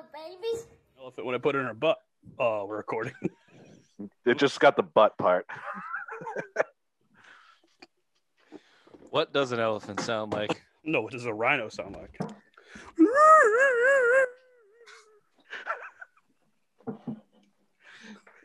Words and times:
little 0.00 0.38
babies. 0.40 0.66
Elephant 1.00 1.26
when 1.26 1.34
I 1.34 1.38
put 1.38 1.54
it 1.54 1.58
in 1.60 1.66
her 1.66 1.74
butt. 1.74 1.98
Oh, 2.38 2.66
we're 2.66 2.76
recording. 2.78 3.12
It 4.24 4.38
just 4.38 4.60
got 4.60 4.76
the 4.76 4.82
butt 4.82 5.18
part. 5.18 5.46
What 9.10 9.32
does 9.32 9.52
an 9.52 9.60
elephant 9.60 10.00
sound 10.00 10.32
like? 10.32 10.62
no, 10.84 11.02
what 11.02 11.12
does 11.12 11.26
a 11.26 11.34
rhino 11.34 11.68
sound 11.68 11.96
like? 11.96 12.18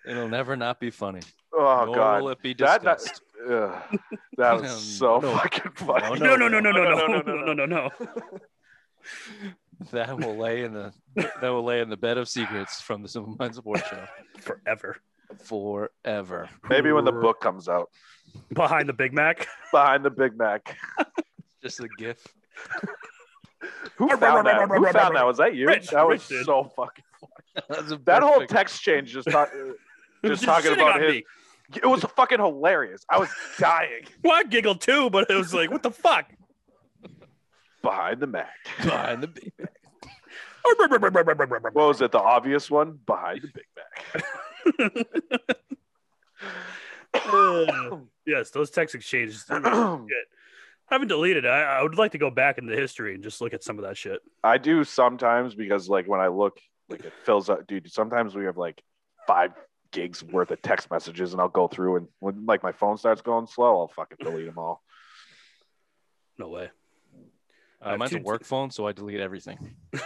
It'll 0.08 0.28
never 0.30 0.56
not 0.56 0.80
be 0.80 0.92
funny. 0.92 1.22
Oh 1.54 1.84
Nor 1.86 1.96
god, 1.96 2.22
will 2.24 2.30
it 2.30 2.42
be 2.42 2.54
That- 2.54 2.84
that- 2.84 2.98
discussed. 3.00 3.22
Ugh, 3.50 4.00
that 4.38 4.60
was 4.62 4.72
so 4.98 5.20
no. 5.20 5.38
fucking 5.38 5.72
funny. 5.76 6.20
No, 6.20 6.36
no, 6.36 6.48
no, 6.48 6.60
no, 6.60 6.72
no, 6.72 6.84
no, 6.84 7.08
no, 7.08 7.22
no, 7.22 7.22
no, 7.22 7.54
no, 7.54 7.54
no, 7.54 7.66
no. 7.66 7.90
That 9.92 10.18
will 10.18 10.38
lay 10.38 10.64
in 10.64 10.74
the 10.74 10.94
that 11.16 11.50
will 11.50 11.64
lay 11.64 11.82
in 11.82 11.90
the 11.90 11.98
bed 11.98 12.18
of 12.18 12.30
secrets 12.30 12.82
from 12.82 13.02
the 13.02 13.08
Simple 13.10 13.36
Minds 13.38 13.58
Sports 13.58 13.88
Show 13.88 14.06
Forever. 14.40 14.98
forever. 15.44 16.50
Maybe 16.70 16.92
when 16.92 17.04
the 17.06 17.12
book 17.12 17.42
comes 17.42 17.68
out, 17.68 17.90
Behind 18.54 18.88
the 18.88 18.94
Big 18.94 19.14
Mac. 19.14 19.48
behind 19.72 20.04
the 20.06 20.10
Big 20.10 20.38
Mac. 20.38 20.78
Just 21.62 21.80
a 21.82 21.88
gif. 21.98 22.26
Who 23.98 24.08
found 24.18 24.46
that? 24.48 24.68
Who 24.70 24.86
found 24.92 25.16
that? 25.16 25.26
Was 25.26 25.38
that 25.38 25.56
you? 25.56 25.68
Rich, 25.68 25.88
that 25.90 26.08
was 26.08 26.22
Rich 26.30 26.40
did. 26.40 26.46
so 26.46 26.64
fucking. 26.76 27.04
That's 27.70 27.92
a 27.92 27.98
That 28.06 28.22
whole 28.24 28.46
text 28.46 28.82
change 28.82 29.12
just 29.14 29.30
talk, 29.30 29.50
just 30.24 30.44
talking 30.44 30.74
about 30.74 30.96
on 30.96 31.02
his. 31.02 31.12
me. 31.14 31.24
It 31.76 31.86
was 31.86 32.04
fucking 32.04 32.40
hilarious. 32.40 33.04
I 33.10 33.18
was 33.18 33.30
dying 33.58 34.06
Well, 34.24 34.34
I 34.36 34.44
giggled 34.44 34.82
too, 34.82 35.10
but 35.10 35.30
it 35.30 35.36
was 35.36 35.54
like, 35.54 35.72
what 35.72 35.82
the 35.82 35.90
fuck? 35.92 36.26
Behind 37.86 38.20
the 38.20 38.28
Mac. 38.28 38.50
behind 38.84 39.24
the 39.24 39.28
Big 39.28 39.54
Mac. 39.58 39.72
What 41.74 41.88
was 41.88 42.02
it? 42.02 42.12
The 42.12 42.20
obvious 42.20 42.70
one 42.70 43.00
behind 43.06 43.44
the 43.44 43.52
Big 43.54 43.66
Mac. 43.78 45.08
Uh, 47.28 47.98
yes, 48.26 48.50
those 48.50 48.70
text 48.70 48.94
exchanges. 48.94 49.46
I 49.50 50.02
haven't 50.90 51.08
deleted. 51.08 51.46
I, 51.46 51.62
I 51.62 51.82
would 51.82 51.98
like 51.98 52.12
to 52.12 52.18
go 52.18 52.30
back 52.30 52.58
into 52.58 52.76
the 52.76 52.80
history 52.80 53.16
and 53.16 53.24
just 53.24 53.40
look 53.40 53.54
at 53.54 53.64
some 53.64 53.80
of 53.80 53.86
that 53.86 53.98
shit. 53.98 54.20
I 54.44 54.58
do 54.58 54.84
sometimes 54.84 55.56
because 55.56 55.88
like 55.88 56.08
when 56.08 56.20
I 56.20 56.28
look, 56.28 56.60
like 56.90 57.06
it 57.06 57.14
fills 57.24 57.50
up, 57.50 57.66
dude. 57.68 57.92
Sometimes 57.92 58.36
we 58.36 58.46
have 58.46 58.58
like 58.58 58.84
five 59.26 59.54
gigs 59.92 60.24
worth 60.24 60.52
of 60.52 60.62
text 60.62 60.92
messages, 60.92 61.32
and 61.32 61.42
I'll 61.42 61.48
go 61.48 61.68
through 61.68 61.96
and 61.98 62.08
when 62.20 62.46
like 62.46 62.64
my 62.64 62.74
phone 62.74 62.98
starts 62.98 63.22
going 63.22 63.48
slow, 63.48 63.80
I'll 63.80 63.88
fucking 63.88 64.18
delete 64.22 64.46
them 64.46 64.58
all. 64.58 64.84
No 66.38 66.50
way. 66.50 66.70
Uh, 67.86 67.98
mine's 67.98 68.14
a 68.14 68.20
work 68.20 68.44
phone, 68.44 68.72
so 68.72 68.88
I 68.88 68.92
delete 68.92 69.20
everything. 69.20 69.76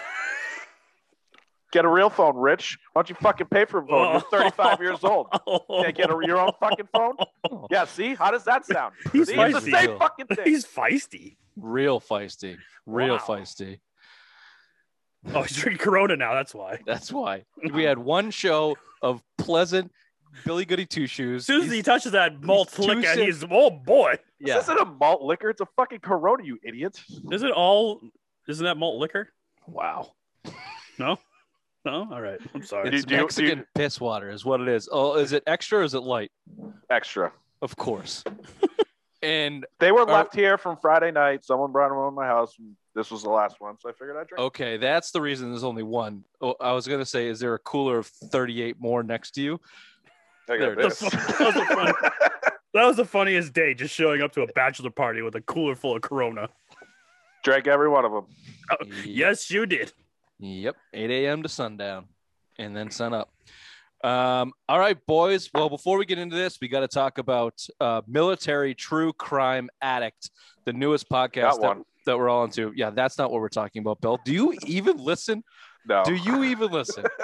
Get 1.71 1.85
a 1.85 1.87
real 1.87 2.09
phone, 2.09 2.35
Rich. 2.35 2.79
Why 2.93 3.01
don't 3.03 3.09
you 3.09 3.15
fucking 3.21 3.45
pay 3.47 3.65
for 3.65 3.79
a 3.79 3.85
phone? 3.87 4.11
You're 4.13 4.21
35 4.31 4.81
years 4.81 5.03
old. 5.03 5.27
Can't 5.69 5.95
get 5.95 6.09
a, 6.09 6.17
your 6.25 6.39
own 6.39 6.51
fucking 6.59 6.87
phone? 6.91 7.15
Yeah, 7.71 7.85
see? 7.85 8.15
How 8.15 8.31
does 8.31 8.43
that 8.45 8.65
sound? 8.65 8.95
He's 9.13 9.27
see, 9.27 9.35
it's 9.35 9.63
the 9.63 9.71
feisty. 9.71 9.71
same 9.71 9.99
fucking 9.99 10.25
thing. 10.27 10.45
He's 10.45 10.65
feisty. 10.65 11.35
Real 11.55 11.99
feisty. 12.01 12.57
Real 12.87 13.15
Wow. 13.15 13.19
feisty. 13.19 13.79
Oh, 15.33 15.43
he's 15.43 15.55
drinking 15.57 15.83
Corona 15.83 16.15
now. 16.15 16.33
That's 16.33 16.55
why. 16.55 16.79
That's 16.87 17.11
why 17.13 17.43
we 17.73 17.83
had 17.83 17.99
one 17.99 18.31
show 18.31 18.75
of 19.03 19.21
pleasant 19.37 19.91
Billy 20.45 20.65
Goody 20.65 20.85
Two 20.85 21.07
Shoes. 21.07 21.43
As 21.43 21.45
soon 21.47 21.63
as 21.65 21.71
he 21.71 21.81
touches 21.81 22.11
that 22.13 22.41
malt 22.43 22.71
too 22.71 22.83
liquor, 22.83 23.13
sim- 23.13 23.25
he's 23.25 23.43
oh 23.49 23.69
boy. 23.69 24.15
yeah, 24.39 24.55
This 24.55 24.63
isn't 24.65 24.79
a 24.79 24.85
malt 24.85 25.21
liquor. 25.21 25.49
It's 25.49 25.61
a 25.61 25.67
fucking 25.75 25.99
Corona, 25.99 26.43
you 26.43 26.57
idiot. 26.63 27.01
Isn't 27.31 27.51
all? 27.51 28.01
Isn't 28.47 28.63
that 28.65 28.77
malt 28.77 28.99
liquor? 28.99 29.29
wow. 29.67 30.11
No. 30.97 31.17
No. 31.85 32.07
All 32.11 32.21
right. 32.21 32.39
I'm 32.53 32.63
sorry. 32.63 32.89
Do 32.89 32.95
you- 32.95 32.97
It's 32.97 33.05
do 33.05 33.15
you- 33.15 33.21
Mexican 33.21 33.65
piss 33.75 34.01
water, 34.01 34.29
is 34.29 34.43
what 34.43 34.59
it 34.61 34.67
is. 34.67 34.89
Oh, 34.91 35.15
is 35.15 35.31
it 35.31 35.43
extra 35.47 35.79
or 35.79 35.83
is 35.83 35.93
it 35.93 36.01
light? 36.01 36.31
Extra. 36.89 37.31
Of 37.61 37.75
course. 37.77 38.23
and 39.21 39.65
They 39.79 39.91
were 39.91 40.01
Are- 40.01 40.05
left 40.11 40.33
here 40.35 40.57
from 40.57 40.77
Friday 40.77 41.11
night. 41.11 41.45
Someone 41.45 41.71
brought 41.71 41.89
them 41.89 41.97
over 41.97 42.09
to 42.09 42.15
my 42.15 42.25
house. 42.27 42.55
This 42.95 43.11
was 43.11 43.23
the 43.23 43.29
last 43.29 43.61
one, 43.61 43.77
so 43.79 43.87
I 43.89 43.93
figured 43.93 44.17
I'd 44.17 44.27
drink. 44.27 44.41
okay, 44.41 44.75
that's 44.77 45.11
the 45.11 45.21
reason 45.21 45.51
there's 45.51 45.63
only 45.63 45.83
one. 45.83 46.23
Oh, 46.41 46.55
I 46.59 46.73
was 46.73 46.85
gonna 46.87 47.05
say, 47.05 47.27
is 47.27 47.39
there 47.39 47.53
a 47.53 47.59
cooler 47.59 47.99
of 47.99 48.07
38 48.07 48.75
more 48.79 49.03
next 49.03 49.31
to 49.35 49.41
you? 49.41 49.61
I 50.49 50.57
there 50.57 50.75
got 50.75 50.85
it 50.85 50.89
this. 50.89 51.01
is. 51.01 51.09
That 51.11 51.39
was 51.39 51.55
a 51.55 51.65
fun- 51.75 51.93
That 52.73 52.85
was 52.85 52.97
the 52.97 53.05
funniest 53.05 53.53
day, 53.53 53.73
just 53.73 53.95
showing 53.95 54.21
up 54.21 54.31
to 54.33 54.43
a 54.43 54.47
bachelor 54.47 54.91
party 54.91 55.23
with 55.23 55.33
a 55.35 55.41
cooler 55.41 55.75
full 55.75 55.95
of 55.95 56.03
Corona. 56.03 56.49
Drank 57.43 57.65
every 57.67 57.89
one 57.89 58.05
of 58.05 58.11
them. 58.11 58.25
Yes, 59.03 59.49
you 59.49 59.65
did. 59.65 59.91
Yep. 60.39 60.75
8 60.93 61.09
a.m. 61.09 61.41
to 61.41 61.49
sundown, 61.49 62.05
and 62.59 62.77
then 62.77 62.91
sun 62.91 63.13
up. 63.15 63.31
Um, 64.03 64.53
all 64.69 64.77
right, 64.79 64.97
boys. 65.07 65.49
Well, 65.51 65.67
before 65.67 65.97
we 65.97 66.05
get 66.05 66.19
into 66.19 66.35
this, 66.35 66.59
we 66.61 66.67
got 66.67 66.81
to 66.81 66.87
talk 66.87 67.17
about 67.17 67.59
uh, 67.81 68.01
Military 68.07 68.75
True 68.75 69.13
Crime 69.13 69.69
Addict, 69.81 70.29
the 70.65 70.73
newest 70.73 71.09
podcast 71.09 71.59
that, 71.59 71.61
one. 71.61 71.83
that 72.05 72.17
we're 72.17 72.29
all 72.29 72.43
into. 72.43 72.71
Yeah, 72.75 72.91
that's 72.91 73.17
not 73.17 73.31
what 73.31 73.41
we're 73.41 73.49
talking 73.49 73.81
about, 73.81 73.99
Bill. 73.99 74.19
Do 74.23 74.31
you 74.31 74.53
even 74.67 74.97
listen? 74.97 75.43
No. 75.87 76.03
Do 76.05 76.13
you 76.13 76.43
even 76.43 76.71
listen? 76.71 77.03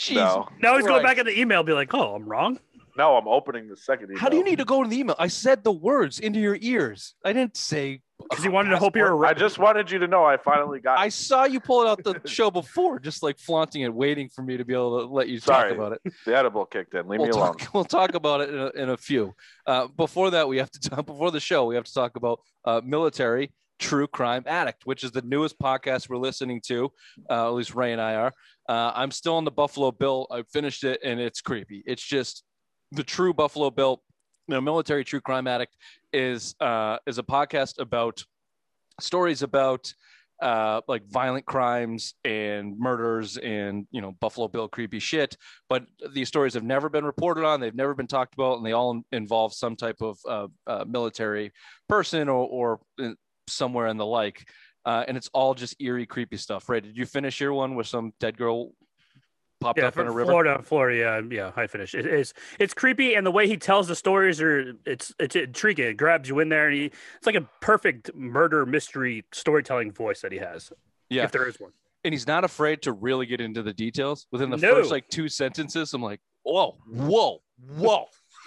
Jeez. 0.00 0.14
No. 0.14 0.48
Now 0.62 0.76
he's 0.76 0.86
going 0.86 1.02
Christ. 1.02 1.16
back 1.16 1.18
in 1.18 1.26
the 1.26 1.38
email, 1.38 1.62
be 1.62 1.74
like, 1.74 1.92
"Oh, 1.92 2.14
I'm 2.14 2.26
wrong." 2.26 2.58
No, 2.96 3.16
I'm 3.16 3.28
opening 3.28 3.68
the 3.68 3.76
second 3.76 4.06
email. 4.10 4.18
How 4.18 4.28
do 4.28 4.36
you 4.36 4.44
need 4.44 4.58
to 4.58 4.64
go 4.64 4.82
to 4.82 4.88
the 4.88 4.98
email? 4.98 5.14
I 5.18 5.28
said 5.28 5.62
the 5.62 5.72
words 5.72 6.18
into 6.18 6.40
your 6.40 6.58
ears. 6.60 7.14
I 7.24 7.32
didn't 7.32 7.56
say 7.56 8.02
Because 8.28 8.42
he 8.42 8.50
wanted 8.50 8.70
to 8.70 8.78
hope 8.78 8.96
you're. 8.96 9.24
I 9.24 9.32
just 9.32 9.58
wanted 9.58 9.90
you 9.90 9.98
to 10.00 10.06
know 10.08 10.24
I 10.24 10.36
finally 10.36 10.80
got 10.80 10.98
I 10.98 11.08
saw 11.08 11.44
you 11.44 11.60
pull 11.60 11.82
it 11.82 11.88
out 11.88 12.02
the 12.02 12.20
show 12.28 12.50
before, 12.50 12.98
just 12.98 13.22
like 13.22 13.38
flaunting 13.38 13.82
it, 13.82 13.94
waiting 13.94 14.28
for 14.28 14.42
me 14.42 14.56
to 14.56 14.64
be 14.64 14.74
able 14.74 15.00
to 15.00 15.06
let 15.06 15.28
you 15.28 15.38
Sorry. 15.38 15.70
talk 15.70 15.78
about 15.78 15.92
it. 15.92 16.12
the 16.26 16.36
edible 16.36 16.66
kicked 16.66 16.94
in. 16.94 17.08
Leave 17.08 17.20
we'll 17.20 17.28
me 17.28 17.32
alone. 17.32 17.56
talk, 17.56 17.68
we'll 17.74 17.84
talk 17.84 18.14
about 18.14 18.40
it 18.40 18.50
in 18.50 18.58
a, 18.58 18.70
in 18.82 18.88
a 18.90 18.96
few. 18.96 19.34
Uh, 19.66 19.86
before 19.96 20.30
that, 20.30 20.48
we 20.48 20.58
have 20.58 20.70
to 20.72 20.80
talk, 20.80 21.06
before 21.12 21.30
the 21.30 21.40
show, 21.40 21.66
we 21.66 21.74
have 21.76 21.84
to 21.84 21.94
talk 21.94 22.16
about 22.16 22.40
uh, 22.64 22.80
military 22.84 23.52
true 23.80 24.06
crime 24.06 24.44
addict, 24.46 24.86
which 24.86 25.02
is 25.02 25.10
the 25.10 25.22
newest 25.22 25.58
podcast 25.58 26.08
we're 26.08 26.18
listening 26.18 26.60
to. 26.66 26.90
Uh, 27.28 27.46
at 27.46 27.54
least 27.54 27.74
Ray 27.74 27.92
and 27.92 28.00
I 28.00 28.14
are. 28.14 28.32
Uh, 28.68 28.92
I'm 28.94 29.10
still 29.10 29.34
on 29.34 29.44
the 29.44 29.50
Buffalo 29.50 29.90
Bill. 29.90 30.26
I 30.30 30.42
finished 30.52 30.84
it, 30.84 31.00
and 31.02 31.18
it's 31.18 31.40
creepy. 31.40 31.82
It's 31.86 32.02
just 32.02 32.44
the 32.92 33.02
true 33.02 33.34
Buffalo 33.34 33.70
Bill. 33.70 34.02
You 34.46 34.54
know, 34.54 34.60
military 34.60 35.04
true 35.04 35.20
crime 35.20 35.46
addict 35.46 35.76
is 36.12 36.54
uh, 36.60 36.98
is 37.06 37.18
a 37.18 37.22
podcast 37.22 37.80
about 37.80 38.22
stories 39.00 39.42
about 39.42 39.92
uh, 40.42 40.80
like 40.88 41.04
violent 41.06 41.44
crimes 41.44 42.14
and 42.24 42.78
murders 42.78 43.36
and 43.36 43.86
you 43.90 44.00
know 44.00 44.12
Buffalo 44.20 44.48
Bill 44.48 44.68
creepy 44.68 44.98
shit. 44.98 45.36
But 45.68 45.84
these 46.12 46.28
stories 46.28 46.54
have 46.54 46.64
never 46.64 46.88
been 46.88 47.04
reported 47.04 47.44
on. 47.44 47.60
They've 47.60 47.74
never 47.74 47.94
been 47.94 48.06
talked 48.06 48.34
about, 48.34 48.58
and 48.58 48.66
they 48.66 48.72
all 48.72 49.02
involve 49.12 49.52
some 49.54 49.76
type 49.76 50.00
of 50.00 50.18
uh, 50.28 50.46
uh, 50.66 50.84
military 50.86 51.52
person 51.88 52.28
or, 52.28 52.46
or 52.46 52.80
in- 52.98 53.16
somewhere 53.52 53.86
in 53.88 53.96
the 53.96 54.06
like. 54.06 54.48
Uh, 54.84 55.04
and 55.06 55.16
it's 55.16 55.28
all 55.34 55.54
just 55.54 55.76
eerie, 55.80 56.06
creepy 56.06 56.36
stuff. 56.38 56.68
Right? 56.68 56.82
Did 56.82 56.96
you 56.96 57.04
finish 57.06 57.40
your 57.40 57.52
one 57.52 57.74
with 57.74 57.86
some 57.86 58.12
dead 58.18 58.36
girl 58.38 58.72
popped 59.60 59.78
Yeah, 59.78 59.88
up 59.88 59.98
in 59.98 60.06
a 60.06 60.10
river? 60.10 60.30
Florida, 60.30 60.62
Florida. 60.62 60.98
Yeah, 60.98 61.20
yeah. 61.30 61.52
I 61.54 61.66
finished. 61.66 61.94
It, 61.94 62.06
It 62.06 62.14
is. 62.14 62.32
It's 62.58 62.72
creepy, 62.72 63.14
and 63.14 63.26
the 63.26 63.30
way 63.30 63.46
he 63.46 63.58
tells 63.58 63.88
the 63.88 63.94
stories 63.94 64.40
are. 64.40 64.72
It's 64.86 65.12
it's 65.18 65.36
intriguing. 65.36 65.86
It 65.88 65.96
grabs 65.98 66.28
you 66.30 66.38
in 66.40 66.48
there, 66.48 66.66
and 66.68 66.74
he. 66.76 66.84
It's 66.86 67.26
like 67.26 67.34
a 67.34 67.46
perfect 67.60 68.14
murder 68.14 68.64
mystery 68.64 69.24
storytelling 69.32 69.92
voice 69.92 70.22
that 70.22 70.32
he 70.32 70.38
has. 70.38 70.72
Yeah. 71.10 71.24
if 71.24 71.32
there 71.32 71.46
is 71.48 71.58
one. 71.60 71.72
and 72.04 72.14
he's 72.14 72.26
not 72.26 72.44
afraid 72.44 72.80
to 72.82 72.92
really 72.92 73.26
get 73.26 73.40
into 73.42 73.62
the 73.62 73.74
details. 73.74 74.26
Within 74.32 74.48
the 74.48 74.56
No. 74.56 74.76
first 74.76 74.90
like 74.90 75.08
two 75.08 75.28
sentences, 75.28 75.92
I'm 75.92 76.02
like, 76.02 76.20
whoa, 76.44 76.78
whoa, 76.86 77.42
whoa. 77.76 78.06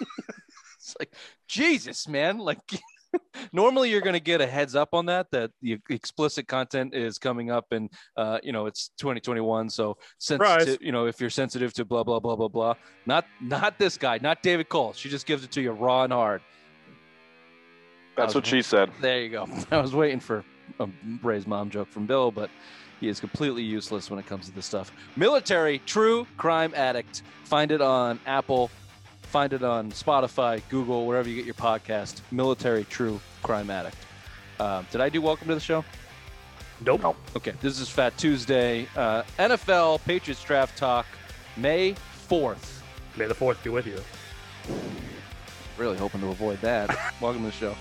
it's 0.76 0.96
like 0.98 1.12
Jesus, 1.46 2.08
man. 2.08 2.38
Like 2.38 2.58
normally 3.52 3.90
you're 3.90 4.00
gonna 4.00 4.20
get 4.20 4.40
a 4.40 4.46
heads 4.46 4.74
up 4.74 4.90
on 4.92 5.06
that 5.06 5.30
that 5.32 5.50
the 5.62 5.78
explicit 5.90 6.48
content 6.48 6.94
is 6.94 7.18
coming 7.18 7.50
up 7.50 7.66
and 7.72 7.90
uh, 8.16 8.38
you 8.42 8.52
know 8.52 8.66
it's 8.66 8.90
2021. 8.98 9.70
So 9.70 9.96
sensitive, 10.18 10.78
you 10.80 10.92
know, 10.92 11.06
if 11.06 11.20
you're 11.20 11.30
sensitive 11.30 11.72
to 11.74 11.84
blah 11.84 12.04
blah 12.04 12.20
blah 12.20 12.36
blah 12.36 12.48
blah. 12.48 12.74
Not 13.06 13.26
not 13.40 13.78
this 13.78 13.96
guy, 13.96 14.18
not 14.20 14.42
David 14.42 14.68
Cole. 14.68 14.92
She 14.92 15.08
just 15.08 15.26
gives 15.26 15.44
it 15.44 15.50
to 15.52 15.62
you 15.62 15.72
raw 15.72 16.04
and 16.04 16.12
hard. 16.12 16.42
That's 18.16 18.34
what 18.34 18.46
she 18.46 18.62
said. 18.62 18.90
There 19.00 19.20
you 19.20 19.28
go. 19.30 19.48
I 19.70 19.80
was 19.80 19.94
waiting 19.94 20.20
for 20.20 20.44
a 20.78 20.88
Ray's 21.22 21.46
mom 21.46 21.70
joke 21.70 21.88
from 21.88 22.06
Bill, 22.06 22.30
but 22.30 22.48
he 23.00 23.08
is 23.08 23.20
completely 23.20 23.62
useless 23.62 24.08
when 24.10 24.18
it 24.18 24.26
comes 24.26 24.46
to 24.46 24.52
this 24.52 24.66
stuff. 24.66 24.92
Military 25.16 25.80
True 25.80 26.26
Crime 26.36 26.72
Addict. 26.74 27.22
Find 27.44 27.70
it 27.70 27.80
on 27.80 28.20
Apple. 28.26 28.70
Find 29.34 29.52
it 29.52 29.64
on 29.64 29.90
Spotify, 29.90 30.62
Google, 30.68 31.08
wherever 31.08 31.28
you 31.28 31.34
get 31.34 31.44
your 31.44 31.54
podcast. 31.54 32.20
Military 32.30 32.84
True 32.84 33.20
Crime 33.42 33.68
Addict. 33.68 33.96
Um, 34.60 34.86
did 34.92 35.00
I 35.00 35.08
do 35.08 35.20
Welcome 35.20 35.48
to 35.48 35.54
the 35.54 35.60
Show? 35.60 35.84
Nope. 36.86 37.02
No. 37.02 37.16
Okay, 37.34 37.52
this 37.60 37.80
is 37.80 37.88
Fat 37.88 38.16
Tuesday. 38.16 38.86
Uh, 38.94 39.24
NFL 39.40 40.04
Patriots 40.04 40.40
Draft 40.44 40.78
Talk, 40.78 41.04
May 41.56 41.96
4th. 42.28 42.78
May 43.16 43.26
the 43.26 43.34
fourth 43.34 43.60
be 43.64 43.70
with 43.70 43.88
you. 43.88 43.98
Really 45.78 45.96
hoping 45.96 46.20
to 46.20 46.28
avoid 46.28 46.60
that. 46.60 46.96
Welcome 47.20 47.40
to 47.42 47.46
the 47.46 47.52
show. 47.52 47.74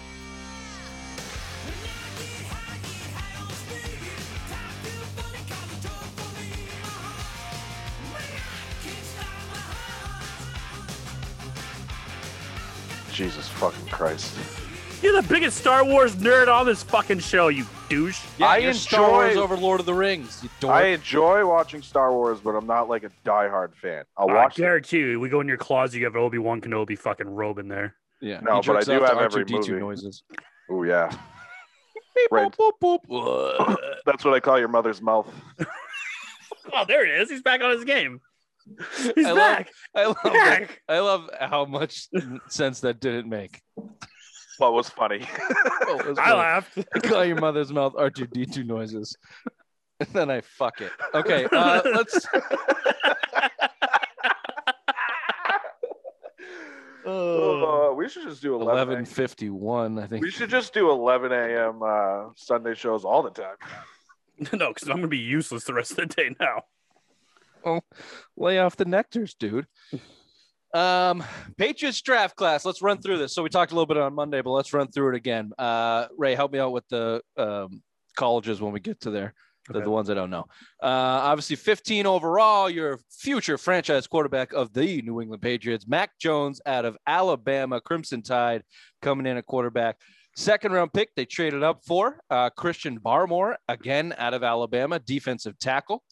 Jesus 13.14 13.48
fucking 13.48 13.88
Christ. 13.88 14.36
You're 15.02 15.22
the 15.22 15.28
biggest 15.28 15.58
Star 15.58 15.84
Wars 15.84 16.16
nerd 16.16 16.48
on 16.48 16.66
this 16.66 16.82
fucking 16.82 17.20
show, 17.20 17.50
you 17.50 17.66
douche. 17.90 18.22
Yeah, 18.38 18.48
I 18.48 18.58
you're 18.58 18.74
Star 18.74 19.10
Wars 19.10 19.36
over 19.36 19.58
Lord 19.58 19.80
of 19.82 19.86
the 19.86 19.94
Rings. 19.94 20.40
You 20.42 20.50
dork. 20.62 20.74
I 20.74 20.86
enjoy 20.88 21.46
watching 21.46 21.82
Star 21.82 22.14
Wars, 22.14 22.40
but 22.40 22.52
I'm 22.52 22.66
not 22.66 22.88
like 22.88 23.04
a 23.04 23.12
diehard 23.26 23.76
fan. 23.76 24.06
I'll 24.18 24.30
I 24.30 24.34
watch. 24.34 24.58
I 24.60 24.64
guarantee 24.64 25.00
you, 25.00 25.20
we 25.20 25.28
go 25.30 25.42
in 25.42 25.48
your 25.48 25.58
closet, 25.58 25.98
you 26.00 26.06
have 26.06 26.16
Obi 26.16 26.38
Wan 26.38 26.62
Kenobi 26.62 26.98
fucking 26.98 27.28
robe 27.28 27.60
in 27.60 27.68
there. 27.68 27.96
yeah, 28.22 28.40
No, 28.40 28.62
but 28.62 28.78
I 28.78 28.82
do 28.84 29.04
have 29.04 29.18
every 29.18 29.44
R2D2 29.44 29.68
movie. 29.68 29.80
noises. 29.80 30.24
Oh 30.70 30.84
yeah, 30.84 31.10
Beep, 32.16 32.32
Right. 32.32 32.50
boop, 32.58 32.72
boop, 32.82 33.00
boop. 33.10 33.76
that's 34.06 34.24
what 34.24 34.34
I 34.34 34.40
call 34.40 34.58
your 34.58 34.70
mother's 34.70 35.02
mouth. 35.02 35.28
Oh, 36.72 36.86
there 36.88 37.06
it 37.06 37.22
is. 37.22 37.30
He's 37.30 37.42
back 37.42 37.62
on 37.62 37.72
his 37.72 37.84
game. 37.84 38.22
He's 39.16 39.26
I 39.26 39.32
love- 39.32 39.66
I 39.96 40.06
love 40.06 40.18
back. 40.24 40.82
I 40.88 41.00
love 41.00 41.30
how 41.40 41.66
much 41.66 42.08
sense 42.50 42.80
that 42.82 43.00
didn't 43.00 43.30
make. 43.30 43.62
What 44.58 44.74
was 44.74 44.90
funny? 44.90 45.26
Oh, 45.88 46.00
it 46.00 46.08
was 46.08 46.18
I 46.18 46.26
funny. 46.26 46.38
laughed. 46.38 46.78
I 46.96 47.00
call 47.00 47.26
your 47.26 47.40
mother's 47.40 47.72
mouth 47.74 47.94
R2D2 47.96 48.66
noises. 48.66 49.18
And 50.00 50.10
then 50.14 50.30
I 50.30 50.42
fuck 50.42 50.82
it. 50.82 50.92
Okay, 51.14 51.46
uh, 51.52 51.82
let's. 51.86 52.26
Uh, 57.06 57.94
we 57.96 58.08
should 58.10 58.24
just 58.24 58.42
do 58.42 58.56
11. 58.56 58.72
Eleven 58.74 59.06
fifty 59.06 59.50
one. 59.50 60.00
I 60.00 60.08
think. 60.08 60.24
We 60.24 60.32
should 60.32 60.50
just 60.50 60.74
do 60.74 60.90
11 60.90 61.32
a.m. 61.32 61.82
Uh, 61.84 62.30
Sunday 62.36 62.76
shows 62.76 63.04
all 63.06 63.24
the 63.24 63.30
time. 63.32 63.56
no, 64.60 64.70
because 64.74 64.88
I'm 64.90 64.98
gonna 64.98 65.08
be 65.08 65.18
useless 65.18 65.64
the 65.66 65.74
rest 65.74 65.92
of 65.92 65.98
the 65.98 66.06
day 66.08 66.36
now. 66.40 66.64
Lay 68.38 68.60
off 68.60 68.76
the 68.76 68.86
nectars, 68.86 69.34
dude. 69.40 69.66
Um, 70.74 71.24
Patriots 71.58 72.02
draft 72.02 72.36
class. 72.36 72.66
Let's 72.66 72.82
run 72.82 73.00
through 73.00 73.20
this. 73.20 73.34
So 73.34 73.44
we 73.44 73.50
talked 73.50 73.72
a 73.72 73.76
little 73.76 73.86
bit 73.86 73.98
on 73.98 74.14
Monday, 74.16 74.42
but 74.42 74.52
let's 74.52 74.74
run 74.74 74.88
through 74.88 75.10
it 75.10 75.16
again. 75.16 75.52
Uh, 75.58 76.08
Ray, 76.18 76.34
help 76.36 76.52
me 76.52 76.60
out 76.60 76.72
with 76.72 76.88
the 76.90 77.22
um, 77.38 77.84
colleges 78.16 78.60
when 78.60 78.74
we 78.74 78.80
get 78.80 79.00
to 79.02 79.12
there. 79.12 79.34
The, 79.70 79.78
Okay. 79.78 79.86
the 79.86 79.92
ones 79.92 80.10
I 80.10 80.14
don't 80.14 80.30
know. 80.30 80.46
Uh, 80.82 80.88
obviously, 81.24 81.56
15 81.56 82.06
overall, 82.06 82.70
your 82.70 83.00
future 83.10 83.58
franchise 83.58 84.08
quarterback 84.08 84.52
of 84.52 84.74
the 84.74 85.02
New 85.04 85.22
England 85.22 85.42
Patriots, 85.42 85.88
Mac 85.88 86.12
Jones 86.20 86.60
out 86.66 86.84
of 86.84 86.98
Alabama, 87.08 87.80
Crimson 87.80 88.22
Tide 88.24 88.64
coming 89.02 89.26
in 89.26 89.38
at 89.38 89.46
quarterback. 89.46 89.96
Second 90.36 90.74
round 90.74 90.92
pick, 90.92 91.16
they 91.16 91.24
traded 91.24 91.64
up 91.64 91.80
for 91.86 92.20
uh, 92.30 92.50
Christian 92.50 93.00
Barmore, 93.00 93.56
again 93.70 94.14
out 94.18 94.34
of 94.34 94.44
Alabama, 94.44 95.00
defensive 95.00 95.58
tackle. 95.60 96.04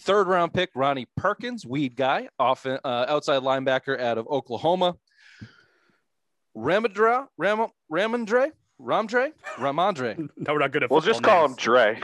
Third 0.00 0.28
round 0.28 0.54
pick, 0.54 0.70
Ronnie 0.74 1.06
Perkins, 1.16 1.66
weed 1.66 1.96
guy, 1.96 2.28
off, 2.38 2.64
uh, 2.66 2.78
outside 2.84 3.42
linebacker 3.42 4.00
out 4.00 4.16
of 4.18 4.26
Oklahoma. 4.28 4.94
Ramadra, 6.56 7.26
Ram, 7.36 7.66
Ramondre, 7.90 8.50
Ramdre, 8.80 9.32
Ramondre, 9.56 10.16
No, 10.36 10.52
we're 10.52 10.58
not 10.60 10.72
good 10.72 10.84
at. 10.84 10.90
We'll 10.90 11.00
just 11.00 11.22
call 11.22 11.48
football 11.48 11.90
him 11.96 12.02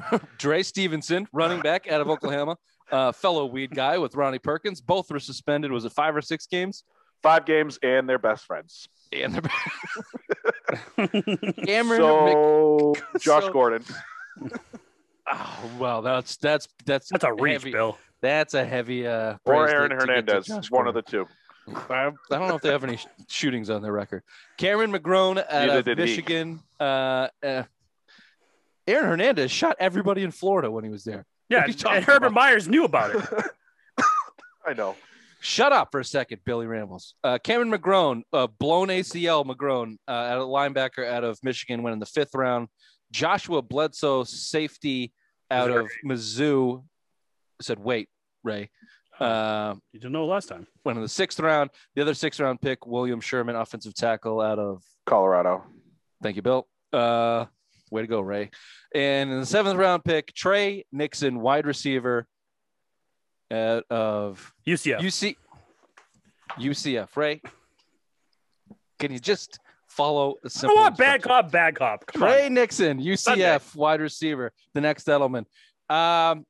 Dre. 0.00 0.20
Dre 0.38 0.62
Stevenson, 0.62 1.28
running 1.32 1.60
back 1.60 1.88
out 1.90 2.00
of 2.00 2.08
Oklahoma, 2.08 2.56
uh, 2.90 3.12
fellow 3.12 3.46
weed 3.46 3.74
guy 3.74 3.98
with 3.98 4.14
Ronnie 4.14 4.38
Perkins. 4.38 4.80
Both 4.80 5.10
were 5.10 5.20
suspended. 5.20 5.70
Was 5.70 5.84
it 5.84 5.92
five 5.92 6.14
or 6.16 6.22
six 6.22 6.46
games? 6.46 6.84
Five 7.22 7.44
games 7.44 7.78
and 7.84 8.08
they're 8.08 8.18
best 8.18 8.44
friends. 8.44 8.88
And 9.12 9.32
they're 9.34 9.42
names. 10.98 11.54
Cameron 11.66 12.00
Mc- 12.00 12.00
So 12.00 12.94
Josh 13.20 13.44
So- 13.44 13.52
Gordon. 13.52 13.84
Oh 15.30 15.70
well, 15.78 16.02
that's 16.02 16.36
that's 16.36 16.68
that's 16.84 17.08
That's 17.10 17.24
a 17.24 17.32
reach, 17.32 17.52
heavy. 17.54 17.72
Bill. 17.72 17.98
That's 18.20 18.54
a 18.54 18.64
heavy 18.64 19.06
uh 19.06 19.36
Or 19.44 19.66
praise 19.66 19.70
to- 19.70 19.76
Aaron 19.76 19.90
to 19.90 19.96
get 19.96 20.00
to 20.00 20.06
Hernandez. 20.12 20.46
Josh 20.46 20.70
One 20.70 20.86
of 20.88 20.94
the 20.94 21.02
two. 21.02 21.26
I, 21.90 22.06
I 22.06 22.10
don't 22.38 22.48
know 22.48 22.56
if 22.56 22.62
they 22.62 22.70
have 22.70 22.82
any 22.84 22.98
shootings 23.28 23.70
on 23.70 23.82
their 23.82 23.92
record. 23.92 24.24
Cameron 24.58 24.92
McGrone 24.92 25.38
out 25.48 25.86
of. 25.86 25.96
Michigan. 25.96 26.60
Uh, 26.80 27.28
uh, 27.42 27.62
Aaron 28.88 29.08
Hernandez 29.08 29.50
shot 29.52 29.76
everybody 29.78 30.24
in 30.24 30.32
Florida 30.32 30.70
when 30.70 30.82
he 30.82 30.90
was 30.90 31.04
there. 31.04 31.24
Yeah, 31.48 31.66
What 31.66 31.86
are 31.86 31.94
and 31.96 32.04
Herbert? 32.04 32.30
Myers 32.32 32.66
knew 32.66 32.84
about 32.84 33.14
it. 33.14 33.44
I 34.66 34.72
know. 34.72 34.96
Shut 35.40 35.72
up 35.72 35.88
for 35.92 36.00
a 36.00 36.04
second, 36.04 36.40
Billy 36.44 36.66
Rambles. 36.66 37.14
Uh, 37.22 37.38
Cameron 37.42 37.70
McGrone, 37.72 38.22
uh, 38.32 38.46
blown 38.46 38.88
ACL 38.88 39.44
McGrone, 39.44 39.96
uh, 40.08 40.10
out 40.10 40.38
of 40.38 40.48
linebacker 40.48 41.04
out 41.06 41.24
of 41.24 41.38
Michigan, 41.42 41.82
went 41.82 41.92
in 41.94 41.98
the 42.00 42.06
fifth 42.06 42.34
round. 42.34 42.68
Joshua 43.12 43.62
Bledsoe, 43.62 44.24
safety 44.24 45.12
out 45.50 45.70
of 45.70 45.88
Mizzou, 46.04 46.82
said, 47.60 47.78
"Wait, 47.78 48.08
Ray." 48.42 48.70
Uh, 49.20 49.74
You 49.92 50.00
didn't 50.00 50.12
know 50.12 50.24
last 50.26 50.46
time. 50.48 50.66
went 50.84 50.96
in 50.96 51.02
the 51.02 51.08
sixth 51.08 51.38
round. 51.38 51.70
The 51.94 52.02
other 52.02 52.14
sixth 52.14 52.40
round 52.40 52.60
pick, 52.60 52.86
William 52.86 53.20
Sherman, 53.20 53.54
offensive 53.54 53.94
tackle 53.94 54.40
out 54.40 54.58
of 54.58 54.82
Colorado. 55.06 55.64
Thank 56.22 56.36
you, 56.36 56.42
Bill. 56.42 56.66
Uh, 56.92 57.44
way 57.90 58.00
to 58.02 58.08
go, 58.08 58.20
Ray. 58.20 58.50
And 58.94 59.30
in 59.30 59.38
the 59.38 59.46
seventh 59.46 59.76
round 59.78 60.04
pick, 60.04 60.32
Tre 60.34 60.84
Nixon, 60.90 61.40
wide 61.40 61.66
receiver 61.66 62.26
out 63.50 63.84
of 63.90 64.52
UCF. 64.66 65.00
UC 65.00 65.36
UCF. 66.58 67.16
Ray, 67.16 67.40
can 68.98 69.12
you 69.12 69.18
just 69.18 69.58
follow 69.92 70.36
the 70.42 70.66
I 70.68 70.72
want 70.72 70.96
bad 70.96 71.22
cop, 71.22 71.50
bad 71.50 71.76
cop. 71.76 72.06
Come 72.06 72.22
Tre 72.22 72.46
on. 72.46 72.54
Nixon, 72.54 73.00
UCF, 73.00 73.18
Sunday. 73.18 73.58
wide 73.74 74.00
receiver, 74.00 74.52
the 74.74 74.80
next 74.80 75.06
Edelman. 75.06 75.44
Um, 75.88 76.46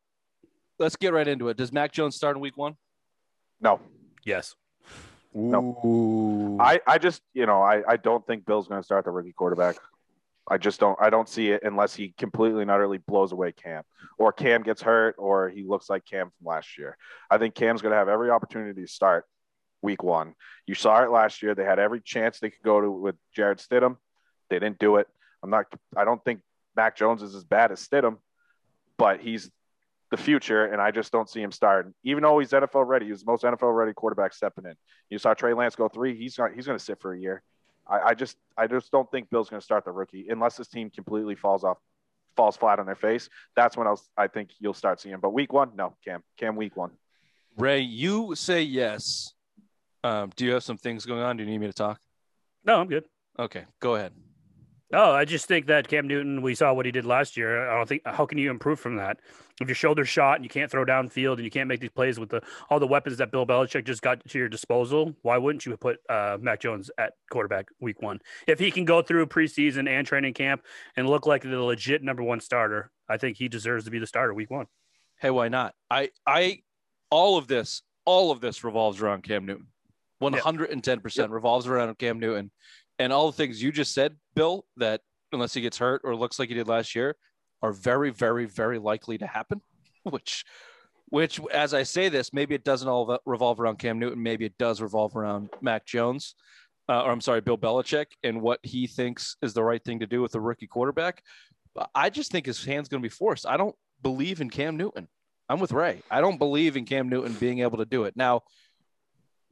let's 0.79 0.97
get 0.97 1.13
right 1.13 1.27
into 1.27 1.49
it. 1.49 1.57
Does 1.57 1.73
Mac 1.73 1.93
Jones 1.93 2.17
start 2.17 2.37
in 2.37 2.43
week 2.43 2.57
one? 2.57 2.77
No. 3.61 3.81
Yes. 4.25 4.55
Ooh. 5.37 6.59
I, 6.61 6.81
I 6.87 6.99
just, 6.99 7.23
you 7.35 7.47
know, 7.47 7.63
I, 7.63 7.83
I 7.89 7.97
don't 7.97 8.25
think 8.27 8.45
Bill's 8.45 8.69
going 8.69 8.81
to 8.81 8.85
start 8.85 9.05
the 9.05 9.11
rookie 9.11 9.33
quarterback. 9.33 9.77
I 10.49 10.59
just 10.59 10.81
don't. 10.81 10.99
I 11.01 11.09
don't 11.09 11.29
see 11.29 11.51
it 11.51 11.63
unless 11.63 11.95
he 11.95 12.15
completely 12.19 12.63
and 12.63 12.71
utterly 12.71 12.99
blows 12.99 13.31
away 13.31 13.53
Cam, 13.53 13.85
or 14.19 14.33
Cam 14.33 14.65
gets 14.65 14.83
hurt, 14.83 15.15
or 15.17 15.49
he 15.49 15.63
looks 15.63 15.89
like 15.89 16.05
Cam 16.05 16.33
from 16.37 16.47
last 16.47 16.77
year. 16.77 16.97
I 17.31 17.39
think 17.39 17.55
Cam's 17.55 17.81
going 17.81 17.93
to 17.93 17.97
have 17.97 18.09
every 18.09 18.29
opportunity 18.29 18.81
to 18.83 18.89
start 18.89 19.25
week 19.83 20.03
one. 20.03 20.35
You 20.67 20.75
saw 20.75 21.03
it 21.03 21.11
last 21.11 21.43
year. 21.43 21.55
They 21.55 21.65
had 21.65 21.79
every 21.79 22.01
chance 22.01 22.39
they 22.39 22.51
could 22.51 22.63
go 22.63 22.81
to 22.81 22.91
with 22.91 23.17
Jarrett 23.35 23.59
Stidham. 23.59 23.97
They 24.49 24.59
didn't 24.59 24.79
do 24.79 24.97
it. 24.97 25.09
I'm 25.43 25.51
not. 25.51 25.67
I 25.97 26.05
don't 26.05 26.25
think 26.25 26.41
Mac 26.77 26.97
Jones 26.97 27.23
is 27.23 27.35
as 27.35 27.45
bad 27.45 27.73
as 27.73 27.87
Stidham, 27.87 28.19
but 28.97 29.21
he's 29.21 29.51
the 30.11 30.17
future, 30.17 30.67
and 30.67 30.81
I 30.81 30.91
just 30.91 31.11
don't 31.11 31.29
see 31.29 31.41
him 31.41 31.51
starting. 31.51 31.95
Even 32.05 32.23
though 32.23 32.39
he's 32.39 32.51
NFL 32.51 32.87
ready, 32.87 33.09
he's 33.09 33.21
the 33.21 33.31
most 33.31 33.43
NFL 33.45 33.75
ready 33.75 33.93
quarterback 33.93 34.35
stepping 34.35 34.67
in. 34.67 34.75
You 35.11 35.19
saw 35.19 35.35
Trey 35.35 35.55
Lance 35.55 35.75
go 35.75 35.89
three. 35.89 36.17
He's 36.17 36.39
not. 36.39 36.53
He's 36.55 36.67
going 36.67 36.79
to 36.79 36.85
sit 36.85 37.01
for 37.01 37.13
a 37.13 37.19
year. 37.19 37.43
I, 37.89 38.01
I 38.01 38.15
just. 38.15 38.37
I 38.57 38.67
just 38.67 38.93
don't 38.93 39.11
think 39.11 39.31
Bill's 39.31 39.51
going 39.51 39.61
to 39.61 39.65
start 39.65 39.85
the 39.85 39.91
rookie 39.91 40.27
unless 40.29 40.57
this 40.57 40.69
team 40.69 40.91
completely 40.91 41.35
falls 41.35 41.65
off, 41.65 41.79
falls 42.37 42.57
flat 42.57 42.79
on 42.79 42.87
their 42.87 42.95
face. 42.95 43.29
That's 43.57 43.77
when 43.77 43.87
I'll. 43.87 44.01
I 44.17 44.29
think 44.29 44.51
you'll 44.61 44.75
start 44.75 45.01
seeing. 45.01 45.15
him. 45.15 45.21
But 45.21 45.31
week 45.31 45.53
one, 45.53 45.73
no, 45.75 45.95
Cam. 46.05 46.23
Cam 46.37 46.57
week 46.57 46.77
one. 46.77 46.91
Ray, 47.57 47.81
you 47.81 48.35
say 48.35 48.63
yes. 48.63 49.35
Um, 50.05 50.33
do 50.37 50.45
you 50.45 50.53
have 50.53 50.65
some 50.65 50.79
things 50.79 51.07
going 51.07 51.23
on? 51.23 51.37
Do 51.37 51.45
you 51.45 51.51
need 51.51 51.59
me 51.59 51.67
to 51.67 51.73
talk? 51.73 52.01
No, 52.65 52.81
I'm 52.81 52.89
good. 52.89 53.05
Okay, 53.39 53.65
go 53.81 53.95
ahead. 53.95 54.13
No, 54.93 55.11
I 55.11 55.25
just 55.25 55.47
think 55.47 55.69
that 55.69 55.89
Cam 55.89 56.07
Newton, 56.07 56.43
we 56.43 56.55
saw 56.55 56.75
what 56.75 56.85
he 56.85 56.93
did 56.93 57.07
last 57.07 57.35
year. 57.35 57.71
I 57.71 57.79
don't 57.79 57.89
think 57.89 58.03
how 58.05 58.27
can 58.27 58.37
you 58.37 58.51
improve 58.51 58.79
from 58.79 58.97
that? 58.97 59.21
If 59.59 59.67
your 59.67 59.75
shoulder's 59.75 60.09
shot 60.09 60.37
and 60.37 60.45
you 60.45 60.51
can't 60.51 60.71
throw 60.71 60.85
downfield 60.85 61.37
and 61.37 61.45
you 61.45 61.51
can't 61.51 61.67
make 61.67 61.81
these 61.81 61.91
plays 61.91 62.21
with 62.21 62.29
the 62.29 62.43
all 62.69 62.79
the 62.79 62.87
weapons 62.87 63.17
that 63.17 63.33
Bill 63.33 63.47
Belichick 63.47 63.87
just 63.87 64.03
got 64.03 64.23
to 64.29 64.39
your 64.39 64.51
disposal, 64.51 65.15
why 65.23 65.39
wouldn't 65.39 65.65
you 65.65 65.75
put 65.79 65.97
uh, 66.11 66.37
Mac 66.39 66.61
Jones 66.61 66.91
at 66.99 67.15
quarterback 67.31 67.69
week 67.81 68.03
one? 68.03 68.21
If 68.47 68.59
he 68.59 68.71
can 68.71 68.85
go 68.85 69.01
through 69.01 69.27
preseason 69.29 69.89
and 69.89 70.07
training 70.07 70.35
camp 70.35 70.63
and 70.95 71.09
look 71.09 71.27
like 71.27 71.43
the 71.43 71.63
legit 71.63 72.03
number 72.03 72.23
one 72.23 72.41
starter, 72.41 72.91
I 73.09 73.17
think 73.17 73.39
he 73.39 73.49
deserves 73.49 73.87
to 73.87 73.91
be 73.91 73.99
the 73.99 74.07
starter 74.07 74.35
week 74.35 74.51
one. 74.51 74.67
Hey, 75.21 75.31
why 75.31 75.49
not? 75.49 75.75
I, 75.91 76.11
I, 76.27 76.59
all 77.09 77.39
of 77.39 77.47
this, 77.47 77.81
all 78.05 78.31
of 78.31 78.41
this 78.43 78.63
revolves 78.63 79.01
around 79.01 79.23
Cam 79.23 79.47
Newton. 79.47 79.69
One 80.23 80.33
hundred 80.35 80.71
and 80.71 80.83
ten 80.83 81.01
percent 81.01 81.31
revolves 81.31 81.67
around 81.67 81.99
Cam 81.99 82.19
Newton, 82.19 82.51
and 82.99 83.13
all 83.13 83.27
the 83.27 83.37
things 83.37 83.63
you 83.63 83.73
just 83.73 83.95
said, 83.95 84.17
Bill. 84.35 84.65
That 84.77 85.01
unless 85.33 85.55
he 85.55 85.61
gets 85.61 85.79
hurt 85.79 86.03
or 86.05 86.15
looks 86.15 86.39
like 86.39 86.49
he 86.49 86.55
did 86.55 86.69
last 86.69 86.95
year, 86.95 87.17
are 87.63 87.73
very, 87.73 88.11
very, 88.11 88.45
very 88.45 88.79
likely 88.79 89.19
to 89.19 89.27
happen. 89.27 89.61
Which, 90.05 90.45
which, 91.11 91.39
as 91.53 91.75
I 91.75 91.85
say 91.85 92.09
this, 92.09 92.33
maybe 92.33 92.57
it 92.57 92.65
doesn't 92.65 92.89
all 92.89 93.19
revolve 93.25 93.61
around 93.61 93.79
Cam 93.79 94.01
Newton. 94.01 94.21
Maybe 94.21 94.45
it 94.45 94.59
does 94.59 94.81
revolve 94.81 95.15
around 95.15 95.51
Mac 95.61 95.87
Jones, 95.87 96.35
uh, 96.89 97.03
or 97.03 97.13
I'm 97.13 97.21
sorry, 97.21 97.41
Bill 97.41 97.57
Belichick, 97.57 98.07
and 98.25 98.43
what 98.43 98.59
he 98.65 98.89
thinks 98.89 99.37
is 99.43 99.53
the 99.53 99.63
right 99.63 99.85
thing 99.85 100.01
to 100.01 100.07
do 100.09 100.21
with 100.21 100.35
a 100.35 100.41
rookie 100.41 100.67
quarterback. 100.67 101.23
I 101.95 102.11
just 102.11 102.33
think 102.33 102.47
his 102.47 102.65
hand's 102.65 102.89
going 102.89 103.01
to 103.01 103.07
be 103.07 103.15
forced. 103.15 103.47
I 103.47 103.57
don't 103.57 103.77
believe 104.03 104.41
in 104.41 104.51
Cam 104.51 104.77
Newton. 104.77 105.07
I'm 105.49 105.61
with 105.61 105.71
Ray. 105.71 106.03
I 106.11 106.21
don't 106.21 106.39
believe 106.39 106.77
in 106.77 106.85
Cam 106.85 107.09
Newton 107.09 107.35
being 107.35 107.61
able 107.61 107.79
to 107.79 107.85
do 107.85 108.03
it. 108.03 108.17
Now, 108.17 108.41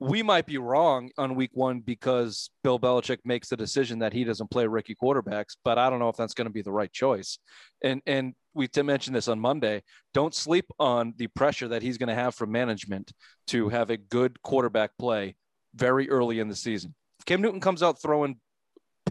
we 0.01 0.23
might 0.23 0.47
be 0.47 0.57
wrong 0.57 1.11
on 1.19 1.35
week 1.35 1.51
one 1.53 1.81
because 1.81 2.49
Bill 2.65 2.81
Belichick 2.81 3.19
makes 3.27 3.49
the 3.49 3.57
decision 3.57 3.99
that 3.99 4.15
he 4.15 4.25
doesn't 4.25 4.51
play 4.51 4.67
rookie 4.67 4.97
quarterbacks, 5.01 5.57
but 5.63 5.77
I 5.77 5.91
don't 5.91 5.99
know 5.99 6.09
if 6.09 6.17
that's 6.17 6.33
going 6.33 6.47
to 6.47 6.53
be 6.53 6.63
the 6.63 6.73
right 6.73 6.91
choice. 6.91 7.39
And 7.85 8.01
and 8.07 8.35
we 8.55 8.67
to 8.69 8.83
mention 8.83 9.13
this 9.13 9.29
on 9.29 9.39
Monday. 9.39 9.83
Don't 10.15 10.35
sleep 10.35 10.65
on 10.79 11.13
the 11.19 11.27
pressure 11.29 11.69
that 11.69 11.83
he's 11.83 11.99
going 11.99 12.09
to 12.09 12.15
have 12.15 12.35
from 12.35 12.51
management 12.51 13.13
to 13.49 13.69
have 13.69 13.91
a 13.91 13.99
good 13.99 14.41
quarterback 14.43 14.93
play 14.99 15.37
very 15.75 16.09
early 16.09 16.41
in 16.41 16.49
the 16.49 16.57
season. 16.57 16.95
If 17.19 17.27
Cam 17.27 17.43
Newton 17.43 17.61
comes 17.61 17.83
out 17.83 18.01
throwing 18.01 18.41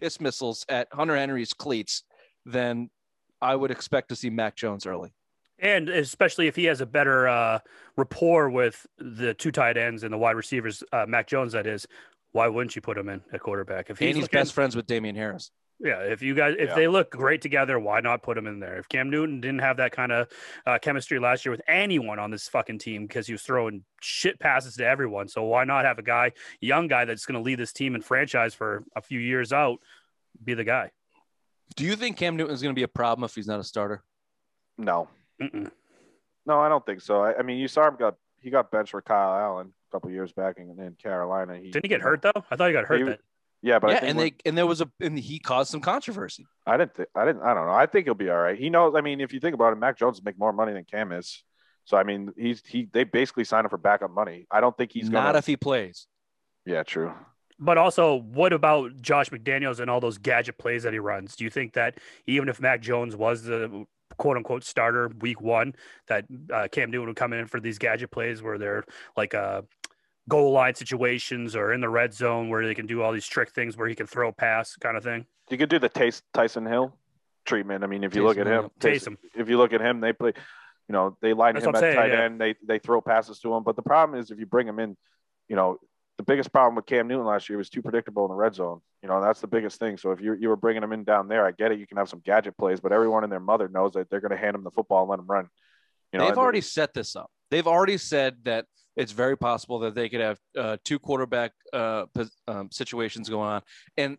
piss 0.01 0.19
missiles 0.19 0.65
at 0.69 0.87
Hunter 0.91 1.15
Henry's 1.15 1.53
cleats, 1.53 2.03
then 2.45 2.89
I 3.41 3.55
would 3.55 3.69
expect 3.69 4.09
to 4.09 4.15
see 4.15 4.31
Mac 4.31 4.55
Jones 4.55 4.87
early. 4.87 5.13
And 5.61 5.89
especially 5.89 6.47
if 6.47 6.55
he 6.55 6.65
has 6.65 6.81
a 6.81 6.85
better 6.85 7.27
uh, 7.27 7.59
rapport 7.97 8.49
with 8.49 8.87
the 8.97 9.33
two 9.33 9.51
tight 9.51 9.77
ends 9.77 10.03
and 10.03 10.13
the 10.13 10.17
wide 10.17 10.35
receivers, 10.35 10.83
uh, 10.91 11.05
Mac 11.07 11.27
Jones, 11.27 11.53
that 11.53 11.67
is, 11.67 11.85
why 12.31 12.47
wouldn't 12.47 12.75
you 12.75 12.81
put 12.81 12.97
him 12.97 13.09
in 13.09 13.21
at 13.33 13.41
quarterback? 13.41 13.89
If 13.89 13.99
he's, 13.99 14.07
and 14.07 14.15
he's 14.15 14.23
looking, 14.23 14.39
best 14.39 14.53
friends 14.53 14.75
with 14.75 14.87
Damien 14.87 15.15
Harris. 15.15 15.51
Yeah, 15.81 15.99
if 15.99 16.21
you 16.21 16.35
guys 16.35 16.55
if 16.59 16.69
yeah. 16.69 16.75
they 16.75 16.87
look 16.89 17.09
great 17.09 17.41
together, 17.41 17.79
why 17.79 18.01
not 18.01 18.21
put 18.21 18.37
him 18.37 18.47
in 18.47 18.59
there? 18.59 18.77
If 18.77 18.89
Cam 18.89 19.09
Newton 19.09 19.39
didn't 19.39 19.59
have 19.59 19.77
that 19.77 19.93
kind 19.93 20.11
of 20.11 20.27
uh, 20.65 20.77
chemistry 20.77 21.19
last 21.19 21.45
year 21.45 21.51
with 21.51 21.61
anyone 21.69 22.19
on 22.19 22.31
this 22.31 22.49
fucking 22.49 22.79
team 22.79 23.07
because 23.07 23.27
he 23.27 23.33
was 23.33 23.43
throwing 23.43 23.85
shit 24.01 24.39
passes 24.39 24.75
to 24.75 24.85
everyone, 24.85 25.29
so 25.29 25.43
why 25.43 25.63
not 25.63 25.85
have 25.85 25.97
a 25.97 26.03
guy, 26.03 26.33
young 26.59 26.87
guy 26.87 27.05
that's 27.05 27.25
going 27.25 27.41
to 27.41 27.41
lead 27.41 27.59
this 27.59 27.71
team 27.71 27.95
and 27.95 28.03
franchise 28.03 28.53
for 28.53 28.83
a 28.93 29.01
few 29.01 29.21
years 29.21 29.53
out, 29.53 29.79
be 30.43 30.53
the 30.53 30.65
guy? 30.65 30.91
Do 31.77 31.85
you 31.85 31.95
think 31.95 32.17
Cam 32.17 32.35
Newton 32.35 32.53
is 32.53 32.61
going 32.61 32.75
to 32.75 32.79
be 32.79 32.83
a 32.83 32.89
problem 32.89 33.23
if 33.23 33.33
he's 33.33 33.47
not 33.47 33.61
a 33.61 33.63
starter? 33.63 34.03
No, 34.77 35.07
Mm-mm. 35.41 35.71
no, 36.45 36.59
I 36.59 36.69
don't 36.69 36.85
think 36.85 37.01
so. 37.01 37.21
I, 37.21 37.37
I, 37.37 37.41
mean, 37.43 37.57
you 37.57 37.67
saw 37.67 37.87
him 37.87 37.95
got 37.97 38.15
he 38.41 38.49
got 38.49 38.71
benched 38.71 38.91
for 38.91 39.01
Kyle 39.01 39.37
Allen 39.37 39.73
a 39.89 39.91
couple 39.91 40.09
years 40.11 40.31
back 40.31 40.57
in, 40.57 40.79
in 40.79 40.95
Carolina. 41.01 41.57
He, 41.57 41.71
Didn't 41.71 41.85
he 41.85 41.89
get 41.89 42.01
hurt 42.01 42.21
though? 42.21 42.31
I 42.49 42.55
thought 42.55 42.67
he 42.67 42.73
got 42.73 42.85
hurt. 42.85 42.99
He, 42.99 43.03
that 43.05 43.19
yeah, 43.61 43.79
but 43.79 43.91
yeah, 43.91 43.99
and 44.03 44.17
they 44.17 44.33
and 44.45 44.57
there 44.57 44.67
was 44.67 44.79
a 44.79 44.89
and 45.01 45.19
he 45.19 45.37
caused 45.37 45.69
some 45.69 45.81
controversy. 45.81 46.47
I 46.65 46.77
didn't. 46.77 46.95
Th- 46.95 47.09
I 47.13 47.25
didn't. 47.25 47.41
I 47.41 47.53
don't 47.53 47.67
know. 47.67 47.73
I 47.73 47.87
think 47.87 48.05
he'll 48.05 48.13
be 48.13 48.29
all 48.29 48.37
right. 48.37 48.57
He 48.57 48.69
knows. 48.69 48.93
I 48.95 49.01
mean, 49.01 49.19
if 49.19 49.33
you 49.33 49.39
think 49.39 49.53
about 49.53 49.73
it, 49.73 49.75
Mac 49.75 49.97
Jones 49.97 50.23
make 50.23 50.39
more 50.39 50.53
money 50.53 50.71
than 50.71 50.85
Cam 50.85 51.11
is. 51.11 51.43
So 51.83 51.97
I 51.97 52.03
mean, 52.03 52.31
he's 52.37 52.63
he. 52.65 52.87
They 52.91 53.03
basically 53.03 53.43
signed 53.43 53.65
him 53.65 53.69
for 53.69 53.77
backup 53.77 54.11
money. 54.11 54.47
I 54.49 54.61
don't 54.61 54.77
think 54.77 54.93
he's 54.93 55.09
not 55.09 55.25
gonna, 55.25 55.39
if 55.39 55.45
he 55.45 55.57
plays. 55.57 56.07
Yeah, 56.65 56.83
true. 56.83 57.13
But 57.59 57.77
also, 57.77 58.21
what 58.21 58.53
about 58.53 59.01
Josh 59.01 59.29
McDaniels 59.29 59.81
and 59.81 59.89
all 59.89 59.99
those 59.99 60.17
gadget 60.17 60.57
plays 60.57 60.83
that 60.83 60.93
he 60.93 60.99
runs? 60.99 61.35
Do 61.35 61.43
you 61.43 61.49
think 61.49 61.73
that 61.73 61.97
even 62.27 62.47
if 62.47 62.61
Mac 62.61 62.81
Jones 62.81 63.17
was 63.17 63.43
the 63.43 63.85
quote 64.19 64.37
unquote 64.37 64.63
starter 64.63 65.07
week 65.19 65.41
one, 65.41 65.73
that 66.07 66.25
uh, 66.53 66.67
Cam 66.71 66.91
Newton 66.91 67.07
would 67.07 67.15
come 67.15 67.33
in 67.33 67.47
for 67.47 67.59
these 67.59 67.79
gadget 67.79 68.11
plays 68.11 68.43
where 68.43 68.59
they're 68.59 68.83
like 69.17 69.33
a 69.33 69.39
uh, 69.39 69.61
goal 70.27 70.51
line 70.51 70.75
situations 70.75 71.55
or 71.55 71.73
in 71.73 71.81
the 71.81 71.89
red 71.89 72.13
zone 72.13 72.49
where 72.49 72.65
they 72.65 72.75
can 72.75 72.85
do 72.85 73.01
all 73.01 73.11
these 73.11 73.25
trick 73.25 73.49
things 73.49 73.75
where 73.75 73.87
he 73.87 73.95
can 73.95 74.05
throw 74.05 74.29
a 74.29 74.33
pass 74.33 74.75
kind 74.75 74.95
of 74.95 75.03
thing. 75.03 75.25
You 75.49 75.57
could 75.57 75.69
do 75.69 75.79
the 75.79 75.89
taste 75.89 76.23
Taysom 76.35 76.69
Hill 76.69 76.95
treatment. 77.45 77.83
I 77.83 77.87
mean, 77.87 78.03
if 78.03 78.13
you 78.15 78.21
Taysom, 78.21 78.25
look 78.25 78.37
at 78.37 78.47
him, 78.47 78.69
Taysom, 78.79 79.17
if 79.35 79.49
you 79.49 79.57
look 79.57 79.73
at 79.73 79.81
him, 79.81 79.99
they 79.99 80.13
play, 80.13 80.33
you 80.87 80.93
know, 80.93 81.17
they 81.21 81.33
line 81.33 81.55
That's 81.55 81.65
him 81.65 81.75
at 81.75 81.79
saying, 81.79 81.95
tight 81.95 82.11
yeah. 82.11 82.23
end. 82.25 82.39
They 82.39 82.55
they 82.63 82.77
throw 82.77 83.01
passes 83.01 83.39
to 83.39 83.53
him. 83.55 83.63
But 83.63 83.75
the 83.75 83.81
problem 83.81 84.19
is 84.19 84.29
if 84.29 84.39
you 84.39 84.45
bring 84.45 84.67
him 84.67 84.79
in, 84.79 84.95
you 85.47 85.55
know, 85.55 85.79
the 86.19 86.23
biggest 86.23 86.51
problem 86.51 86.75
with 86.75 86.85
Cam 86.85 87.07
Newton 87.07 87.25
last 87.25 87.47
year 87.47 87.57
was 87.57 87.69
too 87.69 87.81
predictable 87.81 88.25
in 88.25 88.29
the 88.29 88.35
red 88.35 88.53
zone. 88.53 88.81
You 89.01 89.07
know, 89.07 89.21
that's 89.21 89.39
the 89.39 89.47
biggest 89.47 89.79
thing. 89.79 89.95
So 89.95 90.11
if 90.11 90.19
you 90.19 90.33
you 90.33 90.49
were 90.49 90.57
bringing 90.57 90.83
him 90.83 90.91
in 90.91 91.05
down 91.05 91.29
there, 91.29 91.45
I 91.45 91.51
get 91.51 91.71
it. 91.71 91.79
You 91.79 91.87
can 91.87 91.95
have 91.95 92.09
some 92.09 92.21
gadget 92.25 92.57
plays, 92.57 92.81
but 92.81 92.91
everyone 92.91 93.23
and 93.23 93.31
their 93.31 93.39
mother 93.39 93.69
knows 93.69 93.93
that 93.93 94.09
they're 94.09 94.19
going 94.19 94.31
to 94.31 94.37
hand 94.37 94.53
him 94.53 94.65
the 94.65 94.71
football 94.71 95.03
and 95.03 95.09
let 95.09 95.19
him 95.19 95.27
run. 95.27 95.47
You 96.11 96.19
know, 96.19 96.27
they've 96.27 96.37
already 96.37 96.59
set 96.59 96.93
this 96.93 97.15
up. 97.15 97.31
They've 97.51 97.65
already 97.65 97.97
said 97.97 98.35
that 98.43 98.65
it's 98.97 99.13
very 99.13 99.37
possible 99.37 99.79
that 99.79 99.95
they 99.95 100.09
could 100.09 100.19
have 100.19 100.39
uh, 100.57 100.75
two 100.83 100.99
quarterback 100.99 101.53
uh, 101.71 102.07
um, 102.49 102.69
situations 102.69 103.29
going 103.29 103.47
on, 103.47 103.61
and 103.95 104.17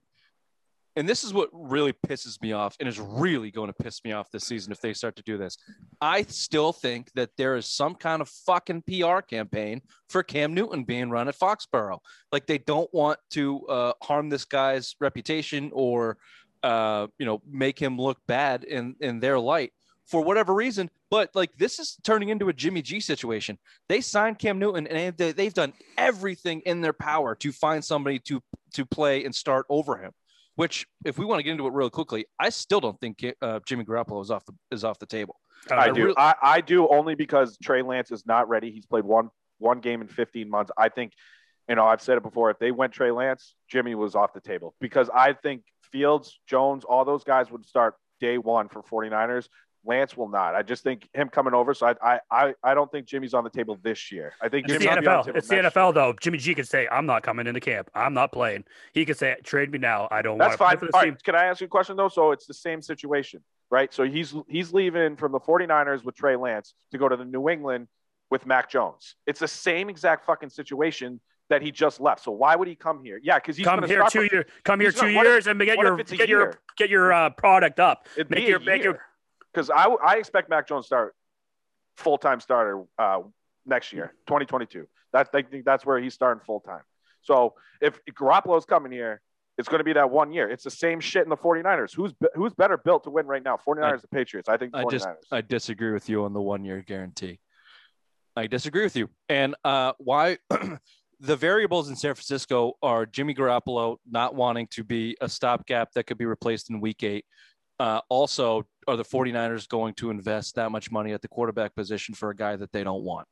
and 0.96 1.08
this 1.08 1.22
is 1.22 1.32
what 1.32 1.48
really 1.52 1.92
pisses 1.92 2.40
me 2.42 2.52
off, 2.52 2.76
and 2.80 2.88
is 2.88 2.98
really 2.98 3.50
going 3.50 3.68
to 3.68 3.82
piss 3.82 4.04
me 4.04 4.12
off 4.12 4.30
this 4.30 4.44
season 4.44 4.72
if 4.72 4.80
they 4.80 4.92
start 4.92 5.16
to 5.16 5.22
do 5.22 5.38
this. 5.38 5.56
I 6.00 6.22
still 6.22 6.72
think 6.72 7.12
that 7.14 7.30
there 7.36 7.56
is 7.56 7.66
some 7.66 7.94
kind 7.94 8.20
of 8.20 8.28
fucking 8.28 8.82
PR 8.82 9.20
campaign 9.20 9.82
for 10.08 10.22
Cam 10.22 10.54
Newton 10.54 10.84
being 10.84 11.10
run 11.10 11.28
at 11.28 11.38
Foxborough. 11.38 12.00
Like 12.32 12.46
they 12.46 12.58
don't 12.58 12.92
want 12.92 13.18
to 13.30 13.66
uh, 13.66 13.92
harm 14.02 14.28
this 14.28 14.44
guy's 14.44 14.96
reputation 15.00 15.70
or 15.72 16.18
uh, 16.62 17.06
you 17.18 17.26
know 17.26 17.40
make 17.48 17.78
him 17.78 17.96
look 17.96 18.18
bad 18.26 18.64
in 18.64 18.96
in 19.00 19.20
their 19.20 19.38
light 19.38 19.72
for 20.06 20.20
whatever 20.22 20.52
reason. 20.52 20.90
But 21.08 21.30
like 21.34 21.56
this 21.56 21.78
is 21.78 21.98
turning 22.02 22.30
into 22.30 22.48
a 22.48 22.52
Jimmy 22.52 22.82
G 22.82 23.00
situation. 23.00 23.58
They 23.88 24.00
signed 24.00 24.38
Cam 24.38 24.58
Newton 24.58 24.86
and 24.88 25.16
they've 25.16 25.54
done 25.54 25.72
everything 25.96 26.60
in 26.66 26.80
their 26.80 26.92
power 26.92 27.34
to 27.36 27.52
find 27.52 27.84
somebody 27.84 28.18
to 28.20 28.42
to 28.74 28.84
play 28.84 29.24
and 29.24 29.34
start 29.34 29.66
over 29.68 29.96
him. 29.96 30.12
Which, 30.60 30.86
if 31.06 31.16
we 31.16 31.24
want 31.24 31.38
to 31.38 31.42
get 31.42 31.52
into 31.52 31.66
it 31.66 31.72
really 31.72 31.88
quickly, 31.88 32.26
I 32.38 32.50
still 32.50 32.80
don't 32.80 33.00
think 33.00 33.24
uh, 33.40 33.60
Jimmy 33.66 33.82
Garoppolo 33.82 34.20
is 34.20 34.30
off 34.30 34.44
the 34.44 34.52
is 34.70 34.84
off 34.84 34.98
the 34.98 35.06
table. 35.06 35.40
I, 35.70 35.74
I 35.74 35.90
do. 35.90 36.02
Really- 36.02 36.18
I, 36.18 36.34
I 36.42 36.60
do 36.60 36.86
only 36.88 37.14
because 37.14 37.56
Trey 37.62 37.80
Lance 37.80 38.10
is 38.10 38.26
not 38.26 38.46
ready. 38.50 38.70
He's 38.70 38.84
played 38.84 39.04
one 39.04 39.30
one 39.56 39.80
game 39.80 40.02
in 40.02 40.08
15 40.08 40.50
months. 40.50 40.70
I 40.76 40.90
think, 40.90 41.14
you 41.66 41.76
know, 41.76 41.86
I've 41.86 42.02
said 42.02 42.18
it 42.18 42.22
before. 42.22 42.50
If 42.50 42.58
they 42.58 42.72
went 42.72 42.92
Trey 42.92 43.10
Lance, 43.10 43.54
Jimmy 43.70 43.94
was 43.94 44.14
off 44.14 44.34
the 44.34 44.40
table 44.42 44.74
because 44.82 45.08
I 45.14 45.32
think 45.32 45.62
Fields, 45.92 46.38
Jones, 46.46 46.84
all 46.84 47.06
those 47.06 47.24
guys 47.24 47.50
would 47.50 47.64
start 47.64 47.94
day 48.20 48.36
one 48.36 48.68
for 48.68 48.82
49ers. 48.82 49.48
Lance 49.84 50.16
will 50.16 50.28
not. 50.28 50.54
I 50.54 50.62
just 50.62 50.82
think 50.82 51.08
him 51.14 51.28
coming 51.28 51.54
over. 51.54 51.72
So 51.74 51.94
I 52.02 52.20
I 52.30 52.54
I 52.62 52.74
don't 52.74 52.90
think 52.90 53.06
Jimmy's 53.06 53.34
on 53.34 53.44
the 53.44 53.50
table 53.50 53.78
this 53.82 54.12
year. 54.12 54.34
I 54.40 54.48
think 54.48 54.68
it's 54.68 54.84
the 54.84 54.90
NFL. 54.90 55.26
The 55.26 55.36
it's 55.36 55.48
the 55.48 55.56
NFL 55.56 55.94
though. 55.94 56.14
Jimmy 56.20 56.38
G 56.38 56.54
can 56.54 56.64
say, 56.64 56.86
"I'm 56.90 57.06
not 57.06 57.22
coming 57.22 57.46
into 57.46 57.60
camp. 57.60 57.90
I'm 57.94 58.12
not 58.12 58.32
playing." 58.32 58.64
He 58.92 59.04
can 59.04 59.14
say, 59.14 59.36
"Trade 59.42 59.70
me 59.72 59.78
now. 59.78 60.08
I 60.10 60.22
don't." 60.22 60.38
Want 60.38 60.52
to. 60.52 60.58
That's 60.58 60.80
fine. 60.80 60.90
All 60.92 61.00
right. 61.00 61.22
Can 61.22 61.34
I 61.34 61.44
ask 61.44 61.60
you 61.60 61.66
a 61.66 61.68
question 61.68 61.96
though? 61.96 62.08
So 62.08 62.32
it's 62.32 62.46
the 62.46 62.54
same 62.54 62.82
situation, 62.82 63.42
right? 63.70 63.92
So 63.92 64.04
he's 64.04 64.34
he's 64.48 64.72
leaving 64.72 65.16
from 65.16 65.32
the 65.32 65.40
49ers 65.40 66.04
with 66.04 66.14
Trey 66.14 66.36
Lance 66.36 66.74
to 66.92 66.98
go 66.98 67.08
to 67.08 67.16
the 67.16 67.24
New 67.24 67.48
England 67.48 67.88
with 68.30 68.46
Mac 68.46 68.70
Jones. 68.70 69.16
It's 69.26 69.40
the 69.40 69.48
same 69.48 69.88
exact 69.88 70.26
fucking 70.26 70.50
situation 70.50 71.20
that 71.50 71.62
he 71.62 71.70
just 71.70 72.00
left. 72.00 72.22
So 72.22 72.30
why 72.30 72.56
would 72.56 72.68
he 72.68 72.74
come 72.74 73.04
here? 73.04 73.20
Yeah, 73.22 73.38
because 73.38 73.56
he's 73.56 73.66
come 73.66 73.82
here 73.82 74.04
two 74.08 74.28
years. 74.30 74.46
Come 74.64 74.80
here 74.80 74.92
two 74.92 75.08
years 75.08 75.46
and 75.46 75.60
get 75.60 75.78
your 75.78 75.96
get 75.96 76.28
your 76.28 76.60
get 76.76 76.88
your 76.88 77.12
uh, 77.12 77.30
product 77.30 77.80
up. 77.80 78.06
It'd 78.16 78.30
make 78.30 78.48
your 78.48 78.60
make 78.60 78.82
your 78.82 79.00
because 79.52 79.70
I, 79.70 79.84
I 79.84 80.16
expect 80.16 80.48
Mac 80.48 80.68
Jones 80.68 80.86
start 80.86 81.14
full 81.96 82.18
time 82.18 82.40
starter 82.40 82.84
uh, 82.98 83.20
next 83.66 83.92
year, 83.92 84.14
2022. 84.26 84.86
That 85.12 85.28
I 85.34 85.42
think 85.42 85.64
that's 85.64 85.84
where 85.84 86.00
he's 86.00 86.14
starting 86.14 86.42
full 86.44 86.60
time. 86.60 86.82
So 87.22 87.54
if 87.80 87.98
Garoppolo's 88.12 88.64
coming 88.64 88.92
here, 88.92 89.20
it's 89.58 89.68
going 89.68 89.80
to 89.80 89.84
be 89.84 89.92
that 89.92 90.10
one 90.10 90.32
year. 90.32 90.48
It's 90.48 90.64
the 90.64 90.70
same 90.70 91.00
shit 91.00 91.22
in 91.22 91.28
the 91.28 91.36
49ers. 91.36 91.94
Who's 91.94 92.14
who's 92.34 92.54
better 92.54 92.78
built 92.78 93.04
to 93.04 93.10
win 93.10 93.26
right 93.26 93.42
now? 93.42 93.56
49ers, 93.56 93.92
I, 93.92 93.96
the 93.96 94.08
Patriots. 94.08 94.48
I 94.48 94.56
think 94.56 94.72
49ers. 94.72 94.86
I 94.86 94.90
just 94.90 95.08
I 95.32 95.40
disagree 95.42 95.92
with 95.92 96.08
you 96.08 96.24
on 96.24 96.32
the 96.32 96.40
one 96.40 96.64
year 96.64 96.82
guarantee. 96.86 97.40
I 98.36 98.46
disagree 98.46 98.84
with 98.84 98.96
you. 98.96 99.10
And 99.28 99.54
uh, 99.64 99.92
why 99.98 100.38
the 101.20 101.36
variables 101.36 101.90
in 101.90 101.96
San 101.96 102.14
Francisco 102.14 102.74
are 102.82 103.04
Jimmy 103.04 103.34
Garoppolo 103.34 103.96
not 104.08 104.34
wanting 104.34 104.66
to 104.68 104.84
be 104.84 105.16
a 105.20 105.28
stopgap 105.28 105.92
that 105.92 106.04
could 106.04 106.16
be 106.16 106.24
replaced 106.24 106.70
in 106.70 106.80
week 106.80 107.02
eight. 107.02 107.26
Uh, 107.80 108.02
also, 108.10 108.66
are 108.86 108.96
the 108.96 109.02
49ers 109.02 109.66
going 109.66 109.94
to 109.94 110.10
invest 110.10 110.56
that 110.56 110.70
much 110.70 110.90
money 110.90 111.14
at 111.14 111.22
the 111.22 111.28
quarterback 111.28 111.74
position 111.74 112.14
for 112.14 112.28
a 112.28 112.36
guy 112.36 112.54
that 112.54 112.70
they 112.72 112.84
don't 112.84 113.02
want? 113.02 113.26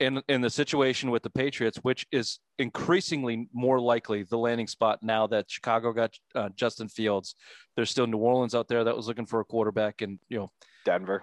In, 0.00 0.22
in 0.28 0.40
the 0.40 0.48
situation 0.48 1.10
with 1.10 1.22
the 1.22 1.28
Patriots, 1.28 1.76
which 1.82 2.06
is 2.10 2.38
increasingly 2.58 3.46
more 3.52 3.80
likely 3.80 4.22
the 4.22 4.38
landing 4.38 4.66
spot 4.66 5.00
now 5.02 5.26
that 5.26 5.50
Chicago 5.50 5.92
got 5.92 6.14
uh, 6.34 6.48
Justin 6.56 6.88
Fields, 6.88 7.34
there's 7.76 7.90
still 7.90 8.06
New 8.06 8.16
Orleans 8.16 8.54
out 8.54 8.66
there 8.66 8.84
that 8.84 8.96
was 8.96 9.06
looking 9.06 9.26
for 9.26 9.40
a 9.40 9.44
quarterback, 9.44 10.00
and 10.00 10.18
you 10.30 10.38
know 10.38 10.50
Denver. 10.86 11.22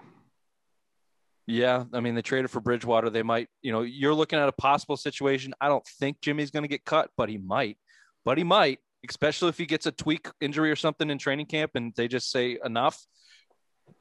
Yeah, 1.48 1.86
I 1.92 2.02
mean 2.02 2.14
they 2.14 2.22
traded 2.22 2.52
for 2.52 2.60
Bridgewater. 2.60 3.10
They 3.10 3.24
might, 3.24 3.48
you 3.64 3.72
know, 3.72 3.82
you're 3.82 4.14
looking 4.14 4.38
at 4.38 4.50
a 4.50 4.52
possible 4.52 4.98
situation. 4.98 5.56
I 5.60 5.70
don't 5.70 5.86
think 6.00 6.22
Jimmy's 6.22 6.52
going 6.52 6.64
to 6.64 6.70
get 6.70 6.86
cut, 6.86 7.10
but 7.18 7.30
he 7.30 7.38
might. 7.38 7.78
But 8.26 8.38
he 8.38 8.44
might 8.44 8.80
especially 9.10 9.50
if 9.50 9.58
he 9.58 9.66
gets 9.66 9.86
a 9.86 9.92
tweak 9.92 10.28
injury 10.42 10.72
or 10.72 10.76
something 10.76 11.10
in 11.10 11.18
training 11.18 11.46
camp 11.48 11.72
and 11.76 11.94
they 11.96 12.08
just 12.08 12.32
say 12.32 12.58
enough. 12.64 13.06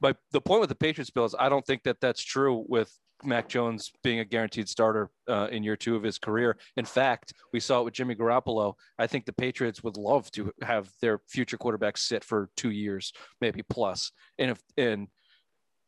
But 0.01 0.17
the 0.31 0.41
point 0.41 0.61
with 0.61 0.69
the 0.69 0.75
Patriots 0.75 1.11
bill 1.11 1.25
is 1.25 1.35
I 1.37 1.49
don't 1.49 1.65
think 1.65 1.83
that 1.83 2.01
that's 2.01 2.21
true 2.21 2.65
with 2.67 2.91
Mac 3.23 3.47
Jones 3.47 3.91
being 4.03 4.19
a 4.19 4.25
guaranteed 4.25 4.67
starter 4.67 5.09
uh, 5.29 5.47
in 5.51 5.63
year 5.63 5.75
two 5.75 5.95
of 5.95 6.03
his 6.03 6.17
career. 6.17 6.57
In 6.75 6.85
fact, 6.85 7.33
we 7.53 7.59
saw 7.59 7.81
it 7.81 7.85
with 7.85 7.93
Jimmy 7.93 8.15
Garoppolo. 8.15 8.73
I 8.99 9.07
think 9.07 9.25
the 9.25 9.33
Patriots 9.33 9.83
would 9.83 9.97
love 9.97 10.29
to 10.31 10.51
have 10.61 10.89
their 11.01 11.19
future 11.29 11.57
quarterback 11.57 11.97
sit 11.97 12.23
for 12.23 12.49
two 12.57 12.71
years, 12.71 13.13
maybe 13.41 13.63
plus. 13.69 14.11
And 14.37 14.51
if 14.51 14.59
and 14.77 15.07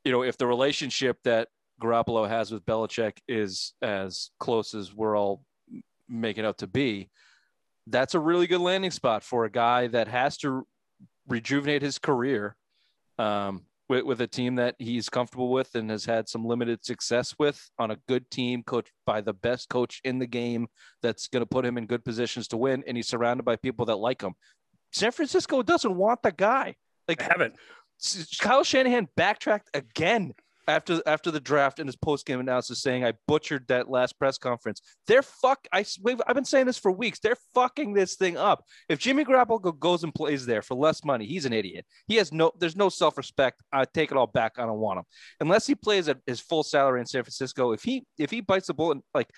you 0.04 0.12
know 0.12 0.24
if 0.24 0.38
the 0.38 0.48
relationship 0.48 1.18
that 1.24 1.50
Garoppolo 1.82 2.28
has 2.28 2.52
with 2.52 2.66
Belichick 2.66 3.18
is 3.28 3.74
as 3.82 4.32
close 4.40 4.74
as 4.74 4.94
we're 4.94 5.18
all 5.18 5.44
making 6.10 6.46
out 6.46 6.60
to 6.60 6.68
be, 6.68 7.10
that's 7.90 8.16
a 8.16 8.20
really 8.20 8.48
good 8.48 8.62
landing 8.62 8.92
spot 8.92 9.24
for 9.24 9.46
a 9.46 9.52
guy 9.52 9.88
that 9.88 10.08
has 10.08 10.38
to 10.38 10.68
rejuvenate 11.28 11.82
his 11.82 12.00
career 12.00 12.56
um, 13.18 13.64
with, 13.90 14.04
with 14.04 14.22
a 14.22 14.28
team 14.28 14.56
that 14.56 14.76
he's 14.80 15.10
comfortable 15.10 15.50
with 15.50 15.74
and 15.76 15.90
has 15.90 16.06
had 16.06 16.28
some 16.28 16.46
limited 16.46 16.84
success 16.84 17.36
with 17.40 17.70
on 17.80 17.92
a 17.92 17.98
good 18.08 18.30
team 18.30 18.64
coached 18.64 18.92
by 19.06 19.22
the 19.22 19.34
best 19.34 19.70
coach 19.70 20.02
in 20.04 20.20
the 20.20 20.28
game 20.28 20.68
that's 21.02 21.28
going 21.28 21.42
to 21.42 21.48
put 21.48 21.66
him 21.66 21.78
in 21.78 21.86
good 21.86 22.04
positions 22.04 22.48
to 22.50 22.58
win. 22.58 22.84
And 22.88 22.98
he's 22.98 23.08
surrounded 23.08 23.44
by 23.44 23.56
people 23.56 23.86
that 23.86 23.96
like 23.96 24.22
him. 24.22 24.34
San 24.92 25.12
Francisco 25.12 25.62
doesn't 25.64 25.96
want 25.96 26.22
the 26.24 26.32
guy. 26.32 26.76
Like, 27.08 27.22
haven't. 27.22 27.56
Kyle 28.40 28.64
Shanahan 28.64 29.08
backtracked 29.16 29.70
again 29.74 30.34
after 30.68 31.02
after 31.06 31.32
the 31.32 31.40
draft 31.40 31.80
in 31.80 31.88
his 31.88 31.96
post 31.96 32.26
game 32.26 32.40
analysis 32.40 32.82
saying 32.82 33.06
I 33.06 33.14
butchered 33.28 33.68
that 33.68 33.90
last 33.90 34.20
press 34.20 34.38
conference. 34.38 34.82
They're 35.08 35.22
fuck. 35.22 35.68
I 35.72 35.86
I've 36.28 36.36
been 36.36 36.46
saying 36.46 36.66
this 36.66 36.78
for 36.78 36.92
weeks. 36.92 37.20
They're 37.20 37.38
fucking 37.54 37.94
this 37.94 38.16
thing 38.16 38.38
up. 38.38 38.64
If 38.90 39.00
Jimmy 39.00 39.24
Garoppolo 39.24 39.80
goes 39.80 40.04
and 40.04 40.14
plays 40.14 40.46
there 40.46 40.62
for 40.62 40.76
less 40.76 41.04
money, 41.04 41.26
he's 41.26 41.46
an 41.46 41.54
idiot. 41.54 41.86
He 42.08 42.16
has 42.16 42.32
no. 42.32 42.52
There's 42.60 42.76
no 42.76 42.90
self 42.90 43.18
respect. 43.18 43.64
I 43.72 43.86
take 43.86 44.12
it 44.12 44.18
all 44.18 44.28
back. 44.28 44.54
I 44.58 44.66
don't 44.66 44.80
want 44.80 45.00
him 45.00 45.06
unless 45.40 45.68
he 45.68 45.76
plays 45.76 46.08
at 46.08 46.18
his 46.26 46.40
full 46.40 46.64
salary 46.64 47.00
in 47.00 47.06
San 47.06 47.24
Francisco. 47.24 47.72
If 47.72 47.84
he 47.84 48.04
if 48.18 48.32
he 48.32 48.42
bites 48.42 48.68
the 48.68 48.74
bullet 48.74 49.00
like 49.14 49.30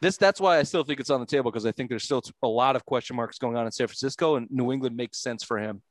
this, 0.00 0.16
that's 0.16 0.40
why 0.40 0.58
I 0.58 0.62
still 0.64 0.84
think 0.84 1.00
it's 1.00 1.10
on 1.10 1.20
the 1.20 1.26
table 1.26 1.50
because 1.50 1.66
I 1.66 1.72
think 1.72 1.88
there's 1.88 2.04
still 2.04 2.22
a 2.42 2.48
lot 2.48 2.76
of 2.76 2.84
question 2.84 3.16
marks 3.16 3.38
going 3.38 3.56
on 3.56 3.66
in 3.66 3.72
San 3.72 3.86
Francisco, 3.86 4.36
and 4.36 4.48
New 4.50 4.72
England 4.72 4.96
makes 4.96 5.18
sense 5.18 5.44
for 5.44 5.58
him. 5.58 5.82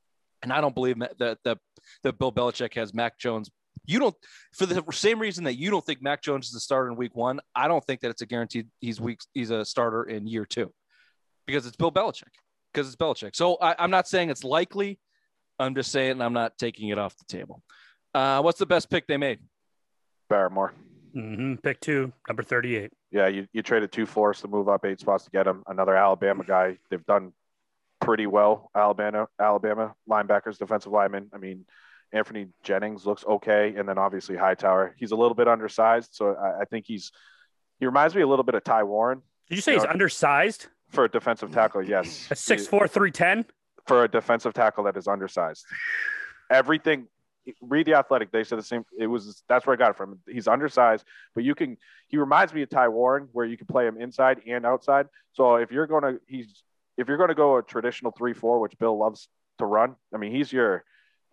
And 0.44 0.54
I 0.54 0.62
don't 0.62 0.76
believe 0.76 1.00
that 1.00 1.38
that 1.44 1.58
that 2.04 2.20
Bill 2.20 2.32
Belichick 2.32 2.76
has 2.76 2.94
Mac 2.94 3.18
Jones 3.18 3.50
you 3.88 4.00
don't 4.00 4.16
for 4.54 4.66
the 4.66 4.84
same 4.92 5.18
reason 5.18 5.46
that 5.46 5.56
you 5.56 5.72
don't 5.72 5.84
think 5.84 6.02
Mac 6.02 6.22
Jones 6.22 6.50
is 6.50 6.56
a 6.56 6.60
starter 6.60 6.90
in 6.90 6.96
week 6.98 7.16
one. 7.16 7.40
I 7.56 7.68
don't 7.68 7.84
think 7.84 8.02
that 8.02 8.10
it's 8.10 8.22
a 8.22 8.26
guaranteed 8.26 8.68
he's 8.80 9.02
week 9.02 9.20
he's 9.34 9.50
a 9.50 9.66
starter 9.66 10.04
in 10.04 10.28
year 10.28 10.46
two 10.46 10.72
because 11.48 11.66
it's 11.66 11.78
Bill 11.78 11.92
Belichick 11.92 12.36
because 12.72 12.88
it's 12.88 12.96
Belichick. 12.96 13.36
So 13.36 13.56
I, 13.56 13.84
am 13.84 13.90
not 13.90 14.08
saying 14.08 14.30
it's 14.30 14.44
likely. 14.44 15.00
I'm 15.58 15.74
just 15.74 15.92
saying 15.92 16.22
I'm 16.22 16.34
not 16.34 16.58
taking 16.58 16.90
it 16.90 17.00
off 17.00 17.16
the 17.18 17.26
table. 17.26 17.64
Uh, 18.14 18.42
what's 18.42 18.60
the 18.60 18.66
best 18.66 18.90
pick 18.90 19.08
they 19.08 19.18
made? 19.18 19.40
Barmore. 20.30 20.72
Mm-hmm. 21.16 21.56
Pick 21.56 21.80
two, 21.80 22.12
number 22.28 22.44
38. 22.44 22.92
Yeah, 23.12 23.28
you, 23.28 23.48
you 23.54 23.64
traded 23.64 23.92
two 23.92 24.06
fours 24.06 24.42
to 24.42 24.48
move 24.48 24.70
up 24.70 24.86
eight 24.86 25.00
spots 25.00 25.24
to 25.24 25.32
get 25.32 25.48
him. 25.48 25.64
Another 25.66 25.96
Alabama 25.96 26.44
guy. 26.44 26.78
They've 26.90 27.06
done 27.06 27.32
pretty 28.02 28.28
well. 28.28 28.70
Alabama, 28.76 29.28
Alabama 29.40 29.96
linebackers, 30.10 30.58
defensive 30.58 30.92
linemen. 30.92 31.30
I 31.34 31.38
mean, 31.38 31.66
Anfernee 32.14 32.50
Jennings 32.64 33.06
looks 33.06 33.26
okay, 33.26 33.76
and 33.78 33.88
then 33.88 33.98
obviously 33.98 34.36
Hightower. 34.36 34.96
He's 34.98 35.12
a 35.12 35.16
little 35.16 35.36
bit 35.36 35.48
undersized, 35.48 36.12
so 36.14 36.36
I, 36.36 36.62
I 36.62 36.66
think 36.66 36.86
he's 36.86 37.12
he 37.80 37.86
reminds 37.86 38.16
me 38.16 38.22
a 38.22 38.28
little 38.28 38.44
bit 38.44 38.56
of 38.56 38.64
Ty 38.64 38.84
Warren. 38.84 39.22
Did 39.50 39.56
you 39.56 39.62
say 39.62 39.74
you 39.74 39.80
he's 39.80 39.84
know, 39.86 39.92
undersized 39.92 40.68
for 40.90 41.04
a 41.04 41.10
defensive 41.10 41.52
tackle? 41.52 41.84
Yes, 41.84 42.28
a 42.32 42.36
six 42.36 42.66
four 42.68 42.88
three 42.88 43.12
ten 43.12 43.46
for 43.86 44.04
a 44.04 44.08
defensive 44.08 44.54
tackle 44.54 44.86
that 44.86 44.98
is 44.98 45.08
undersized. 45.08 45.66
Everything. 46.50 47.08
Read 47.62 47.86
the 47.86 47.94
athletic. 47.94 48.30
They 48.30 48.44
said 48.44 48.58
the 48.58 48.64
same. 48.64 48.84
It 49.00 49.08
was 49.08 49.42
that's 49.48 49.66
where 49.66 49.74
I 49.74 49.78
got 49.78 49.92
it 49.92 49.96
from. 49.96 50.20
He's 50.28 50.50
undersized, 50.50 51.06
but 51.34 51.46
you 51.46 51.56
can. 51.56 51.78
He 52.10 52.18
reminds 52.18 52.54
me 52.54 52.62
of 52.62 52.70
Ty 52.70 52.90
Warren, 52.90 53.30
where 53.32 53.46
you 53.46 53.56
can 53.56 53.68
play 53.68 53.88
him 53.88 53.96
inside 53.96 54.42
and 54.46 54.66
outside. 54.66 55.08
So 55.32 55.56
if 55.56 55.72
you're 55.72 55.88
gonna, 55.88 56.18
he's 56.28 56.64
if 56.98 57.08
you're 57.08 57.16
gonna 57.18 57.36
go 57.36 57.58
a 57.58 57.64
traditional 57.64 58.12
three 58.12 58.34
four, 58.34 58.60
which 58.60 58.78
Bill 58.78 58.98
loves 58.98 59.30
to 59.60 59.66
run. 59.66 59.96
I 60.14 60.18
mean, 60.18 60.34
he's 60.34 60.52
your 60.52 60.84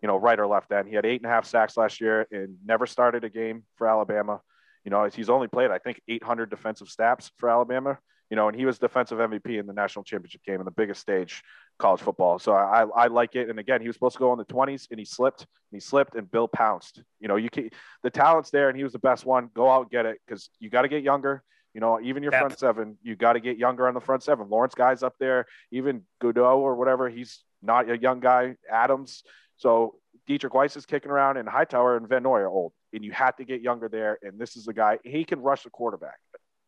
you 0.05 0.09
know, 0.09 0.19
right 0.19 0.39
or 0.39 0.47
left 0.47 0.71
end. 0.71 0.87
He 0.87 0.95
had 0.95 1.07
eight 1.07 1.23
and 1.23 1.25
a 1.25 1.31
half 1.31 1.47
sacks 1.47 1.79
last 1.79 1.99
year 1.99 2.27
and 2.31 2.59
never 2.63 2.85
started 2.85 3.25
a 3.25 3.31
game 3.31 3.63
for 3.77 3.89
Alabama. 3.89 4.43
You 4.85 4.91
know, 4.91 5.09
he's 5.09 5.31
only 5.31 5.49
played, 5.49 5.71
I 5.71 5.79
think, 5.79 5.99
800 6.07 6.51
defensive 6.51 6.91
snaps 6.91 7.31
for 7.39 7.49
Alabama. 7.49 7.99
You 8.29 8.37
know, 8.37 8.49
and 8.49 8.55
he 8.55 8.67
was 8.67 8.79
defensive 8.79 9.17
MVP 9.17 9.59
in 9.59 9.67
the 9.67 9.73
national 9.73 10.05
championship 10.05 10.43
game 10.45 10.61
in 10.61 10.67
the 10.67 10.71
biggest 10.71 11.01
stage, 11.01 11.43
college 11.79 12.03
football. 12.03 12.39
So 12.39 12.53
I, 12.53 12.83
I 12.83 13.07
like 13.07 13.35
it. 13.35 13.49
And 13.49 13.59
again, 13.59 13.81
he 13.81 13.87
was 13.87 13.97
supposed 13.97 14.17
to 14.17 14.19
go 14.19 14.31
in 14.35 14.39
the 14.39 14.45
20s 14.45 14.89
and 14.91 14.99
he 14.99 15.07
slipped 15.07 15.41
and 15.41 15.49
he 15.73 15.81
slipped 15.81 16.17
and 16.17 16.31
Bill 16.31 16.49
pounced. 16.49 17.03
You 17.19 17.29
know, 17.29 17.37
you 17.37 17.49
can 17.49 17.71
the 18.03 18.11
talent's 18.11 18.51
there 18.51 18.69
and 18.69 18.77
he 18.77 18.85
was 18.85 18.93
the 18.93 18.99
best 18.99 19.25
one. 19.25 19.49
Go 19.55 19.71
out 19.71 19.83
and 19.83 19.91
get 19.91 20.05
it 20.05 20.21
because 20.27 20.51
you 20.61 20.69
got 20.69 20.83
to 20.83 20.89
get 20.89 21.03
younger. 21.03 21.43
You 21.73 21.81
know, 21.81 21.99
even 22.03 22.23
your 22.23 22.33
front 22.33 22.59
seven, 22.59 22.99
you 23.03 23.17
got 23.17 23.33
to 23.33 23.41
get 23.41 23.57
younger 23.57 23.89
on 23.89 23.95
the 23.95 24.01
front 24.01 24.23
seven. 24.23 24.51
Lawrence 24.51 24.75
guy's 24.75 25.03
up 25.03 25.15
there, 25.19 25.47
even 25.73 26.03
Godot 26.21 26.61
or 26.61 26.77
whatever. 26.77 27.09
He's 27.09 27.43
not 27.63 27.91
a 27.91 27.99
young 27.99 28.21
guy. 28.21 28.57
Adams, 28.71 29.25
so 29.57 29.97
Deatrich 30.29 30.55
Wise 30.55 30.77
is 30.77 30.87
kicking 30.87 31.11
around, 31.11 31.37
and 31.37 31.49
Hightower 31.49 31.97
and 31.97 32.09
Van 32.09 32.23
Noy 32.23 32.41
are 32.41 32.49
old, 32.49 32.73
and 32.93 33.05
you 33.05 33.13
have 33.13 33.37
to 33.37 33.45
get 33.45 33.61
younger 33.61 33.89
there. 33.89 34.19
And 34.23 34.39
this 34.39 34.57
is 34.57 34.65
the 34.65 34.75
guy 34.75 34.99
he 35.05 35.25
can 35.25 35.41
rush 35.41 35.65
the 35.65 35.71
quarterback. 35.71 36.19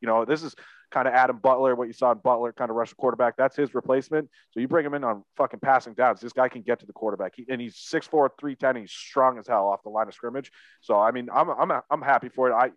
You 0.00 0.09
know, 0.09 0.25
this 0.27 0.42
is 0.42 0.55
kind 0.90 1.09
of 1.09 1.14
Adam 1.14 1.38
Butler, 1.38 1.75
what 1.75 1.87
you 1.87 1.94
saw 1.94 2.12
in 2.12 2.18
Butler, 2.18 2.53
kind 2.53 2.70
of 2.70 2.77
rush 2.77 2.90
the 2.90 2.96
quarterback. 2.96 3.37
That's 3.37 3.57
his 3.57 3.75
replacement. 3.75 4.29
So 4.51 4.61
you 4.61 4.68
bring 4.68 4.85
him 4.85 4.92
in 4.92 5.05
on 5.05 5.25
fucking 5.37 5.61
passing 5.61 5.94
downs. 5.94 6.20
This 6.20 6.35
guy 6.35 6.49
can 6.49 6.62
get 6.62 6.81
to 6.81 6.87
the 6.87 6.92
quarterback, 6.92 7.33
he, 7.37 7.46
and 7.49 7.61
he's 7.61 7.77
6'4", 7.77 8.29
310. 8.38 8.77
He's 8.77 8.92
strong 8.92 9.38
as 9.38 9.46
hell 9.46 9.68
off 9.68 9.83
the 9.83 9.88
line 9.88 10.07
of 10.07 10.14
scrimmage. 10.14 10.53
So 10.83 11.01
I 11.01 11.12
mean, 11.12 11.29
I'm 11.33 11.49
I'm 11.51 11.81
I'm 11.90 12.03
happy 12.03 12.29
for 12.29 12.51
it. 12.51 12.55
I 12.55 12.70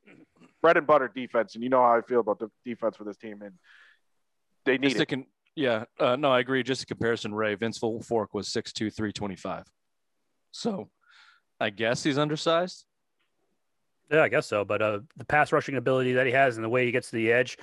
bread 0.62 0.78
and 0.78 0.88
butter 0.88 1.12
defense, 1.14 1.56
and 1.56 1.64
you 1.64 1.70
know 1.70 1.82
how 1.82 1.98
I 1.98 2.02
feel 2.02 2.22
about 2.22 2.40
the 2.40 2.50
defense 2.66 2.96
for 2.96 3.04
this 3.04 3.18
team, 3.18 3.42
and 3.42 3.54
they 4.66 4.78
need 4.78 4.96
Just 4.96 5.12
it. 5.12 5.26
yeah, 5.56 5.84
uh, 6.00 6.16
no, 6.16 6.32
I 6.32 6.40
agree. 6.40 6.64
Just 6.64 6.84
a 6.84 6.86
comparison, 6.86 7.34
Ray 7.34 7.56
Vince 7.56 7.80
Wilfork 7.80 8.28
was 8.34 8.48
6'2", 8.48 8.94
325. 8.94 9.66
So 10.52 10.90
I 11.60 11.70
guess 11.70 12.04
he's 12.04 12.18
undersized. 12.18 12.86
Yeah, 14.12 14.24
I 14.24 14.30
guess 14.30 14.48
so. 14.48 14.66
But 14.66 14.82
uh, 14.82 15.00
the 15.18 15.26
pass 15.26 15.52
rushing 15.52 15.76
ability 15.76 16.14
that 16.14 16.26
he 16.26 16.32
has 16.32 16.58
and 16.58 16.64
the 16.64 16.70
way 16.70 16.86
he 16.86 16.92
gets 16.92 17.10
to 17.12 17.16
the 17.16 17.32
edge, 17.32 17.58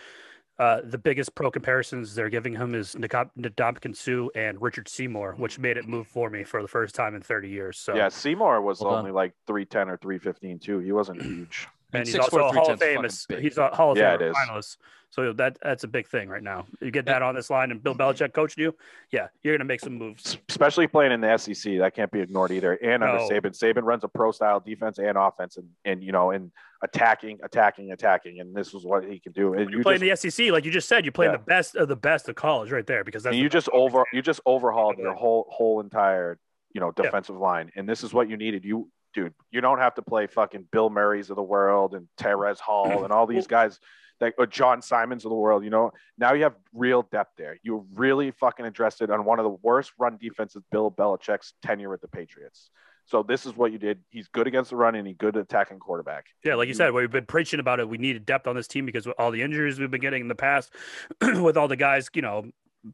uh, 0.58 0.80
the 0.84 0.98
biggest 0.98 1.34
pro 1.34 1.50
comparisons 1.50 2.14
they're 2.14 2.30
giving 2.30 2.54
him 2.54 2.74
is 2.74 2.94
Ndamukong 2.94 3.96
Suh 3.96 4.28
and 4.34 4.60
Richard 4.62 4.88
Seymour, 4.88 5.34
which 5.36 5.58
made 5.58 5.76
it 5.76 5.86
move 5.86 6.06
for 6.06 6.30
me 6.30 6.44
for 6.44 6.62
the 6.62 6.68
first 6.68 6.94
time 6.94 7.14
in 7.14 7.20
30 7.20 7.48
years. 7.48 7.78
So 7.78 7.94
yeah, 7.94 8.08
Seymour 8.08 8.62
was 8.62 8.80
well 8.80 8.94
only 8.94 9.10
like 9.10 9.32
310 9.46 9.88
or 9.90 9.96
315 9.96 10.58
too. 10.58 10.78
He 10.78 10.92
wasn't 10.92 11.22
huge. 11.22 11.68
And 11.92 12.06
he's 12.06 12.16
also 12.16 12.38
a 12.38 12.52
Hall 12.52 12.70
of 12.70 12.80
Fame. 12.80 13.06
He's 13.40 13.58
a 13.58 13.68
Hall 13.68 13.92
of 13.92 13.98
yeah, 13.98 14.16
Fame 14.18 14.32
finalist. 14.32 14.76
So 15.10 15.32
that 15.34 15.56
that's 15.62 15.84
a 15.84 15.88
big 15.88 16.08
thing 16.08 16.28
right 16.28 16.42
now. 16.42 16.66
You 16.80 16.90
get 16.90 17.06
that 17.06 17.22
on 17.22 17.34
this 17.34 17.48
line, 17.48 17.70
and 17.70 17.82
Bill 17.82 17.94
Belichick 17.94 18.32
coaching 18.34 18.64
you, 18.64 18.74
yeah, 19.10 19.28
you're 19.42 19.56
gonna 19.56 19.64
make 19.64 19.80
some 19.80 19.94
moves. 19.94 20.36
Especially 20.48 20.86
playing 20.86 21.12
in 21.12 21.20
the 21.20 21.38
SEC, 21.38 21.78
that 21.78 21.94
can't 21.94 22.10
be 22.10 22.20
ignored 22.20 22.50
either. 22.50 22.74
And 22.74 23.00
no. 23.00 23.06
under 23.06 23.22
Saban, 23.22 23.56
Saban 23.56 23.84
runs 23.84 24.04
a 24.04 24.08
pro 24.08 24.32
style 24.32 24.60
defense 24.60 24.98
and 24.98 25.16
offense, 25.16 25.56
and 25.56 25.68
and 25.84 26.02
you 26.02 26.12
know, 26.12 26.32
and 26.32 26.50
attacking, 26.82 27.38
attacking, 27.42 27.92
attacking, 27.92 28.40
and 28.40 28.54
this 28.54 28.74
is 28.74 28.84
what 28.84 29.04
he 29.04 29.18
can 29.18 29.32
do. 29.32 29.54
And 29.54 29.70
you're 29.70 29.78
you 29.78 29.84
playing 29.84 30.00
just, 30.00 30.22
the 30.22 30.30
SEC, 30.30 30.50
like 30.50 30.64
you 30.64 30.70
just 30.70 30.88
said, 30.88 31.04
you're 31.04 31.12
playing 31.12 31.32
yeah. 31.32 31.38
the 31.38 31.44
best 31.44 31.76
of 31.76 31.88
the 31.88 31.96
best 31.96 32.28
of 32.28 32.34
college 32.34 32.70
right 32.70 32.86
there 32.86 33.04
because 33.04 33.22
that's 33.22 33.36
you 33.36 33.48
just 33.48 33.68
over 33.70 34.04
you 34.12 34.22
just 34.22 34.40
overhauled 34.44 34.98
your 34.98 35.14
whole 35.14 35.46
whole 35.48 35.80
entire 35.80 36.38
you 36.74 36.80
know 36.80 36.90
defensive 36.90 37.36
yeah. 37.36 37.42
line, 37.42 37.72
and 37.76 37.88
this 37.88 38.02
is 38.02 38.12
what 38.12 38.28
you 38.28 38.36
needed. 38.36 38.64
You 38.64 38.90
dude, 39.16 39.32
you 39.50 39.62
don't 39.62 39.78
have 39.78 39.94
to 39.94 40.02
play 40.02 40.26
fucking 40.26 40.66
Bill 40.70 40.90
Murray's 40.90 41.30
of 41.30 41.36
the 41.36 41.42
world 41.42 41.94
and 41.94 42.06
Terez 42.18 42.60
Hall 42.60 43.02
and 43.02 43.12
all 43.12 43.26
these 43.26 43.46
guys 43.48 43.80
that 44.20 44.34
or 44.38 44.46
John 44.46 44.82
Simons 44.82 45.24
of 45.24 45.30
the 45.30 45.36
world. 45.36 45.64
You 45.64 45.70
know, 45.70 45.92
now 46.18 46.34
you 46.34 46.42
have 46.42 46.54
real 46.74 47.02
depth 47.02 47.32
there. 47.38 47.58
You're 47.62 47.84
really 47.94 48.30
fucking 48.30 48.66
addressed 48.66 49.00
it 49.00 49.10
on 49.10 49.24
one 49.24 49.38
of 49.38 49.44
the 49.44 49.56
worst 49.62 49.92
run 49.98 50.18
defenses 50.20 50.62
Bill 50.70 50.90
Belichick's 50.90 51.54
tenure 51.62 51.88
with 51.88 52.02
the 52.02 52.08
Patriots. 52.08 52.70
So 53.06 53.22
this 53.22 53.46
is 53.46 53.56
what 53.56 53.72
you 53.72 53.78
did. 53.78 54.00
He's 54.10 54.28
good 54.28 54.46
against 54.46 54.70
the 54.70 54.76
run 54.76 54.96
and 54.96 55.06
he's 55.06 55.16
good 55.16 55.36
attacking 55.36 55.78
quarterback. 55.78 56.26
Yeah, 56.44 56.56
like 56.56 56.68
you 56.68 56.74
said, 56.74 56.92
we've 56.92 57.10
been 57.10 57.24
preaching 57.24 57.60
about 57.60 57.80
it. 57.80 57.88
We 57.88 57.98
needed 57.98 58.26
depth 58.26 58.46
on 58.46 58.56
this 58.56 58.66
team 58.66 58.84
because 58.84 59.06
all 59.18 59.30
the 59.30 59.42
injuries 59.42 59.78
we've 59.78 59.90
been 59.90 60.00
getting 60.00 60.22
in 60.22 60.28
the 60.28 60.34
past, 60.34 60.72
with 61.22 61.56
all 61.56 61.68
the 61.68 61.76
guys, 61.76 62.10
you 62.14 62.22
know, 62.22 62.50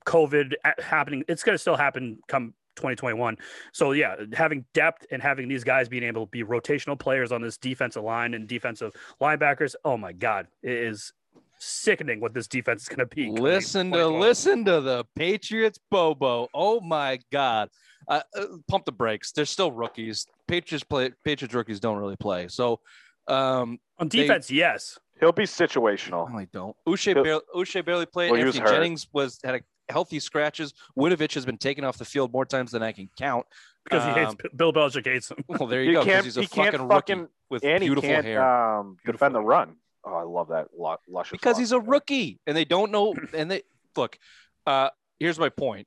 COVID 0.06 0.52
happening, 0.78 1.24
it's 1.28 1.42
going 1.42 1.54
to 1.54 1.58
still 1.58 1.76
happen 1.76 2.18
come 2.28 2.54
2021. 2.76 3.36
So 3.72 3.92
yeah, 3.92 4.16
having 4.32 4.64
depth 4.74 5.06
and 5.10 5.22
having 5.22 5.48
these 5.48 5.64
guys 5.64 5.88
being 5.88 6.02
able 6.02 6.26
to 6.26 6.30
be 6.30 6.44
rotational 6.44 6.98
players 6.98 7.32
on 7.32 7.42
this 7.42 7.56
defensive 7.56 8.02
line 8.02 8.34
and 8.34 8.48
defensive 8.48 8.92
linebackers, 9.20 9.74
oh 9.84 9.96
my 9.96 10.12
god, 10.12 10.46
it 10.62 10.72
is 10.72 11.12
sickening 11.58 12.20
what 12.20 12.34
this 12.34 12.48
defense 12.48 12.82
is 12.82 12.88
going 12.88 12.98
to 12.98 13.06
be. 13.06 13.30
Listen 13.30 13.92
to 13.92 14.06
listen 14.08 14.64
to 14.64 14.80
the 14.80 15.04
Patriots 15.16 15.78
Bobo. 15.90 16.48
Oh 16.52 16.80
my 16.80 17.18
god. 17.30 17.68
Uh, 18.08 18.20
uh, 18.36 18.46
pump 18.68 18.84
the 18.84 18.92
brakes. 18.92 19.30
They're 19.30 19.44
still 19.44 19.70
rookies. 19.70 20.26
Patriots 20.48 20.84
play 20.84 21.12
Patriots 21.24 21.54
rookies 21.54 21.78
don't 21.80 21.98
really 21.98 22.16
play. 22.16 22.48
So 22.48 22.80
um 23.28 23.78
on 23.98 24.08
defense, 24.08 24.48
they, 24.48 24.56
yes. 24.56 24.98
He'll 25.20 25.30
be 25.30 25.44
situational. 25.44 26.28
No, 26.28 26.38
I 26.38 26.48
don't. 26.52 26.76
Uche 26.88 27.14
barely, 27.14 27.42
Uche 27.54 27.84
barely 27.84 28.06
played. 28.06 28.32
Well, 28.32 28.40
Anfernee 28.40 28.68
Jennings 28.68 29.06
was 29.12 29.38
had 29.44 29.54
a 29.54 29.60
healthy 29.88 30.20
scratches. 30.20 30.74
Winovich 30.96 31.34
has 31.34 31.44
been 31.44 31.58
taken 31.58 31.84
off 31.84 31.98
the 31.98 32.04
field 32.04 32.32
more 32.32 32.44
times 32.44 32.70
than 32.72 32.82
I 32.82 32.92
can 32.92 33.08
count 33.18 33.46
because 33.84 34.02
um, 34.02 34.08
he 34.08 34.20
hates 34.20 34.30
um, 34.30 34.36
Bill 34.54 34.72
Belichick 34.72 35.06
hates 35.06 35.30
him. 35.30 35.44
Well, 35.48 35.66
there 35.66 35.82
you 35.82 35.90
he 35.90 35.94
go. 35.94 36.04
Because 36.04 36.24
he's 36.24 36.36
a 36.36 36.42
he 36.42 36.46
fucking, 36.46 36.88
fucking 36.88 37.28
with 37.50 37.62
beautiful 37.62 38.08
hair. 38.08 38.42
Um, 38.42 38.96
beautiful 39.04 39.12
defend 39.12 39.34
hair. 39.34 39.42
the 39.42 39.46
run. 39.46 39.76
Oh, 40.04 40.14
I 40.14 40.22
love 40.22 40.48
that 40.48 40.68
luscious. 40.76 41.30
Because 41.30 41.56
he's 41.56 41.72
a 41.72 41.80
rookie, 41.80 42.40
and 42.46 42.56
they 42.56 42.64
don't 42.64 42.90
know. 42.90 43.14
And 43.34 43.50
they 43.50 43.62
look. 43.96 44.18
Uh, 44.66 44.90
here's 45.20 45.38
my 45.38 45.48
point. 45.48 45.86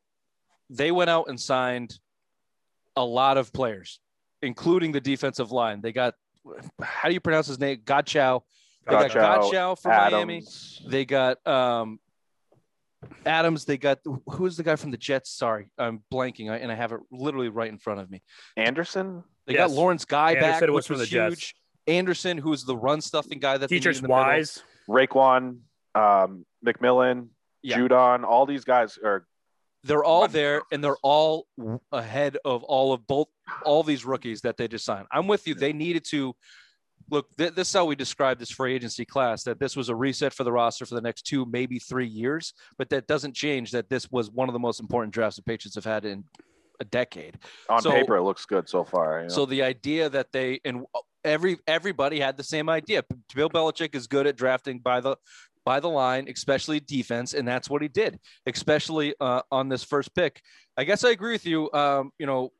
They 0.69 0.91
went 0.91 1.09
out 1.09 1.25
and 1.27 1.39
signed 1.39 1.99
a 2.95 3.03
lot 3.03 3.37
of 3.37 3.51
players, 3.51 3.99
including 4.41 4.93
the 4.93 5.01
defensive 5.01 5.51
line. 5.51 5.81
They 5.81 5.91
got 5.91 6.15
how 6.81 7.09
do 7.09 7.13
you 7.13 7.19
pronounce 7.19 7.47
his 7.47 7.59
name? 7.59 7.81
Godchaux. 7.85 8.41
They 8.85 8.91
got 8.91 9.11
Godchaux 9.11 9.81
from 9.81 9.91
Adams. 9.91 10.13
Miami. 10.13 10.43
They 10.87 11.05
got 11.05 11.45
um, 11.47 11.99
Adams, 13.25 13.65
they 13.65 13.77
got 13.77 13.99
who's 14.27 14.57
the 14.57 14.63
guy 14.63 14.75
from 14.75 14.91
the 14.91 14.97
Jets? 14.97 15.31
Sorry, 15.31 15.67
I'm 15.77 16.01
blanking, 16.13 16.49
and 16.49 16.71
I 16.71 16.75
have 16.75 16.91
it 16.91 16.99
literally 17.11 17.49
right 17.49 17.69
in 17.69 17.77
front 17.77 17.99
of 17.99 18.09
me. 18.09 18.21
Anderson. 18.57 19.23
They 19.47 19.53
yes. 19.53 19.69
got 19.69 19.71
Lawrence 19.71 20.05
Guy 20.05 20.31
Anderson 20.31 20.67
back, 20.67 20.75
which 20.75 20.89
was, 20.89 20.99
was 20.99 21.09
huge. 21.11 21.39
Jets. 21.39 21.53
Anderson, 21.87 22.37
who's 22.37 22.63
the 22.63 22.75
run 22.75 23.01
stuffing 23.01 23.39
guy 23.39 23.57
that 23.57 23.67
teachers 23.67 24.01
wise, 24.01 24.63
Raekwon, 24.89 25.59
um, 25.93 26.45
McMillan, 26.65 27.27
yeah. 27.61 27.77
Judon, 27.77 28.23
all 28.23 28.45
these 28.45 28.63
guys 28.63 28.97
are. 29.03 29.25
They're 29.83 30.03
all 30.03 30.27
there, 30.27 30.63
and 30.71 30.83
they're 30.83 30.97
all 31.03 31.45
ahead 31.91 32.37
of 32.43 32.63
all 32.63 32.91
of 32.91 33.05
both 33.05 33.27
all 33.63 33.83
these 33.83 34.03
rookies 34.03 34.41
that 34.41 34.57
they 34.57 34.67
just 34.67 34.83
signed. 34.83 35.05
I'm 35.11 35.27
with 35.27 35.47
you. 35.47 35.53
They 35.53 35.73
needed 35.73 36.05
to 36.05 36.35
look, 37.09 37.27
th- 37.37 37.53
this 37.53 37.67
is 37.67 37.73
how 37.73 37.85
we 37.85 37.95
describe 37.95 38.39
this 38.39 38.51
free 38.51 38.73
agency 38.73 39.05
class 39.05 39.43
that 39.43 39.59
this 39.59 39.75
was 39.75 39.89
a 39.89 39.95
reset 39.95 40.33
for 40.33 40.43
the 40.43 40.51
roster 40.51 40.85
for 40.85 40.95
the 40.95 41.01
next 41.01 41.23
two, 41.23 41.45
maybe 41.45 41.79
three 41.79 42.07
years. 42.07 42.53
But 42.77 42.89
that 42.89 43.07
doesn't 43.07 43.33
change 43.35 43.71
that 43.71 43.89
this 43.89 44.11
was 44.11 44.29
one 44.31 44.49
of 44.49 44.53
the 44.53 44.59
most 44.59 44.79
important 44.79 45.13
drafts 45.13 45.37
the 45.37 45.43
Patriots 45.43 45.75
have 45.75 45.85
had 45.85 46.05
in 46.05 46.23
a 46.79 46.85
decade. 46.85 47.37
On 47.69 47.81
So- 47.81 47.91
paper, 47.91 48.15
it 48.17 48.23
looks 48.23 48.45
good 48.45 48.67
so 48.67 48.83
far. 48.83 49.19
you 49.19 49.27
know? 49.27 49.33
So 49.33 49.45
the 49.45 49.63
idea 49.63 50.09
that 50.09 50.31
they 50.31 50.59
and 50.65 50.85
every 51.23 51.57
everybody 51.67 52.19
had 52.19 52.37
the 52.37 52.43
same 52.43 52.69
idea. 52.69 53.03
Bill 53.33 53.49
Belichick 53.49 53.95
is 53.95 54.07
good 54.07 54.27
at 54.27 54.35
drafting 54.37 54.79
by 54.79 55.01
the 55.01 55.17
by 55.65 55.79
the 55.79 55.89
line, 55.89 56.27
especially 56.29 56.79
defense, 56.79 57.33
and 57.33 57.47
that's 57.47 57.69
what 57.69 57.81
he 57.81 57.87
did, 57.87 58.19
especially 58.45 59.15
uh, 59.19 59.41
on 59.51 59.67
this 59.67 59.83
first 59.83 60.13
pick. 60.13 60.41
I 60.77 60.83
guess 60.83 61.03
I 61.03 61.09
agree 61.09 61.31
with 61.31 61.45
you. 61.47 61.71
Um, 61.73 62.11
you 62.19 62.27
know, 62.27 62.51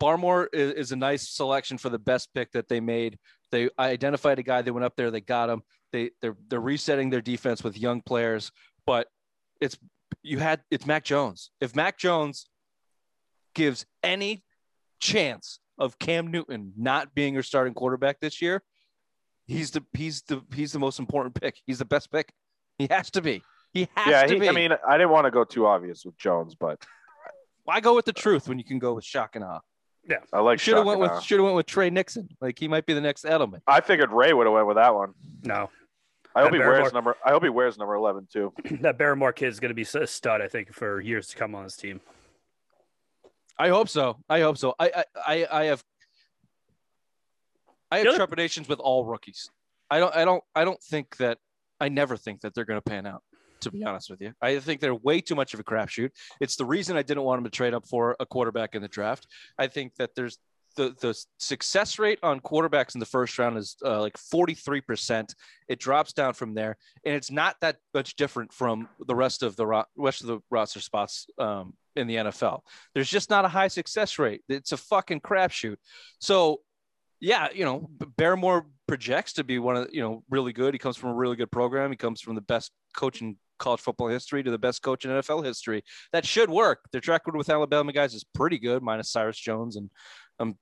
Barmore 0.00 0.48
is, 0.52 0.72
is 0.72 0.92
a 0.92 0.96
nice 0.96 1.28
selection 1.28 1.78
for 1.78 1.88
the 1.88 1.98
best 1.98 2.32
pick 2.34 2.52
that 2.52 2.68
they 2.68 2.80
made. 2.80 3.18
They 3.50 3.68
identified 3.78 4.38
a 4.38 4.42
guy. 4.42 4.62
They 4.62 4.70
went 4.70 4.84
up 4.84 4.96
there. 4.96 5.10
They 5.10 5.20
got 5.20 5.50
him. 5.50 5.62
They 5.92 6.10
they're 6.20 6.36
they're 6.48 6.60
resetting 6.60 7.10
their 7.10 7.20
defense 7.20 7.62
with 7.62 7.78
young 7.78 8.00
players, 8.00 8.50
but 8.86 9.06
it's 9.60 9.78
you 10.22 10.38
had 10.38 10.60
it's 10.70 10.86
Mac 10.86 11.04
Jones. 11.04 11.50
If 11.60 11.76
Mac 11.76 11.98
Jones 11.98 12.48
gives 13.54 13.86
any 14.02 14.42
chance 15.00 15.60
of 15.78 15.98
Cam 15.98 16.30
Newton 16.30 16.72
not 16.76 17.14
being 17.14 17.34
your 17.34 17.42
starting 17.42 17.74
quarterback 17.74 18.20
this 18.20 18.42
year, 18.42 18.62
he's 19.46 19.70
the 19.70 19.84
he's 19.92 20.22
the 20.22 20.42
he's 20.52 20.72
the 20.72 20.78
most 20.78 20.98
important 20.98 21.40
pick. 21.40 21.56
He's 21.66 21.78
the 21.78 21.84
best 21.84 22.10
pick. 22.10 22.32
He 22.78 22.88
has 22.90 23.10
to 23.12 23.22
be. 23.22 23.42
He 23.72 23.88
has 23.96 24.06
yeah, 24.08 24.26
to 24.26 24.34
he, 24.34 24.40
be. 24.40 24.48
I 24.48 24.52
mean, 24.52 24.72
I 24.86 24.96
didn't 24.96 25.10
want 25.10 25.26
to 25.26 25.30
go 25.30 25.44
too 25.44 25.66
obvious 25.66 26.04
with 26.04 26.16
Jones, 26.16 26.54
but 26.54 26.82
why 27.64 27.80
go 27.80 27.94
with 27.94 28.04
the 28.04 28.12
truth 28.12 28.48
when 28.48 28.58
you 28.58 28.64
can 28.64 28.78
go 28.78 28.94
with 28.94 29.04
shock 29.04 29.36
and 29.36 29.44
awe? 29.44 29.60
I 30.32 30.40
like. 30.40 30.60
Should 30.60 30.76
have 30.76 30.86
went 30.86 31.00
with 31.00 31.22
should 31.22 31.38
have 31.38 31.44
went 31.44 31.56
with 31.56 31.66
Tre 31.66 31.90
Nixon. 31.90 32.28
Like 32.40 32.58
he 32.58 32.68
might 32.68 32.86
be 32.86 32.94
the 32.94 33.00
next 33.00 33.24
Edelman. 33.24 33.60
I 33.66 33.80
figured 33.80 34.10
Ray 34.12 34.32
would 34.32 34.46
have 34.46 34.54
went 34.54 34.66
with 34.66 34.76
that 34.76 34.94
one. 34.94 35.14
No, 35.42 35.70
I 36.34 36.42
hope 36.42 36.50
That 36.52 36.56
he 36.56 36.66
wears 36.66 36.92
number. 36.92 37.16
I 37.24 37.30
hope 37.30 37.42
he 37.42 37.48
wears 37.48 37.78
number 37.78 37.94
eleven 37.94 38.26
too. 38.30 38.52
that 38.80 38.98
Barmore 38.98 39.34
kid 39.34 39.48
is 39.48 39.60
going 39.60 39.70
to 39.70 39.74
be 39.74 39.82
a 39.82 40.06
stud, 40.06 40.40
I 40.40 40.48
think, 40.48 40.72
for 40.74 41.00
years 41.00 41.28
to 41.28 41.36
come 41.36 41.54
on 41.54 41.64
this 41.64 41.76
team. 41.76 42.00
I 43.58 43.68
hope 43.68 43.88
so. 43.88 44.18
I 44.28 44.40
hope 44.40 44.58
so. 44.58 44.74
I 44.78 44.90
I 44.94 45.04
I, 45.26 45.46
I 45.50 45.64
have 45.66 45.82
I 47.90 47.98
have 47.98 48.06
other- 48.08 48.16
trepidations 48.16 48.68
with 48.68 48.80
all 48.80 49.04
rookies. 49.04 49.50
I 49.90 50.00
don't 50.00 50.14
I 50.14 50.24
don't 50.24 50.42
I 50.54 50.64
don't 50.64 50.82
think 50.82 51.16
that 51.18 51.38
I 51.80 51.88
never 51.88 52.16
think 52.16 52.40
that 52.40 52.54
they're 52.54 52.64
going 52.64 52.78
to 52.80 52.90
pan 52.90 53.06
out. 53.06 53.22
To 53.64 53.70
be 53.70 53.84
honest 53.84 54.10
with 54.10 54.20
you, 54.20 54.32
I 54.40 54.58
think 54.58 54.80
they're 54.80 54.94
way 54.94 55.20
too 55.20 55.34
much 55.34 55.54
of 55.54 55.60
a 55.60 55.64
crapshoot. 55.64 56.10
It's 56.40 56.56
the 56.56 56.64
reason 56.64 56.96
I 56.96 57.02
didn't 57.02 57.24
want 57.24 57.38
them 57.38 57.44
to 57.44 57.56
trade 57.56 57.74
up 57.74 57.86
for 57.86 58.16
a 58.20 58.26
quarterback 58.26 58.74
in 58.74 58.82
the 58.82 58.88
draft. 58.88 59.26
I 59.58 59.66
think 59.66 59.94
that 59.96 60.14
there's 60.14 60.38
the 60.76 60.94
the 61.00 61.18
success 61.38 61.98
rate 61.98 62.18
on 62.22 62.40
quarterbacks 62.40 62.94
in 62.94 63.00
the 63.00 63.06
first 63.06 63.38
round 63.38 63.56
is 63.56 63.76
uh, 63.84 64.00
like 64.00 64.16
43%. 64.16 65.34
It 65.68 65.78
drops 65.78 66.12
down 66.12 66.34
from 66.34 66.54
there, 66.54 66.76
and 67.04 67.14
it's 67.14 67.30
not 67.30 67.56
that 67.60 67.76
much 67.92 68.16
different 68.16 68.52
from 68.52 68.88
the 69.06 69.14
rest 69.14 69.42
of 69.42 69.56
the 69.56 69.66
ro- 69.66 69.84
rest 69.96 70.20
of 70.20 70.26
the 70.26 70.40
roster 70.50 70.80
spots 70.80 71.26
um, 71.38 71.74
in 71.96 72.06
the 72.06 72.16
NFL. 72.16 72.60
There's 72.94 73.10
just 73.10 73.30
not 73.30 73.44
a 73.44 73.48
high 73.48 73.68
success 73.68 74.18
rate. 74.18 74.42
It's 74.48 74.72
a 74.72 74.76
fucking 74.76 75.20
crapshoot. 75.20 75.76
So, 76.18 76.60
yeah, 77.20 77.48
you 77.54 77.64
know, 77.64 77.88
Barmore 78.18 78.64
projects 78.86 79.34
to 79.34 79.44
be 79.44 79.58
one 79.58 79.76
of 79.76 79.88
you 79.92 80.00
know 80.00 80.22
really 80.30 80.52
good. 80.52 80.74
He 80.74 80.78
comes 80.78 80.96
from 80.96 81.10
a 81.10 81.14
really 81.14 81.36
good 81.36 81.50
program. 81.50 81.90
He 81.90 81.96
comes 81.96 82.20
from 82.20 82.34
the 82.34 82.40
best 82.40 82.70
coach 82.96 83.20
in 83.20 83.36
college 83.58 83.80
football 83.80 84.08
history 84.08 84.42
to 84.42 84.50
the 84.50 84.58
best 84.58 84.82
coach 84.82 85.04
in 85.04 85.10
NFL 85.10 85.44
history. 85.44 85.84
That 86.12 86.24
should 86.24 86.50
work. 86.50 86.80
Their 86.92 87.00
track 87.00 87.26
record 87.26 87.36
with 87.36 87.50
Alabama 87.50 87.92
guys 87.92 88.14
is 88.14 88.24
pretty 88.24 88.58
good, 88.58 88.82
minus 88.82 89.10
Cyrus 89.10 89.38
Jones, 89.38 89.76
and 89.76 89.90
I'm 90.38 90.56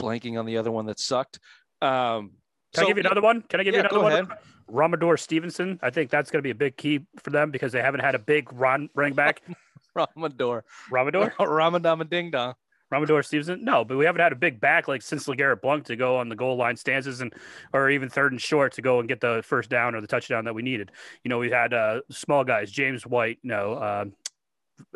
blanking 0.00 0.38
on 0.38 0.46
the 0.46 0.56
other 0.56 0.70
one 0.70 0.86
that 0.86 0.98
sucked. 0.98 1.38
Um, 1.80 2.32
Can 2.74 2.84
I 2.84 2.86
give 2.88 2.96
you 2.98 3.02
another 3.02 3.20
one? 3.20 3.42
Can 3.42 3.60
I 3.60 3.62
give 3.62 3.74
yeah, 3.74 3.82
you 3.82 3.88
another 3.88 4.08
ahead. 4.08 4.28
one? 4.28 4.38
Ramador 4.66 5.16
Stevenson. 5.16 5.78
I 5.82 5.90
think 5.90 6.10
that's 6.10 6.30
going 6.30 6.40
to 6.40 6.42
be 6.42 6.50
a 6.50 6.54
big 6.54 6.76
key 6.76 7.00
for 7.22 7.30
them 7.30 7.50
because 7.50 7.72
they 7.72 7.82
haven't 7.82 8.00
had 8.00 8.14
a 8.14 8.18
big 8.18 8.52
run 8.52 8.88
running 8.94 9.14
back. 9.14 9.42
Ramador, 10.16 10.64
Ramador, 10.90 11.32
Ramadama 11.38 12.08
Ding 12.08 12.30
Dong. 12.30 12.54
Ramador 12.90 13.22
Stevenson. 13.22 13.64
No, 13.64 13.84
but 13.84 13.96
we 13.96 14.04
haven't 14.04 14.20
had 14.20 14.32
a 14.32 14.36
big 14.36 14.60
back 14.60 14.88
like 14.88 15.02
since 15.02 15.26
LeGarrette 15.26 15.60
Blount 15.60 15.86
to 15.86 15.96
go 15.96 16.16
on 16.16 16.28
the 16.28 16.36
goal 16.36 16.56
line 16.56 16.76
stances 16.76 17.20
and 17.20 17.32
or 17.72 17.90
even 17.90 18.08
third 18.08 18.32
and 18.32 18.40
short 18.40 18.72
to 18.74 18.82
go 18.82 19.00
and 19.00 19.08
get 19.08 19.20
the 19.20 19.42
first 19.44 19.70
down 19.70 19.94
or 19.94 20.00
the 20.00 20.06
touchdown 20.06 20.44
that 20.44 20.54
we 20.54 20.62
needed. 20.62 20.92
You 21.24 21.28
know, 21.28 21.38
we 21.38 21.50
had 21.50 21.74
uh, 21.74 22.00
small 22.10 22.44
guys, 22.44 22.70
James 22.70 23.06
White, 23.06 23.38
no, 23.42 23.74
uh, 23.74 24.04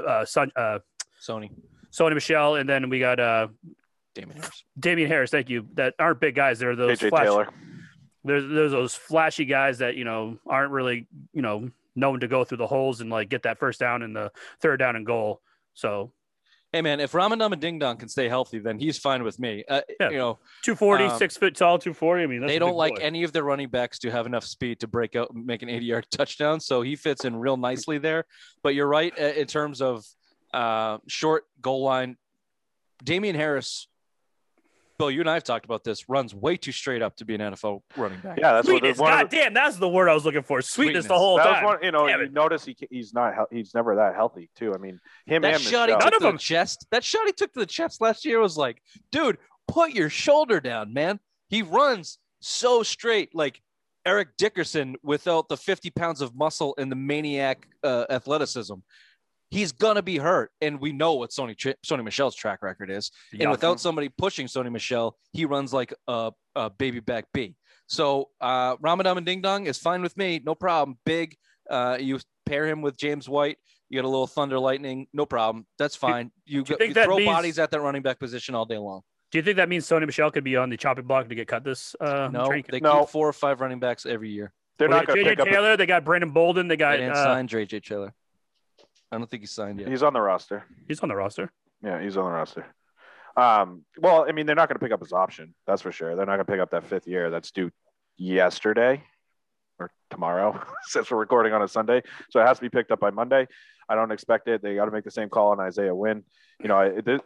uh, 0.07 0.25
son, 0.25 0.53
uh, 0.55 0.79
Sony, 1.21 1.51
Sony 1.91 2.15
Michel, 2.15 2.57
and 2.57 2.69
then 2.69 2.89
we 2.91 3.01
got 3.01 3.19
uh, 3.19 3.49
Damon 4.15 4.37
Harris. 4.37 4.65
Damien 4.79 5.09
Harris. 5.09 5.31
Thank 5.31 5.49
you. 5.49 5.67
That 5.75 5.95
aren't 5.99 6.21
big 6.21 6.35
guys. 6.35 6.59
They're 6.59 6.77
those 6.77 6.99
AJ 6.99 7.11
flash, 7.11 7.25
Taylor. 7.25 7.49
there's 8.25 8.49
there's 8.49 8.73
those 8.73 8.95
flashy 8.95 9.45
guys 9.45 9.79
that 9.79 9.97
you 9.97 10.05
know 10.05 10.39
aren't 10.47 10.73
really 10.73 11.07
you 11.33 11.43
know 11.43 11.71
known 11.97 12.21
to 12.21 12.29
go 12.29 12.45
through 12.45 12.59
the 12.59 12.67
holes 12.67 13.01
and 13.01 13.11
like 13.11 13.29
get 13.29 13.43
that 13.43 13.59
first 13.59 13.81
down 13.81 14.03
and 14.03 14.15
the 14.15 14.31
third 14.61 14.79
down 14.79 14.97
and 14.97 15.07
goal. 15.07 15.41
So 15.75 16.13
Hey 16.73 16.83
man, 16.83 17.01
if 17.01 17.13
Ramadama 17.13 17.59
Ding 17.59 17.79
Dong 17.79 17.97
can 17.97 18.09
stay 18.11 18.29
healthy, 18.29 18.59
then 18.59 18.79
he's 18.79 18.99
fine 18.99 19.25
with 19.25 19.39
me. 19.39 19.65
Uh, 19.69 19.81
Yeah. 19.99 20.11
You 20.11 20.19
know, 20.19 20.39
240, 20.65 21.05
Um, 21.05 21.19
six 21.19 21.37
foot 21.37 21.55
tall, 21.57 21.79
240. 21.79 22.23
I 22.23 22.27
mean, 22.27 22.41
that's 22.41 22.51
they 22.53 22.59
don't 22.59 22.77
like 22.77 22.97
boy. 22.97 23.01
any 23.03 23.23
of 23.23 23.33
their 23.33 23.43
running 23.45 23.69
backs 23.71 23.99
to 24.01 24.11
have 24.11 24.27
enough 24.27 24.45
speed 24.45 24.81
to 24.81 24.87
break 24.87 25.17
out 25.17 25.31
and 25.31 25.47
make 25.47 25.63
an 25.63 25.71
80 25.71 25.87
yard 25.87 26.07
touchdown. 26.11 26.61
So 26.61 26.83
he 26.83 26.95
fits 26.95 27.25
in 27.25 27.37
real 27.37 27.57
nicely 27.57 27.97
there. 27.97 28.25
But 28.63 28.75
you're 28.75 28.87
right 28.87 29.13
uh, 29.19 29.23
in 29.23 29.47
terms 29.47 29.81
of 29.81 30.05
uh, 30.53 30.99
short 31.07 31.45
goal 31.63 31.83
line. 31.85 32.17
Damien 33.03 33.35
Harris, 33.37 33.87
Bill, 34.99 35.11
you 35.13 35.21
and 35.21 35.31
I 35.31 35.35
have 35.35 35.45
talked 35.45 35.65
about 35.65 35.85
this, 35.85 36.09
runs 36.09 36.35
way 36.35 36.57
too 36.57 36.73
straight 36.73 37.03
up 37.03 37.15
to 37.17 37.25
be 37.25 37.35
an 37.37 37.41
NFL 37.41 37.83
running 37.97 38.19
back. 38.19 38.37
Yeah, 38.41 38.55
that's 38.55 38.67
what 38.67 38.81
Sweetness. 38.81 38.99
one 38.99 39.13
God 39.13 39.31
the, 39.31 39.37
damn, 39.37 39.55
that's 39.55 39.77
the 39.77 39.89
word 39.89 40.09
I 40.09 40.15
was 40.15 40.25
looking 40.25 40.43
for. 40.43 40.61
Sweetness, 40.61 41.07
the 41.07 41.17
whole 41.17 41.37
that 41.37 41.45
time. 41.45 41.65
one. 41.65 41.79
You 41.83 41.93
know, 41.93 42.09
Damn 42.09 42.19
you 42.19 42.27
it. 42.27 42.33
notice 42.33 42.65
he 42.65 42.77
he's 42.91 43.15
not 43.15 43.35
he's 43.53 43.75
never 43.75 43.95
that 43.97 44.17
healthy 44.17 44.51
too. 44.57 44.75
I 44.75 44.79
mean, 44.79 44.99
him 45.25 45.43
That 45.43 45.55
and 45.55 45.63
shot 45.63 45.89
he 45.89 45.95
took 45.95 46.01
None 46.05 46.09
of 46.15 46.19
to 46.19 46.19
the 46.25 46.27
them- 46.31 46.39
chest, 46.39 46.87
that 46.91 47.05
shot 47.05 47.27
he 47.27 47.33
took 47.33 47.53
to 47.53 47.61
the 47.61 47.67
chest 47.67 48.01
last 48.01 48.25
year 48.25 48.41
was 48.41 48.57
like, 48.57 48.83
dude, 49.13 49.39
put 49.69 49.93
your 49.93 50.11
shoulder 50.11 50.61
down, 50.61 50.93
man. 50.93 51.21
He 51.49 51.63
runs 51.63 52.19
so 52.41 52.83
straight, 52.83 53.35
like 53.37 53.61
Eric 54.05 54.37
Dickerson 54.37 54.97
without 55.05 55.49
the 55.49 55.57
50 55.57 55.91
pounds 55.91 56.21
of 56.21 56.35
muscle 56.35 56.75
and 56.77 56.91
the 56.91 56.97
maniac 56.97 57.69
uh, 57.85 58.07
athleticism. 58.11 58.75
He's 59.51 59.73
gonna 59.73 60.03
be 60.03 60.19
hurt, 60.19 60.51
and 60.61 60.79
we 60.81 60.93
know 60.93 61.15
what 61.15 61.31
Sony 61.31 61.57
Sony 61.87 62.05
Michel's 62.05 62.35
track 62.35 62.63
record 62.63 62.91
is. 62.91 63.11
Yeah. 63.33 63.45
And 63.45 63.51
without 63.51 63.81
somebody 63.81 64.09
pushing 64.11 64.47
Sony 64.47 64.71
Michel, 64.71 65.17
he 65.33 65.47
runs 65.47 65.73
like 65.73 65.95
a, 66.07 66.33
a 66.55 66.69
baby 66.71 67.01
back 67.01 67.25
B. 67.33 67.55
So 67.87 68.29
uh, 68.41 68.77
Ramadan 68.81 69.17
and 69.17 69.25
Ding 69.27 69.41
Dong 69.41 69.67
is 69.67 69.79
fine 69.79 70.03
with 70.03 70.17
me, 70.19 70.43
no 70.45 70.55
problem. 70.55 70.99
Big, 71.07 71.37
uh, 71.71 71.97
you 71.99 72.19
pair 72.45 72.67
him 72.67 72.83
with 72.83 72.99
James 72.99 73.27
White, 73.29 73.57
you 73.89 73.97
get 73.97 74.05
a 74.05 74.09
little 74.09 74.27
thunder 74.27 74.59
lightning, 74.59 75.07
no 75.15 75.25
problem. 75.25 75.67
That's 75.79 75.97
fine. 75.97 76.31
You, 76.45 76.63
do 76.65 76.75
you 76.75 76.79
go, 76.79 76.85
you 77.01 77.05
throw 77.07 77.17
means- 77.17 77.27
bodies 77.29 77.59
at 77.59 77.71
that 77.71 77.81
running 77.81 78.03
back 78.03 78.19
position 78.19 78.55
all 78.55 78.67
day 78.67 78.77
long. 78.79 79.01
Do 79.31 79.39
you 79.39 79.43
think 79.43 79.57
that 79.57 79.69
means 79.69 79.87
Sony 79.87 80.07
Michel 80.07 80.31
could 80.31 80.45
be 80.45 80.57
on 80.57 80.71
the 80.71 80.77
chopping 80.79 81.05
block 81.07 81.29
to 81.29 81.35
get 81.35 81.49
cut 81.49 81.63
this 81.65 81.95
uh, 82.01 82.29
No, 82.33 82.47
training 82.47 82.65
they 82.71 82.81
No. 82.81 83.01
keep 83.01 83.11
four 83.11 83.29
or 83.29 83.33
five 83.35 83.61
running 83.61 83.79
backs 83.79 84.07
every 84.07 84.31
year. 84.31 84.53
They're 84.79 84.89
Well, 84.89 84.99
not 84.99 85.07
going 85.07 85.19
to 85.19 85.25
JJ 85.25 85.29
pick 85.31 85.41
up. 85.41 85.49
Taylor, 85.49 85.77
they 85.77 85.85
got 85.87 86.05
Brandon 86.05 86.31
Bolden, 86.31 86.69
they 86.69 86.77
got 86.77 86.93
They 86.93 86.99
didn't 86.99 87.13
uh, 87.17 87.25
sign 87.25 87.49
JJ 87.49 87.83
Taylor. 87.83 88.15
I 89.11 89.19
don't 89.19 89.31
think 89.31 89.43
he's 89.43 89.53
signed 89.53 89.81
yet. 89.81 89.89
He's 89.89 90.03
on 90.03 90.13
the 90.13 90.21
roster. 90.21 90.65
he's 90.87 91.01
on 91.01 91.09
the 91.09 91.17
roster. 91.17 91.51
Yeah, 91.83 92.03
he's 92.03 92.17
on 92.17 92.25
the 92.25 92.31
roster. 92.31 92.67
Um, 93.37 93.85
well, 93.97 94.27
I 94.29 94.33
mean, 94.33 94.47
they're 94.47 94.57
not 94.57 94.69
going 94.69 94.77
to 94.77 94.85
pick 94.85 94.93
up 94.93 95.01
his 95.01 95.13
option. 95.13 95.55
That's 95.67 95.83
for 95.83 95.93
sure. 95.93 96.17
They're 96.17 96.27
not 96.27 96.37
going 96.37 96.47
to 96.47 96.53
pick 96.53 96.61
up 96.61 96.71
that 96.73 96.85
fifth 96.85 97.07
year. 97.07 97.31
That's 97.31 97.53
due 97.53 97.71
yesterday 98.17 99.03
or 99.79 99.91
tomorrow, 100.11 100.61
since 100.83 101.11
we're 101.11 101.19
recording 101.19 101.53
on 101.53 101.63
a 101.63 101.69
Sunday. 101.69 102.03
So 102.31 102.41
it 102.41 102.47
has 102.47 102.59
to 102.59 102.63
be 102.63 102.69
picked 102.69 102.91
up 102.91 103.01
by 103.01 103.11
Monday. 103.11 103.47
I 103.89 103.95
don't 103.95 104.11
expect 104.11 104.49
it. 104.49 104.61
They 104.61 104.75
got 104.75 104.87
to 104.87 104.91
make 104.91 105.05
the 105.05 105.11
same 105.11 105.29
call 105.29 105.53
on 105.53 105.61
Isaiah 105.61 105.95
Wynn. 105.95 106.25
You 106.61 106.69
know, 106.69 106.81
it, 106.81 107.07
it, 107.07 107.23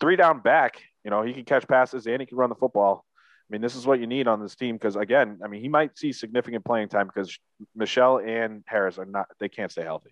three 0.00 0.16
down 0.16 0.40
back. 0.40 0.82
You 1.04 1.10
know, 1.10 1.22
he 1.22 1.32
can 1.32 1.44
catch 1.44 1.66
passes 1.66 2.06
and 2.06 2.20
he 2.20 2.26
can 2.26 2.36
run 2.36 2.50
the 2.50 2.56
football. 2.56 3.04
I 3.48 3.52
mean, 3.52 3.62
this 3.62 3.76
is 3.76 3.86
what 3.86 4.00
you 4.00 4.06
need 4.06 4.28
on 4.28 4.42
this 4.42 4.56
team 4.56 4.74
because, 4.74 4.96
again, 4.96 5.38
I 5.42 5.48
mean, 5.48 5.62
he 5.62 5.68
might 5.68 5.96
see 5.96 6.12
significant 6.12 6.64
playing 6.64 6.88
time 6.88 7.06
because 7.06 7.38
Michel 7.74 8.18
and 8.18 8.62
Harris 8.66 8.98
are 8.98 9.06
not. 9.06 9.26
They 9.40 9.48
can't 9.48 9.72
stay 9.72 9.84
healthy, 9.84 10.10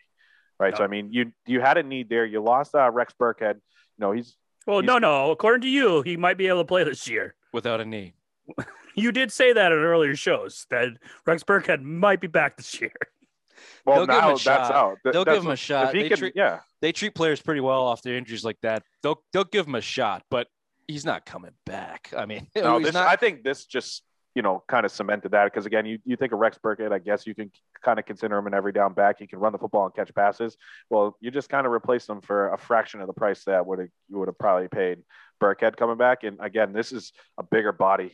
right? 0.59 0.77
So 0.77 0.85
I 0.85 0.87
mean, 0.87 1.13
you 1.13 1.33
you 1.47 1.61
had 1.61 1.79
a 1.79 1.83
need 1.83 2.09
there. 2.09 2.25
You 2.25 2.41
lost 2.43 2.75
uh, 2.75 2.91
Rex 2.91 3.15
Burkhead. 3.19 3.55
You 3.55 4.01
know, 4.01 4.13
he's 4.13 4.37
Well, 4.67 4.81
He's- 4.81 4.87
no, 4.87 4.99
no. 4.99 5.31
According 5.31 5.63
to 5.63 5.69
you, 5.69 6.03
he 6.03 6.17
might 6.17 6.37
be 6.39 6.49
able 6.49 6.61
to 6.61 6.65
play 6.67 6.85
this 6.85 7.09
year. 7.09 7.35
Without 7.53 7.81
a 7.81 7.85
knee. 7.85 8.15
You 8.99 9.13
did 9.13 9.31
say 9.31 9.53
that 9.53 9.73
in 9.73 9.79
earlier 9.79 10.17
shows 10.17 10.65
that 10.71 10.89
Rex 11.27 11.43
Burkhead 11.45 11.83
might 11.83 12.19
be 12.19 12.29
back 12.29 12.57
this 12.57 12.81
year. 12.81 12.91
well 13.85 13.97
They'll 13.97 14.07
give 14.07 14.15
him 14.17 14.21
now 14.23 14.29
a 14.29 14.33
that's 14.33 14.43
shot. 14.43 14.71
out. 14.73 14.97
Th- 15.05 15.13
They'll 15.13 15.25
that's 15.27 15.35
give 15.37 15.43
him 15.43 15.49
a 15.49 15.51
what- 15.51 15.59
shot. 15.59 15.93
They 15.93 16.09
can, 16.09 16.17
treat- 16.17 16.33
yeah. 16.35 16.61
They 16.81 16.93
treat 16.93 17.15
players 17.15 17.43
pretty 17.43 17.61
well 17.61 17.83
off 17.83 18.01
their 18.01 18.17
injuries 18.17 18.43
like 18.43 18.57
that. 18.63 18.85
They'll 19.03 19.23
they'll 19.35 19.45
give 19.45 19.67
him 19.67 19.75
a 19.75 19.83
shot, 19.83 20.23
but 20.31 20.47
he's 20.89 21.05
not 21.05 21.27
coming 21.27 21.51
back. 21.67 22.11
I 22.17 22.25
mean, 22.25 22.47
No, 22.57 22.81
this, 22.81 22.95
not. 22.95 23.07
I 23.07 23.17
think 23.17 23.45
this 23.45 23.67
just 23.67 24.03
you 24.37 24.43
know 24.43 24.63
kind 24.69 24.85
of 24.87 24.93
cemented 24.93 25.31
that 25.33 25.45
because 25.47 25.65
again, 25.67 25.87
you, 25.87 25.99
you 26.05 26.15
think 26.15 26.33
of 26.33 26.39
Rex 26.39 26.59
Burkhead, 26.63 26.93
I 26.93 26.99
guess 26.99 27.27
you 27.27 27.35
can 27.35 27.51
kind 27.83 27.99
of 27.99 28.05
consider 28.05 28.37
him 28.37 28.47
an 28.47 28.55
every 28.55 28.71
down 28.71 28.93
back. 28.93 29.17
He 29.19 29.27
can 29.27 29.39
run 29.41 29.53
the 29.53 29.59
football 29.59 29.87
and 29.87 29.95
catch 29.95 30.15
passes. 30.15 30.57
Well, 30.91 31.17
you 31.21 31.31
just 31.31 31.49
kind 31.49 31.67
of 31.67 31.73
replaced 31.73 32.09
him 32.09 32.21
for 32.21 32.53
a 32.53 32.59
fraction 32.59 33.01
of 33.01 33.07
the 33.07 33.15
price 33.15 33.43
that 33.45 33.67
would 33.67 33.79
have 33.79 33.89
you 34.11 34.19
would 34.19 34.29
have 34.29 34.39
probably 34.39 34.69
paid 34.69 34.99
Burkhead 35.43 35.77
coming 35.77 35.97
back. 35.97 36.23
And 36.23 36.37
again, 36.41 36.73
this 36.75 36.93
is 36.93 37.13
a 37.39 37.43
bigger 37.43 37.73
body. 37.73 38.13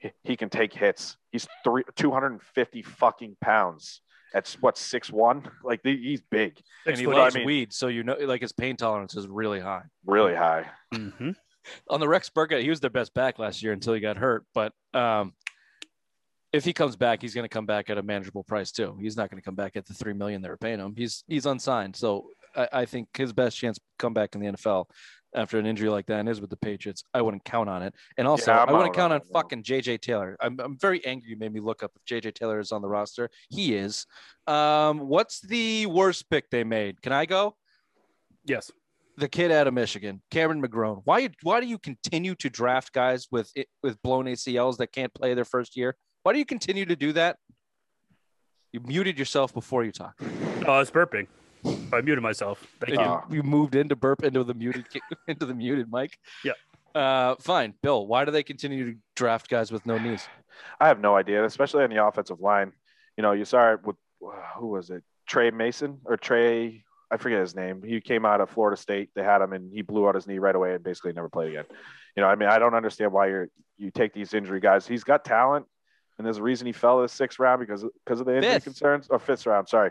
he, 0.00 0.10
he 0.24 0.36
can 0.36 0.48
take 0.50 0.74
hits. 0.74 1.16
He's 1.30 1.46
three, 1.64 1.84
250 1.94 2.82
fucking 2.82 3.36
pounds. 3.40 4.02
That's 4.32 4.60
what 4.60 4.76
six 4.76 5.10
one. 5.12 5.48
Like 5.64 5.82
the, 5.84 5.96
he's 5.96 6.20
big, 6.30 6.58
and 6.86 6.96
he 6.98 7.04
foot, 7.04 7.14
loves 7.14 7.36
I 7.36 7.38
mean- 7.38 7.46
weed, 7.46 7.72
so 7.72 7.86
you 7.86 8.02
know, 8.02 8.16
like 8.20 8.40
his 8.40 8.52
pain 8.52 8.76
tolerance 8.76 9.16
is 9.16 9.28
really 9.28 9.60
high. 9.60 9.82
really 10.04 10.34
high. 10.34 10.66
Mhm. 10.92 11.36
On 11.90 12.00
the 12.00 12.08
Rex 12.08 12.28
Burkhead, 12.30 12.62
he 12.62 12.70
was 12.70 12.80
their 12.80 12.90
best 12.90 13.12
back 13.14 13.38
last 13.38 13.62
year 13.62 13.72
until 13.72 13.92
he 13.92 14.00
got 14.00 14.16
hurt. 14.16 14.44
But 14.54 14.72
um, 14.94 15.34
if 16.52 16.64
he 16.64 16.72
comes 16.72 16.96
back, 16.96 17.22
he's 17.22 17.34
going 17.34 17.44
to 17.44 17.48
come 17.48 17.66
back 17.66 17.90
at 17.90 17.98
a 17.98 18.02
manageable 18.02 18.44
price 18.44 18.72
too. 18.72 18.96
He's 19.00 19.16
not 19.16 19.30
going 19.30 19.40
to 19.40 19.44
come 19.44 19.54
back 19.54 19.76
at 19.76 19.86
the 19.86 19.94
three 19.94 20.12
million 20.12 20.42
they're 20.42 20.56
paying 20.56 20.80
him. 20.80 20.94
He's 20.96 21.24
he's 21.28 21.46
unsigned, 21.46 21.96
so 21.96 22.28
I, 22.56 22.68
I 22.72 22.84
think 22.84 23.08
his 23.16 23.32
best 23.32 23.56
chance 23.56 23.76
to 23.76 23.82
come 23.98 24.14
back 24.14 24.34
in 24.34 24.40
the 24.40 24.48
NFL 24.48 24.86
after 25.32 25.58
an 25.58 25.66
injury 25.66 25.88
like 25.88 26.06
that 26.06 26.26
is 26.26 26.40
with 26.40 26.50
the 26.50 26.56
Patriots. 26.56 27.04
I 27.14 27.22
wouldn't 27.22 27.44
count 27.44 27.68
on 27.68 27.82
it, 27.82 27.94
and 28.16 28.26
also 28.26 28.50
Yeah, 28.50 28.62
I'm 28.62 28.68
I 28.70 28.72
wouldn't 28.72 28.98
out 28.98 29.12
on 29.12 29.20
count 29.20 29.24
on 29.24 29.32
fucking 29.32 29.62
JJ 29.62 30.00
Taylor. 30.00 30.36
I'm 30.40 30.58
I'm 30.60 30.76
very 30.76 31.04
angry. 31.06 31.30
You 31.30 31.36
made 31.36 31.52
me 31.52 31.60
look 31.60 31.82
up 31.82 31.92
if 31.96 32.04
JJ 32.04 32.34
Taylor 32.34 32.58
is 32.58 32.72
on 32.72 32.82
the 32.82 32.88
roster. 32.88 33.30
He 33.48 33.76
is. 33.76 34.06
Um, 34.46 35.00
what's 35.00 35.40
the 35.40 35.86
worst 35.86 36.28
pick 36.30 36.50
they 36.50 36.64
made? 36.64 37.00
Can 37.00 37.12
I 37.12 37.26
go? 37.26 37.56
Yes. 38.44 38.72
the 39.18 39.28
kid 39.28 39.52
out 39.52 39.66
of 39.66 39.74
Michigan, 39.74 40.22
Cameron 40.30 40.62
McGrone. 40.62 41.02
Why 41.04 41.28
why 41.42 41.60
do 41.60 41.66
you 41.66 41.78
continue 41.78 42.34
to 42.36 42.50
draft 42.50 42.92
guys 42.92 43.28
with 43.30 43.52
with 43.84 44.02
blown 44.02 44.24
ACLs 44.24 44.78
that 44.78 44.88
can't 44.88 45.14
play 45.14 45.34
their 45.34 45.44
first 45.44 45.76
year? 45.76 45.94
Why 46.22 46.32
do 46.32 46.38
you 46.38 46.44
continue 46.44 46.84
to 46.86 46.96
do 46.96 47.12
that? 47.14 47.36
You 48.72 48.80
muted 48.80 49.18
yourself 49.18 49.52
before 49.52 49.84
you 49.84 49.92
talked. 49.92 50.22
Oh, 50.66 50.74
I 50.74 50.78
was 50.78 50.90
burping. 50.90 51.26
I 51.64 52.02
muted 52.02 52.22
myself. 52.22 52.66
Thank 52.80 52.92
you. 52.92 53.00
Uh, 53.00 53.22
you, 53.30 53.36
you 53.36 53.42
moved 53.42 53.74
into 53.74 53.96
burp 53.96 54.22
into 54.22 54.44
the 54.44 54.52
muted 54.52 54.84
into 55.26 55.46
the 55.46 55.54
muted 55.54 55.90
mic. 55.90 56.18
Yeah. 56.44 56.52
Uh, 56.94 57.36
fine, 57.40 57.72
Bill. 57.82 58.06
Why 58.06 58.26
do 58.26 58.30
they 58.30 58.42
continue 58.42 58.92
to 58.92 58.98
draft 59.16 59.48
guys 59.48 59.72
with 59.72 59.86
no 59.86 59.96
knees? 59.96 60.28
I 60.78 60.88
have 60.88 61.00
no 61.00 61.16
idea, 61.16 61.42
especially 61.46 61.82
on 61.82 61.88
the 61.88 62.04
offensive 62.04 62.40
line. 62.40 62.72
You 63.16 63.22
know, 63.22 63.32
you 63.32 63.46
saw 63.46 63.72
it 63.72 63.86
with 63.86 63.96
who 64.58 64.66
was 64.66 64.90
it? 64.90 65.02
Trey 65.26 65.50
Mason 65.50 66.00
or 66.04 66.18
Trey? 66.18 66.84
I 67.10 67.16
forget 67.16 67.40
his 67.40 67.56
name. 67.56 67.82
He 67.82 68.02
came 68.02 68.26
out 68.26 68.42
of 68.42 68.50
Florida 68.50 68.76
State. 68.76 69.08
They 69.14 69.22
had 69.22 69.40
him, 69.40 69.54
and 69.54 69.72
he 69.72 69.80
blew 69.80 70.06
out 70.06 70.14
his 70.14 70.26
knee 70.26 70.38
right 70.38 70.54
away, 70.54 70.74
and 70.74 70.84
basically 70.84 71.14
never 71.14 71.30
played 71.30 71.50
again. 71.50 71.64
You 72.16 72.22
know, 72.22 72.28
I 72.28 72.34
mean, 72.34 72.50
I 72.50 72.58
don't 72.58 72.74
understand 72.74 73.12
why 73.12 73.28
you're 73.28 73.48
you 73.78 73.90
take 73.90 74.12
these 74.12 74.34
injury 74.34 74.60
guys. 74.60 74.86
He's 74.86 75.04
got 75.04 75.24
talent, 75.24 75.64
and 76.20 76.26
there's 76.26 76.36
a 76.36 76.42
reason 76.42 76.66
he 76.66 76.72
fell 76.72 76.96
to 76.98 77.02
the 77.02 77.08
sixth 77.08 77.38
round 77.38 77.60
because 77.60 77.82
because 78.04 78.20
of 78.20 78.26
the 78.26 78.36
injury 78.36 78.52
Fifth. 78.52 78.64
concerns 78.64 79.08
or 79.08 79.18
fifth 79.18 79.46
round. 79.46 79.70
Sorry, 79.70 79.90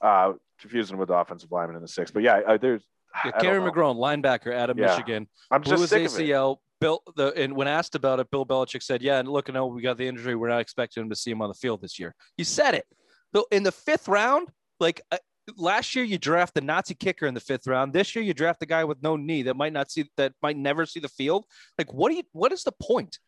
uh, 0.00 0.32
confusing 0.60 0.98
with 0.98 1.06
the 1.08 1.14
offensive 1.14 1.52
lineman 1.52 1.76
in 1.76 1.82
the 1.82 1.86
sixth. 1.88 2.12
But 2.12 2.24
yeah, 2.24 2.40
uh, 2.46 2.56
there's. 2.56 2.82
Yeah, 3.24 3.28
I 3.28 3.30
don't 3.30 3.40
Cameron 3.42 3.64
know. 3.66 3.70
McGrone, 3.72 3.96
linebacker 4.22 4.52
out 4.52 4.68
of 4.70 4.76
Yeah. 4.78 4.86
Michigan, 4.86 5.28
I'm 5.48 5.60
blew 5.62 5.70
just 5.76 5.80
his 5.82 5.90
sick 5.90 6.06
of 6.08 6.20
it. 6.20 6.28
ACL. 6.28 6.56
Bill, 6.80 7.02
the 7.14 7.32
and 7.36 7.54
when 7.54 7.68
asked 7.68 7.94
about 7.94 8.18
it, 8.18 8.28
Bill 8.32 8.44
Belichick 8.44 8.82
said, 8.82 9.00
"Yeah, 9.00 9.20
and 9.20 9.28
look, 9.28 9.48
I 9.48 9.52
know 9.52 9.66
we 9.66 9.80
got 9.80 9.96
the 9.96 10.08
injury. 10.08 10.34
We're 10.34 10.48
not 10.48 10.60
expecting 10.60 11.02
him 11.04 11.10
to 11.10 11.16
see 11.16 11.30
him 11.30 11.40
on 11.40 11.48
the 11.48 11.54
field 11.54 11.82
this 11.82 11.98
year." 12.00 12.14
He 12.36 12.42
said 12.44 12.74
it. 12.74 12.86
So 13.34 13.46
in 13.52 13.62
the 13.62 13.70
fifth 13.72 14.08
round, 14.08 14.48
like 14.80 15.00
uh, 15.12 15.18
last 15.56 15.94
year, 15.94 16.04
you 16.04 16.18
draft 16.18 16.54
the 16.54 16.60
Nazi 16.62 16.94
kicker 16.94 17.26
in 17.26 17.34
the 17.34 17.40
fifth 17.40 17.66
round. 17.66 17.92
This 17.92 18.16
year, 18.16 18.24
you 18.24 18.32
draft 18.34 18.58
the 18.60 18.66
guy 18.66 18.84
with 18.84 19.02
no 19.02 19.16
knee 19.16 19.42
that 19.42 19.56
might 19.56 19.72
not 19.72 19.90
see 19.90 20.08
that 20.16 20.32
might 20.42 20.56
never 20.56 20.86
see 20.86 21.00
the 21.00 21.08
field. 21.08 21.44
Like, 21.78 21.92
what 21.92 22.08
do 22.10 22.16
you? 22.16 22.22
What 22.32 22.50
is 22.52 22.64
the 22.64 22.72
point? 22.82 23.18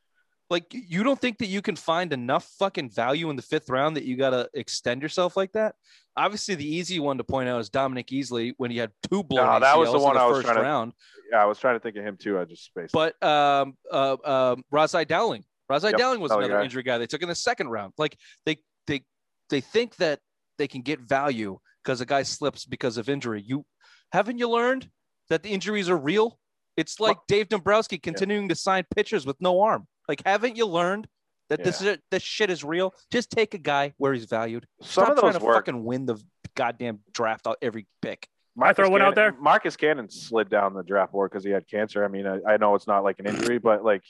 Like, 0.52 0.66
you 0.70 1.02
don't 1.02 1.18
think 1.18 1.38
that 1.38 1.46
you 1.46 1.62
can 1.62 1.76
find 1.76 2.12
enough 2.12 2.44
fucking 2.58 2.90
value 2.90 3.30
in 3.30 3.36
the 3.36 3.42
fifth 3.42 3.70
round 3.70 3.96
that 3.96 4.04
you 4.04 4.18
got 4.18 4.30
to 4.30 4.50
extend 4.52 5.00
yourself 5.00 5.34
like 5.34 5.50
that? 5.52 5.76
Obviously, 6.14 6.54
the 6.54 6.66
easy 6.66 7.00
one 7.00 7.16
to 7.16 7.24
point 7.24 7.48
out 7.48 7.58
is 7.58 7.70
Dominique 7.70 8.08
Easley 8.08 8.52
when 8.58 8.70
he 8.70 8.76
had 8.76 8.90
two 9.10 9.22
blown 9.22 9.46
No, 9.46 9.60
that 9.60 9.78
was 9.78 9.90
the 9.90 9.96
ACLs 9.96 10.02
one 10.02 10.16
I 10.18 10.26
was 10.26 10.36
first 10.36 10.44
trying 10.44 10.58
to- 10.58 10.62
round. 10.62 10.92
Yeah, 11.32 11.42
I 11.42 11.46
was 11.46 11.58
trying 11.58 11.76
to 11.76 11.80
think 11.80 11.96
of 11.96 12.04
him 12.04 12.18
too. 12.18 12.38
I 12.38 12.44
just 12.44 12.66
spaced. 12.66 12.92
But 12.92 13.20
um, 13.22 13.78
uh, 13.90 14.18
um, 14.22 14.62
Ras-I 14.70 15.04
Dowling, 15.04 15.42
Ras-I 15.70 15.88
Yep, 15.88 15.98
Dowling 15.98 16.20
was 16.20 16.30
another 16.32 16.52
guy. 16.52 16.64
injury 16.64 16.82
guy 16.82 16.98
they 16.98 17.06
took 17.06 17.22
in 17.22 17.30
the 17.30 17.34
second 17.34 17.68
round. 17.68 17.94
Like 17.96 18.18
they 18.44 18.58
they 18.86 19.06
they 19.48 19.62
think 19.62 19.96
that 19.96 20.20
they 20.58 20.68
can 20.68 20.82
get 20.82 21.00
value 21.00 21.58
because 21.82 22.02
a 22.02 22.06
guy 22.06 22.24
slips 22.24 22.66
because 22.66 22.98
of 22.98 23.08
injury. 23.08 23.42
You 23.46 23.64
haven't 24.12 24.36
you 24.36 24.50
learned 24.50 24.90
that 25.30 25.42
the 25.42 25.48
injuries 25.48 25.88
are 25.88 25.96
real? 25.96 26.38
It's 26.76 27.00
like 27.00 27.16
Dave 27.26 27.48
Dombrowski 27.48 27.96
continuing 27.96 28.50
to 28.50 28.54
sign 28.54 28.84
pitchers 28.94 29.24
with 29.24 29.40
no 29.40 29.62
arm. 29.62 29.86
Like, 30.08 30.22
haven't 30.26 30.56
you 30.56 30.66
learned 30.66 31.08
that 31.48 31.62
this 31.64 31.80
is 31.82 31.98
this 32.10 32.22
shit 32.22 32.50
is 32.50 32.64
real? 32.64 32.94
Just 33.10 33.30
take 33.30 33.54
a 33.54 33.58
guy 33.58 33.94
where 33.98 34.12
he's 34.12 34.24
valued. 34.26 34.66
Some 34.80 35.04
Stop 35.04 35.10
of 35.10 35.18
trying 35.18 35.32
to 35.34 35.38
work. 35.44 35.56
fucking 35.56 35.84
win 35.84 36.06
the 36.06 36.16
goddamn 36.54 37.00
draft 37.12 37.46
out 37.46 37.58
every 37.62 37.86
pick. 38.00 38.28
Marcus 38.54 38.76
throw 38.76 38.90
one 38.90 39.00
out 39.00 39.14
there? 39.14 39.32
Marcus 39.40 39.76
Cannon 39.76 40.10
slid 40.10 40.50
down 40.50 40.74
the 40.74 40.82
draft 40.82 41.12
board 41.12 41.30
because 41.30 41.42
he 41.44 41.50
had 41.50 41.66
cancer. 41.66 42.04
I 42.04 42.08
mean, 42.08 42.26
I, 42.26 42.40
I 42.46 42.56
know 42.58 42.74
it's 42.74 42.86
not 42.86 43.02
like 43.02 43.18
an 43.18 43.26
injury, 43.26 43.58
but 43.58 43.82
like 43.84 44.02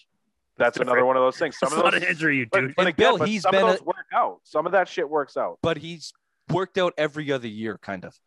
that's 0.59 0.75
different. 0.77 0.91
another 0.91 1.07
one 1.07 1.17
of 1.17 1.23
those 1.23 1.37
things. 1.39 1.57
Some 1.59 1.69
That's 1.71 1.79
of 1.79 1.85
not 1.85 1.93
those, 1.93 2.03
an 2.03 2.09
injury, 2.09 2.39
you 2.39 2.45
dude. 2.47 2.75
but 2.77 2.83
And 2.83 2.89
again, 2.89 2.95
Bill, 2.97 3.19
but 3.19 3.29
he's 3.29 3.43
some 3.43 3.53
been 3.53 3.69
of 3.69 3.81
a- 3.81 3.85
work 3.85 4.07
out. 4.13 4.41
Some 4.43 4.67
of 4.67 4.73
that 4.73 4.89
shit 4.89 5.09
works 5.09 5.37
out. 5.37 5.59
But 5.63 5.77
he's 5.79 6.13
worked 6.51 6.77
out 6.77 6.93
every 6.99 7.31
other 7.31 7.47
year, 7.49 7.79
kind 7.81 8.05
of. 8.05 8.19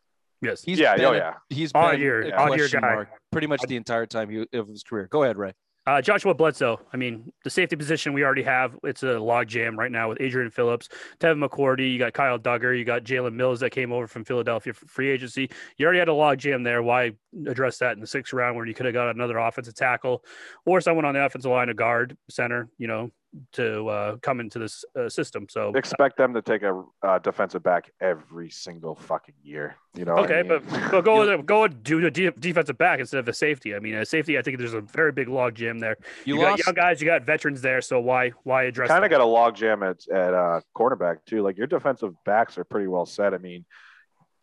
Yes. 0.41 0.61
He's 0.63 0.79
yeah, 0.79 0.93
oh, 0.93 0.95
been 0.97 1.05
oh 1.05 1.11
a- 1.13 1.17
yeah. 1.17 1.33
He's 1.49 1.71
Odd 1.75 1.91
been 1.91 1.99
year- 2.01 2.21
a 2.29 2.31
odd 2.35 2.57
year 2.57 2.67
guy. 2.69 2.79
mark 2.79 3.09
pretty 3.31 3.47
much 3.47 3.61
the 3.67 3.75
entire 3.75 4.05
time 4.05 4.29
he, 4.29 4.45
of 4.57 4.67
his 4.69 4.83
career. 4.83 5.07
Go 5.11 5.23
ahead, 5.23 5.37
Ray. 5.37 5.53
Uh, 5.87 6.01
Joshua 6.01 6.33
Bledsoe. 6.33 6.79
I 6.91 6.97
mean, 6.97 7.31
the 7.43 7.49
safety 7.49 7.75
position 7.75 8.13
we 8.13 8.23
already 8.23 8.41
have. 8.41 8.75
It's 8.83 9.03
a 9.03 9.19
log 9.19 9.47
jam 9.47 9.77
right 9.77 9.91
now 9.91 10.09
with 10.09 10.19
Adrian 10.19 10.49
Phillips, 10.49 10.89
Devin 11.19 11.39
McCourty. 11.39 11.91
You 11.91 11.99
got 11.99 12.13
Kyle 12.13 12.39
Dugger. 12.39 12.77
You 12.77 12.83
got 12.83 13.03
Jalen 13.03 13.33
Mills 13.33 13.59
that 13.59 13.69
came 13.69 13.91
over 13.91 14.07
from 14.07 14.23
Philadelphia 14.25 14.73
free 14.73 15.09
agency. 15.09 15.49
You 15.77 15.85
already 15.85 15.99
had 15.99 16.07
a 16.07 16.13
log 16.13 16.39
jam 16.39 16.63
there. 16.63 16.81
Why 16.81 17.11
address 17.45 17.77
that 17.79 17.93
in 17.93 18.01
the 18.01 18.07
sixth 18.07 18.33
round 18.33 18.55
where 18.55 18.65
you 18.65 18.73
could 18.73 18.87
have 18.87 18.93
got 18.93 19.13
another 19.13 19.37
offensive 19.37 19.75
tackle 19.75 20.23
or 20.65 20.81
someone 20.81 21.05
on 21.05 21.13
the 21.13 21.23
offensive 21.23 21.51
line, 21.51 21.69
a 21.69 21.73
guard, 21.75 22.17
center, 22.29 22.67
you 22.79 22.87
know, 22.87 23.11
to 23.53 23.87
uh, 23.87 24.17
come 24.21 24.39
into 24.39 24.59
this 24.59 24.85
uh, 24.97 25.09
system. 25.09 25.47
So 25.49 25.71
Expect 25.75 26.17
them 26.17 26.33
to 26.33 26.41
take 26.41 26.63
a 26.63 26.83
uh, 27.03 27.19
defensive 27.19 27.63
back 27.63 27.91
every 27.99 28.49
single 28.49 28.95
fucking 28.95 29.35
year. 29.43 29.75
You 29.95 30.05
know. 30.05 30.15
what 30.15 30.31
I 30.31 30.39
Okay, 30.39 30.49
mean? 30.49 30.61
but 30.69 30.91
but 30.91 31.01
go 31.01 31.19
with 31.37 31.45
go 31.45 31.61
with 31.63 31.83
do 31.83 32.05
a 32.05 32.11
de- 32.11 32.31
defensive 32.31 32.77
back 32.77 32.99
instead 32.99 33.19
of 33.19 33.27
a 33.27 33.33
safety. 33.33 33.75
I 33.75 33.79
mean, 33.79 33.95
a 33.95 34.05
safety. 34.05 34.37
I 34.37 34.41
think 34.41 34.57
there's 34.57 34.73
a 34.73 34.81
very 34.81 35.11
big 35.11 35.27
log 35.27 35.55
jam 35.55 35.79
there. 35.79 35.97
You, 36.25 36.35
You, 36.37 36.41
lost. 36.43 36.57
got 36.57 36.65
young 36.67 36.75
guys, 36.75 37.01
you 37.01 37.07
got 37.07 37.23
veterans 37.23 37.61
there. 37.61 37.81
So 37.81 37.99
why 37.99 38.29
why 38.43 38.63
address? 38.63 38.89
kind 38.89 39.03
of 39.03 39.09
got 39.11 39.21
a 39.21 39.25
log 39.25 39.55
jam 39.55 39.83
at 39.83 40.07
at 40.09 40.33
uh, 40.33 40.61
cornerback 40.75 41.17
too. 41.25 41.41
Like 41.41 41.57
your 41.57 41.67
defensive 41.67 42.13
backs 42.25 42.57
are 42.57 42.63
pretty 42.63 42.87
well 42.87 43.05
set. 43.05 43.33
I 43.33 43.37
mean, 43.37 43.65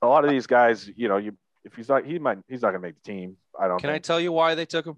a 0.00 0.06
lot 0.06 0.24
of 0.24 0.30
these 0.30 0.46
guys, 0.46 0.90
you 0.96 1.08
know, 1.08 1.16
you 1.16 1.36
if 1.64 1.74
he's 1.76 1.88
not, 1.88 2.04
he 2.04 2.18
might, 2.18 2.38
he's 2.48 2.60
not 2.62 2.68
gonna 2.70 2.80
make 2.80 2.96
the 3.02 3.12
team. 3.12 3.36
I 3.58 3.68
don't. 3.68 3.80
Can 3.80 3.90
I 3.90 3.98
tell 3.98 4.20
you 4.20 4.32
why 4.32 4.54
they 4.54 4.66
took 4.66 4.84
him? 4.86 4.96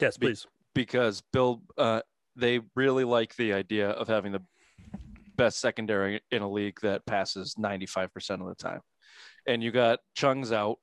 yes, 0.00 0.16
please. 0.16 0.46
Because 0.74 1.22
Bill, 1.32 1.60
uh, 1.78 2.00
they 2.36 2.60
really 2.74 3.04
like 3.04 3.34
the 3.36 3.52
idea 3.52 3.90
of 3.90 4.08
having 4.08 4.32
the 4.32 4.42
best 5.36 5.60
secondary 5.60 6.20
in 6.30 6.42
a 6.42 6.50
league 6.50 6.78
that 6.82 7.04
passes 7.06 7.54
95% 7.58 8.40
of 8.40 8.46
the 8.48 8.54
time. 8.54 8.80
And 9.46 9.62
you 9.62 9.70
got 9.72 9.98
Chung's 10.14 10.52
out. 10.52 10.78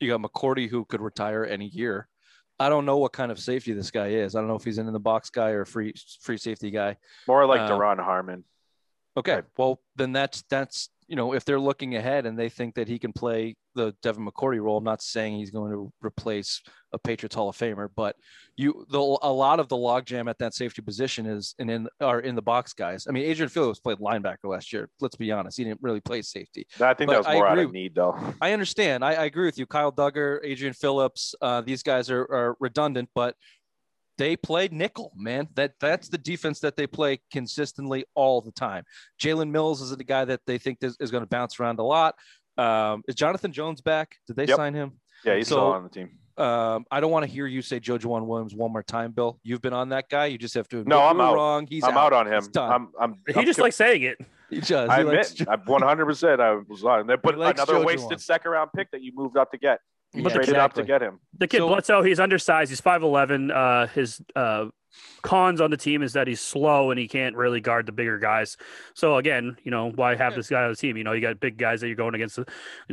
You 0.00 0.08
got 0.08 0.20
McCourty 0.22 0.68
who 0.68 0.84
could 0.84 1.00
retire 1.00 1.44
any 1.44 1.66
year. 1.66 2.08
I 2.58 2.68
don't 2.68 2.84
know 2.86 2.98
what 2.98 3.12
kind 3.12 3.32
of 3.32 3.38
safety 3.38 3.72
this 3.72 3.90
guy 3.90 4.08
is. 4.08 4.34
I 4.34 4.40
don't 4.40 4.48
know 4.48 4.54
if 4.54 4.64
he's 4.64 4.78
an 4.78 4.86
in 4.86 4.92
the 4.92 5.00
box 5.00 5.28
guy 5.30 5.50
or 5.50 5.64
free 5.64 5.92
free 6.20 6.38
safety 6.38 6.70
guy. 6.70 6.96
More 7.26 7.46
like 7.46 7.60
Uh, 7.62 7.70
Duron 7.70 7.98
Harmon. 8.02 8.44
Okay. 9.16 9.42
Well, 9.56 9.80
then 9.96 10.12
that's 10.12 10.42
that's 10.50 10.90
you 11.06 11.16
know 11.16 11.34
if 11.34 11.44
they're 11.44 11.60
looking 11.60 11.96
ahead 11.96 12.26
and 12.26 12.38
they 12.38 12.48
think 12.48 12.74
that 12.74 12.88
he 12.88 12.98
can 12.98 13.12
play 13.12 13.56
the 13.74 13.94
Devin 14.02 14.26
McCourty 14.26 14.60
role. 14.60 14.78
I'm 14.78 14.84
not 14.84 15.02
saying 15.02 15.36
he's 15.36 15.50
going 15.50 15.72
to 15.72 15.92
replace 16.00 16.62
a 16.92 16.98
Patriots 16.98 17.34
Hall 17.34 17.48
of 17.48 17.56
Famer, 17.56 17.88
but 17.94 18.16
you 18.56 18.86
the 18.90 18.98
a 18.98 19.32
lot 19.32 19.60
of 19.60 19.68
the 19.68 19.76
logjam 19.76 20.30
at 20.30 20.38
that 20.38 20.54
safety 20.54 20.80
position 20.80 21.26
is 21.26 21.54
and 21.58 21.70
in 21.70 21.88
are 22.00 22.20
in 22.20 22.34
the 22.34 22.42
box 22.42 22.72
guys. 22.72 23.06
I 23.08 23.12
mean, 23.12 23.24
Adrian 23.24 23.48
Phillips 23.48 23.80
played 23.80 23.98
linebacker 23.98 24.44
last 24.44 24.72
year. 24.72 24.88
Let's 25.00 25.16
be 25.16 25.30
honest, 25.32 25.58
he 25.58 25.64
didn't 25.64 25.80
really 25.82 26.00
play 26.00 26.22
safety. 26.22 26.66
I 26.80 26.94
think 26.94 27.08
but 27.08 27.14
that 27.14 27.18
was 27.18 27.26
I 27.26 27.34
more 27.34 27.46
out 27.48 27.58
of 27.58 27.72
need 27.72 27.94
though. 27.94 28.16
I 28.40 28.52
understand. 28.52 29.04
I, 29.04 29.14
I 29.14 29.24
agree 29.24 29.46
with 29.46 29.58
you. 29.58 29.66
Kyle 29.66 29.92
Dugger, 29.92 30.38
Adrian 30.44 30.74
Phillips, 30.74 31.34
uh, 31.40 31.60
these 31.60 31.82
guys 31.82 32.10
are, 32.10 32.22
are 32.22 32.56
redundant, 32.60 33.08
but 33.14 33.34
they 34.18 34.36
played 34.36 34.72
nickel, 34.72 35.12
man. 35.16 35.48
That 35.54 35.72
that's 35.80 36.08
the 36.08 36.18
defense 36.18 36.60
that 36.60 36.76
they 36.76 36.86
play 36.86 37.20
consistently 37.32 38.04
all 38.14 38.40
the 38.40 38.52
time. 38.52 38.84
Jalen 39.20 39.50
Mills 39.50 39.80
is 39.82 39.96
the 39.96 40.04
guy 40.04 40.24
that 40.24 40.40
they 40.46 40.58
think 40.58 40.78
is, 40.82 40.96
is 41.00 41.10
going 41.10 41.22
to 41.22 41.28
bounce 41.28 41.58
around 41.60 41.78
a 41.78 41.82
lot. 41.84 42.14
Um, 42.56 43.02
is 43.08 43.14
Jonathan 43.14 43.52
Jones 43.52 43.80
back? 43.80 44.16
Did 44.26 44.36
they 44.36 44.46
Yep. 44.46 44.56
sign 44.56 44.74
him? 44.74 44.92
Yeah, 45.24 45.36
he's 45.36 45.48
So- 45.48 45.56
still 45.56 45.64
on 45.72 45.82
the 45.84 45.88
team. 45.88 46.18
Um, 46.36 46.84
I 46.90 46.98
don't 46.98 47.12
want 47.12 47.24
to 47.24 47.30
hear 47.30 47.46
you 47.46 47.62
say 47.62 47.78
Joejuan 47.78 48.26
Williams 48.26 48.56
one 48.56 48.72
more 48.72 48.82
time, 48.82 49.12
Bill. 49.12 49.38
You've 49.44 49.62
been 49.62 49.72
on 49.72 49.90
that 49.90 50.08
guy. 50.08 50.26
You 50.26 50.36
just 50.36 50.54
have 50.54 50.68
to. 50.70 50.78
admit 50.80 50.88
No, 50.88 51.00
I'm 51.00 51.20
out. 51.20 51.34
Wrong. 51.36 51.64
He's 51.68 51.84
I'm 51.84 51.96
out 51.96 52.12
on 52.12 52.26
him. 52.26 52.42
I'm, 52.56 52.88
I'm, 53.00 53.14
He 53.28 53.34
I'm 53.36 53.46
just 53.46 53.60
likes 53.60 53.76
saying 53.76 54.02
it. 54.02 54.18
he 54.50 54.58
does. 54.58 54.88
I 54.90 54.98
He 54.98 55.04
likes 55.04 55.30
admit, 55.32 55.48
I'm 55.48 55.60
100. 55.64 56.06
percent 56.06 56.40
I 56.40 56.54
was 56.68 56.84
on. 56.84 57.06
They 57.06 57.16
put 57.16 57.36
another 57.36 57.64
Joe 57.64 57.84
wasted 57.84 58.18
Juwan. 58.18 58.20
second 58.20 58.50
round 58.50 58.70
pick 58.74 58.90
that 58.90 59.00
you 59.00 59.12
moved 59.14 59.36
up 59.36 59.52
to 59.52 59.58
get. 59.58 59.78
You 60.14 60.22
Yeah, 60.22 60.28
traded 60.28 60.56
up 60.56 60.72
to 60.74 60.82
get 60.84 61.02
him. 61.02 61.20
The 61.38 61.46
kid 61.48 61.58
So- 61.58 61.68
Bledsoe, 61.68 62.02
he's 62.02 62.20
undersized. 62.20 62.70
He's 62.70 62.80
five 62.80 63.02
eleven. 63.02 63.50
Uh, 63.50 63.86
his 63.88 64.22
uh 64.36 64.66
cons 65.22 65.60
on 65.60 65.72
the 65.72 65.76
team 65.76 66.04
is 66.04 66.12
that 66.12 66.28
he's 66.28 66.40
slow 66.40 66.92
and 66.92 67.00
he 67.00 67.08
can't 67.08 67.34
really 67.34 67.60
guard 67.60 67.84
the 67.84 67.90
bigger 67.90 68.16
guys. 68.16 68.56
So 68.94 69.16
again, 69.16 69.56
you 69.64 69.72
know, 69.72 69.90
why 69.90 70.14
have 70.14 70.36
this 70.36 70.48
guy 70.48 70.62
on 70.62 70.70
the 70.70 70.76
team? 70.76 70.96
You 70.96 71.02
know, 71.02 71.10
you 71.10 71.20
got 71.20 71.40
big 71.40 71.56
guys 71.56 71.80
that 71.80 71.88
you're 71.88 71.96
going 71.96 72.14
against. 72.14 72.38
You 72.38 72.44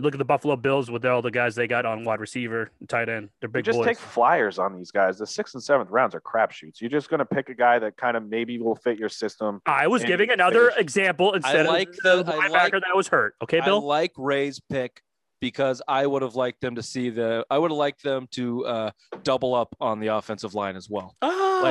look 0.02 0.16
at 0.16 0.18
the 0.18 0.26
Buffalo 0.26 0.56
Bills 0.56 0.90
with 0.90 1.06
all 1.06 1.22
the 1.22 1.30
guys 1.30 1.54
they 1.54 1.68
got 1.68 1.86
on 1.86 2.04
wide 2.04 2.20
receiver, 2.20 2.72
tight 2.88 3.08
end. 3.08 3.30
They're 3.40 3.50
You 3.50 3.54
big 3.54 3.66
just 3.66 3.78
boys. 3.78 3.86
take 3.86 4.00
flyers 4.00 4.58
on 4.58 4.76
these 4.76 4.90
guys. 4.90 5.20
The 5.20 5.28
sixth 5.28 5.54
and 5.54 5.62
seventh 5.62 5.92
rounds 5.92 6.16
are 6.16 6.22
crapshoots. 6.22 6.82
You're 6.82 6.90
just 6.90 7.08
going 7.10 7.20
to 7.20 7.26
pick 7.26 7.50
a 7.50 7.54
guy 7.54 7.78
that 7.78 7.98
kind 7.98 8.18
of 8.18 8.28
maybe 8.28 8.58
will 8.58 8.76
fit 8.78 8.98
your 8.98 9.10
system. 9.10 9.62
I 9.68 9.86
was 9.86 10.04
giving 10.04 10.32
another 10.32 10.70
finish. 10.72 10.82
example 10.82 11.34
instead 11.34 11.68
like 11.68 11.90
of 12.04 12.26
the- 12.26 12.32
the 12.32 12.32
linebacker 12.32 12.52
like- 12.54 12.72
that 12.72 12.96
was 12.96 13.10
hurt. 13.10 13.36
Okay, 13.44 13.58
Bill. 13.60 13.64
I 13.64 13.66
Bill. 13.80 13.86
like 13.86 14.12
Ray's 14.18 14.60
pick 14.60 15.04
because 15.42 15.82
I 15.88 16.08
would 16.08 16.22
have 16.22 16.36
liked 16.36 16.62
them 16.62 16.76
to 16.76 16.84
see 16.84 17.10
the. 17.10 17.46
I 17.50 17.58
would 17.58 17.72
have 17.72 17.78
liked 17.78 18.04
them 18.04 18.28
to 18.32 18.66
uh, 18.66 18.92
double 19.24 19.54
up 19.54 19.76
on 19.82 20.00
the 20.00 20.08
offensive 20.08 20.54
line 20.54 20.78
as 20.78 20.90
well. 20.90 21.16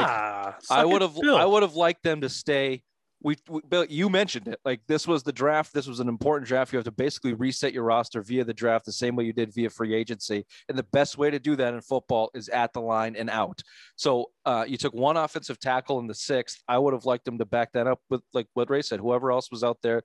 ah, 0.07 0.57
I 0.71 0.85
would 0.85 1.01
have. 1.01 1.17
I 1.39 1.47
would 1.47 1.63
have 1.63 1.75
liked 1.75 2.03
them 2.03 2.21
to 2.21 2.29
stay. 2.29 2.83
We, 3.23 3.37
we, 3.51 3.61
Bill, 3.69 3.85
you 3.85 4.09
mentioned 4.09 4.49
it. 4.49 4.59
Like 4.65 4.81
this 4.89 5.07
was 5.07 5.23
the 5.23 5.33
draft. 5.33 5.75
This 5.75 5.87
was 5.87 6.01
an 6.01 6.09
important 6.09 6.49
draft. 6.49 6.73
You 6.73 6.79
have 6.79 6.87
to 6.87 6.91
basically 6.91 7.35
reset 7.35 7.75
your 7.75 7.85
roster 7.85 8.23
via 8.23 8.45
the 8.45 8.55
draft, 8.55 8.87
the 8.87 8.93
same 8.93 9.15
way 9.15 9.25
you 9.25 9.35
did 9.35 9.53
via 9.55 9.69
free 9.69 9.95
agency. 9.95 10.47
And 10.71 10.79
the 10.79 10.85
best 10.85 11.19
way 11.19 11.31
to 11.31 11.39
do 11.39 11.55
that 11.57 11.75
in 11.75 11.83
football 11.83 12.31
is 12.35 12.49
at 12.49 12.73
the 12.73 12.81
line 12.81 13.17
and 13.17 13.29
out. 13.29 13.61
So 13.97 14.31
uh, 14.47 14.65
you 14.67 14.79
took 14.79 14.95
one 14.95 15.19
offensive 15.19 15.61
tackle 15.61 15.99
in 15.99 16.07
the 16.07 16.15
sixth. 16.15 16.63
I 16.67 16.79
would 16.79 16.95
have 16.95 17.05
liked 17.05 17.27
them 17.27 17.37
to 17.39 17.45
back 17.45 17.73
that 17.75 17.87
up 17.87 18.01
with 18.09 18.23
like 18.33 18.47
what 18.55 18.71
Ray 18.71 18.81
said. 18.81 19.01
Whoever 19.01 19.31
else 19.31 19.51
was 19.51 19.63
out 19.63 19.77
there, 19.83 20.03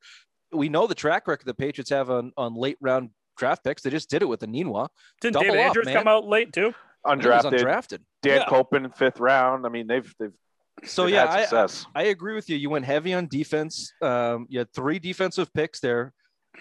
we 0.52 0.68
know 0.68 0.86
the 0.86 0.94
track 0.94 1.26
record 1.26 1.46
the 1.46 1.54
Patriots 1.54 1.92
have 1.92 2.10
on 2.10 2.34
on 2.36 2.54
late 2.54 2.78
round 2.82 3.12
draft 3.38 3.64
picks. 3.64 3.82
They 3.82 3.90
just 3.90 4.10
did 4.10 4.22
it 4.22 4.26
with 4.26 4.40
the 4.40 4.48
Ninwa. 4.48 4.90
Didn't 5.22 5.34
double 5.34 5.46
David 5.48 5.60
up, 5.60 5.66
Andrews 5.68 5.86
man. 5.88 5.96
come 5.96 6.08
out 6.08 6.26
late 6.28 6.54
too? 6.54 6.74
He 7.08 7.16
was 7.16 7.20
Undrafted. 7.20 7.60
undrafted. 7.60 8.00
Dan 8.24 8.42
Yeah. 8.42 8.46
Copen, 8.46 8.96
fifth 8.96 9.20
round. 9.20 9.66
I 9.66 9.70
mean, 9.70 9.88
they've 9.88 10.12
they've, 10.20 10.34
So 10.86 11.04
they've 11.06 11.14
yeah, 11.16 11.22
had 11.28 11.30
I, 11.30 11.42
success. 11.42 11.86
I 11.94 12.04
agree 12.04 12.34
with 12.34 12.50
you. 12.50 12.58
You 12.58 12.70
went 12.70 12.86
heavy 12.86 13.14
on 13.14 13.28
defense. 13.28 13.94
Um, 14.02 14.48
you 14.50 14.60
had 14.60 14.72
three 14.74 14.98
defensive 15.00 15.54
picks 15.54 15.80
there. 15.80 16.14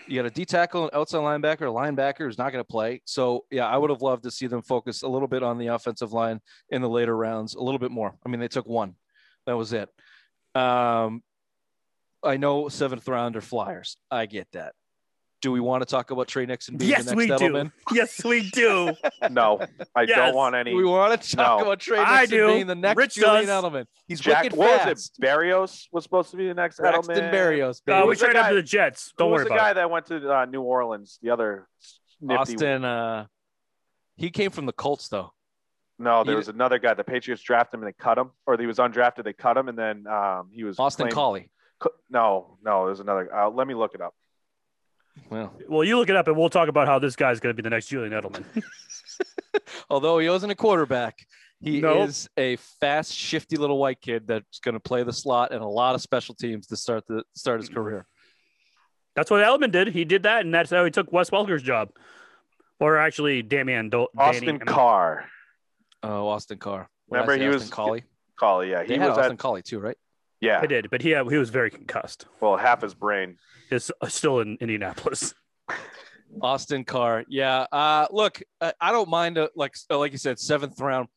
You 0.09 0.19
had 0.19 0.27
a 0.27 0.31
D 0.31 0.45
tackle, 0.45 0.85
an 0.85 0.91
outside 0.93 1.19
linebacker, 1.19 1.63
a 1.63 1.65
linebacker 1.67 2.19
who's 2.19 2.37
not 2.37 2.51
going 2.53 2.63
to 2.63 2.69
play. 2.69 3.01
So 3.05 3.45
yeah, 3.51 3.67
I 3.67 3.77
would 3.77 3.91
have 3.91 4.03
loved 4.03 4.25
to 4.25 4.31
see 4.31 4.47
them 4.49 4.61
focus 4.61 5.03
a 5.03 5.09
little 5.09 5.29
bit 5.29 5.43
on 5.43 5.57
the 5.57 5.69
offensive 5.69 6.13
line 6.13 6.41
in 6.69 6.83
the 6.83 6.89
later 6.89 7.17
rounds, 7.17 7.55
a 7.55 7.63
little 7.63 7.79
bit 7.79 7.91
more. 7.93 8.13
I 8.27 8.29
mean, 8.29 8.41
they 8.41 8.49
took 8.49 8.67
one. 8.67 8.97
That 9.47 9.57
was 9.57 9.73
it. 9.73 9.89
Um, 10.55 11.23
I 12.23 12.37
know 12.39 12.69
seventh 12.69 13.07
rounder 13.09 13.41
Flyers. 13.41 13.97
I 14.11 14.27
get 14.27 14.49
that. 14.53 14.75
Do 15.45 15.53
we 15.53 15.61
want 15.61 15.83
to 15.83 15.87
talk 15.87 16.11
about 16.11 16.27
Tre 16.27 16.47
Nixon 16.47 16.79
being 16.79 16.91
Yes, 16.91 17.05
the 17.05 17.15
we 17.15 17.27
next 17.27 17.39
do. 17.43 17.51
Edelman? 17.51 17.73
yes, 17.93 18.25
we 18.25 18.49
do. 18.49 18.95
no, 19.31 19.61
I 19.95 20.03
Yes. 20.09 20.17
don't 20.17 20.35
want 20.35 20.55
any. 20.55 20.73
We 20.73 20.87
want 20.87 21.21
to 21.21 21.37
talk 21.37 21.59
No. 21.61 21.67
about 21.67 21.81
Tre 21.81 21.99
I 21.99 22.21
Nixon 22.21 22.39
do. 22.39 22.47
being 22.47 22.67
the 22.67 22.75
next 22.75 22.97
Rich 22.97 23.17
Julian 23.17 23.45
does. 23.45 23.63
Edelman? 23.63 23.85
He's 24.09 24.21
Jack, 24.21 24.45
wicked 24.45 24.57
what 24.59 24.71
fast. 24.71 24.89
was 24.89 25.11
it? 25.19 25.23
Berrios 25.23 25.87
was 25.93 26.03
supposed 26.03 26.31
to 26.31 26.39
be 26.39 26.49
the 26.49 26.55
next 26.55 26.79
Braxton 26.79 27.15
Edelman. 27.15 27.31
Berrios. 27.31 27.83
Uh, 27.87 28.01
we 28.05 28.09
was 28.09 28.21
the 28.21 28.25
traded 28.25 28.41
up 28.41 28.49
to 28.49 28.55
the 28.55 28.63
Jets. 28.63 29.13
Don't 29.19 29.29
Who 29.29 29.33
worry 29.35 29.45
was 29.45 29.49
the 29.51 29.55
guy 29.55 29.73
it. 29.73 29.75
that 29.75 29.91
went 29.91 30.07
to 30.07 30.33
uh, 30.35 30.47
New 30.47 30.63
Orleans? 30.63 31.19
The 31.21 31.29
other 31.29 31.69
nifty. 32.23 32.55
Austin. 32.55 32.83
Uh, 32.87 33.27
he 34.17 34.31
came 34.31 34.51
from 34.51 34.65
the 34.65 34.73
Colts 34.73 35.09
though. 35.09 35.35
No, 35.99 36.25
there 36.25 36.33
He- 36.33 36.37
was 36.39 36.49
another 36.49 36.79
guy. 36.79 36.95
The 36.95 37.05
Patriots 37.05 37.43
drafted 37.43 37.75
him 37.81 37.83
and 37.87 37.93
they 37.93 38.03
cut 38.03 38.17
him, 38.17 38.31
or 38.47 38.57
he 38.57 38.65
was 38.67 38.79
undrafted. 38.79 39.25
They 39.25 39.35
cut 39.35 39.59
him, 39.59 39.69
and 39.69 39.79
then 39.79 40.07
um, 40.07 40.49
he 40.51 40.65
was 40.65 40.79
Austin 40.79 41.05
claimed- 41.09 41.15
Collie. 41.15 41.51
No, 42.09 42.57
no, 42.65 42.87
there's 42.87 43.01
another. 43.01 43.29
Uh, 43.31 43.51
let 43.51 43.67
me 43.69 43.75
look 43.75 43.95
it 43.95 44.01
up. 44.01 44.15
Well, 45.31 45.53
Well, 45.68 45.85
you 45.85 45.96
look 45.98 46.09
it 46.09 46.16
up, 46.16 46.29
and 46.29 46.37
we'll 46.37 46.50
talk 46.50 46.68
about 46.68 46.87
how 46.87 46.98
this 46.98 47.16
guy's 47.16 47.40
going 47.40 47.55
to 47.57 47.61
be 47.61 47.62
the 47.66 47.70
next 47.70 47.87
Julian 47.87 48.12
Edelman. 48.12 48.44
although 49.90 50.18
he 50.18 50.29
wasn't 50.29 50.53
a 50.53 50.55
quarterback, 50.55 51.27
he 51.61 51.81
Nope. 51.81 52.09
is 52.09 52.29
a 52.37 52.57
fast, 52.81 53.12
shifty 53.12 53.57
little 53.57 53.79
white 53.79 54.00
kid 54.00 54.27
that's 54.27 54.59
going 54.61 54.74
to 54.74 54.81
play 54.81 55.03
the 55.03 55.12
slot 55.12 55.53
and 55.53 55.62
a 55.62 55.66
lot 55.66 55.94
of 55.94 56.03
special 56.03 56.35
teams 56.35 56.66
to 56.68 56.77
start 56.77 57.05
the 57.07 57.22
start 57.35 57.61
his 57.61 57.68
career. 57.68 58.07
That's 59.16 59.31
what 59.31 59.40
Edelman 59.44 59.70
did. 59.70 59.88
He 59.88 60.05
did 60.05 60.24
that, 60.24 60.44
and 60.44 60.53
that's 60.53 60.70
how 60.70 60.85
he 60.85 60.90
took 60.90 61.12
Wes 61.12 61.31
Welker's 61.31 61.62
job. 61.62 61.90
Or 62.81 62.98
actually, 62.98 63.42
Damian 63.42 63.88
Do- 63.90 64.09
Austin 64.18 64.46
Danny, 64.46 64.59
Carr. 64.59 65.27
Oh, 66.03 66.27
Austin 66.29 66.59
Carr. 66.59 66.88
What 67.07 67.20
Remember, 67.20 67.37
he 67.37 67.48
Austin 67.48 67.61
was- 67.61 67.70
Collie. 67.70 68.05
Collie, 68.37 68.70
yeah, 68.70 68.83
he 68.83 68.88
They 68.88 68.98
had 68.98 69.11
was 69.11 69.18
Austin 69.18 69.33
at 69.35 69.38
Collie 69.38 69.62
too, 69.62 69.79
right? 69.79 69.96
Yeah. 70.45 70.61
I 70.63 70.67
did, 70.67 70.91
but 70.91 71.03
he 71.03 71.11
had, 71.11 71.27
he 71.31 71.37
was 71.37 71.51
very 71.51 71.71
concussed. 71.71 72.27
Well, 72.41 72.57
half 72.57 72.83
his 72.83 72.95
brain. 72.95 73.39
Is 73.71 73.91
still 74.09 74.41
in 74.41 74.57
Indianapolis. 74.61 75.35
Austin 76.43 76.85
Carr. 76.85 77.25
Yeah. 77.29 77.67
Uh, 77.73 78.07
look, 78.11 78.43
I, 78.61 78.73
I 78.81 78.93
don't 78.93 79.09
mind, 79.09 79.39
uh 79.39 79.49
like 79.57 79.75
like 79.89 80.13
you 80.13 80.19
said, 80.19 80.39
seventh 80.39 80.81
round. 80.81 81.09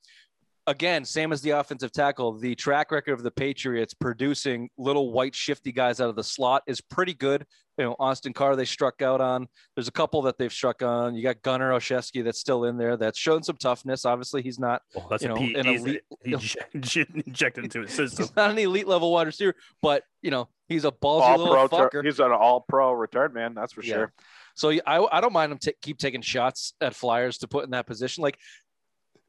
Again, 0.67 1.06
same 1.06 1.32
as 1.32 1.41
the 1.41 1.51
offensive 1.51 1.93
tackle, 1.93 2.34
the 2.38 2.53
track 2.53 2.91
record 2.91 3.13
of 3.13 3.23
the 3.23 3.32
Patriots 3.32 3.93
producing 3.93 4.69
little 4.77 5.13
white 5.13 5.34
shifty 5.34 5.71
guys 5.71 6.01
out 6.01 6.10
of 6.10 6.17
the 6.17 6.23
slot 6.25 6.63
is 6.67 6.82
pretty 6.82 7.13
good. 7.13 7.45
You 7.77 7.86
know, 7.86 7.95
Austin 7.99 8.34
Carr 8.34 8.56
they 8.58 8.65
struck 8.65 9.01
out 9.01 9.21
on. 9.21 9.47
There's 9.75 9.88
a 9.88 9.91
couple 9.93 10.21
that 10.23 10.38
they've 10.38 10.51
struck 10.51 10.82
on. 10.84 11.15
You 11.15 11.23
got 11.23 11.41
Gunner 11.41 11.71
Olszewski 11.71 12.21
that's 12.23 12.39
still 12.39 12.65
in 12.65 12.75
there. 12.75 12.97
That's 12.97 13.17
shown 13.17 13.43
some 13.43 13.56
toughness. 13.56 14.03
Obviously, 14.03 14.41
he's 14.41 14.60
not 14.60 14.82
Well, 14.93 15.08
that's 15.10 15.23
You 15.23 15.30
know, 15.30 15.36
P- 15.36 15.56
an 15.56 15.65
he's- 15.67 15.82
elite- 15.82 16.01
he 16.25 16.32
inj- 16.34 17.25
injected 17.27 17.63
into 17.63 17.82
his 17.84 17.91
system. 17.93 18.25
he's 18.25 18.36
not 18.36 18.51
an 18.51 18.58
elite 18.58 18.88
level 18.88 19.13
wide 19.13 19.27
receiver, 19.27 19.56
but 19.82 20.03
you 20.21 20.32
know 20.32 20.49
he's 20.67 20.84
a 20.84 20.91
ballsy 20.91 21.21
All 21.21 21.38
little 21.38 21.69
pro. 21.69 21.88
fucker. 21.88 22.03
He's 22.03 22.19
an 22.19 22.32
all 22.34 22.65
pro 22.67 22.91
return 22.91 23.32
man. 23.32 23.53
That's 23.53 23.71
for 23.71 23.84
Yeah. 23.84 23.93
sure. 23.95 24.13
So 24.56 24.71
I, 24.86 25.17
I 25.17 25.21
don't 25.21 25.32
mind 25.34 25.51
him 25.53 25.60
ta 25.60 25.71
keep 25.82 25.97
taking 25.97 26.21
shots 26.21 26.73
at 26.82 26.93
Flyers 26.93 27.38
to 27.38 27.47
put 27.47 27.63
in 27.63 27.69
that 27.71 27.86
position. 27.88 28.21
Like 28.23 28.38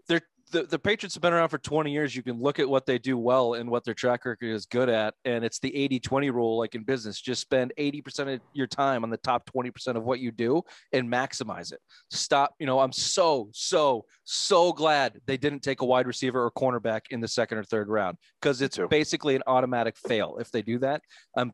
they're 0.08 0.22
the, 0.48 0.62
the 0.64 0.78
Patriots 0.78 1.14
have 1.14 1.22
been 1.22 1.32
around 1.32 1.48
for 1.48 1.58
20 1.58 1.90
years. 1.90 2.14
You 2.14 2.22
can 2.22 2.40
look 2.40 2.58
at 2.58 2.68
what 2.68 2.86
they 2.86 2.98
do 2.98 3.16
well 3.16 3.54
and 3.54 3.70
what 3.70 3.84
their 3.84 3.94
track 3.94 4.24
record 4.24 4.46
is 4.46 4.66
good 4.66 4.88
at. 4.88 5.14
And 5.24 5.44
it's 5.44 5.58
the 5.58 5.74
80 5.74 6.00
20 6.00 6.30
rule, 6.30 6.58
like 6.58 6.74
in 6.74 6.82
business. 6.82 7.20
Just 7.20 7.40
spend 7.40 7.72
80% 7.78 8.34
of 8.34 8.40
your 8.52 8.66
time 8.66 9.04
on 9.04 9.10
the 9.10 9.16
top 9.18 9.48
20% 9.54 9.96
of 9.96 10.04
what 10.04 10.20
you 10.20 10.30
do 10.30 10.62
and 10.92 11.10
maximize 11.10 11.72
it. 11.72 11.80
Stop. 12.10 12.54
You 12.58 12.66
know, 12.66 12.80
I'm 12.80 12.92
so, 12.92 13.48
so, 13.52 14.04
so 14.24 14.72
glad 14.72 15.20
they 15.26 15.36
didn't 15.36 15.60
take 15.60 15.80
a 15.82 15.86
wide 15.86 16.06
receiver 16.06 16.44
or 16.44 16.50
cornerback 16.50 17.02
in 17.10 17.20
the 17.20 17.28
second 17.28 17.58
or 17.58 17.64
third 17.64 17.88
round 17.88 18.16
because 18.40 18.62
it's 18.62 18.78
basically 18.90 19.36
an 19.36 19.42
automatic 19.46 19.96
fail 19.96 20.38
if 20.40 20.50
they 20.50 20.62
do 20.62 20.78
that. 20.78 21.02
I'm 21.36 21.52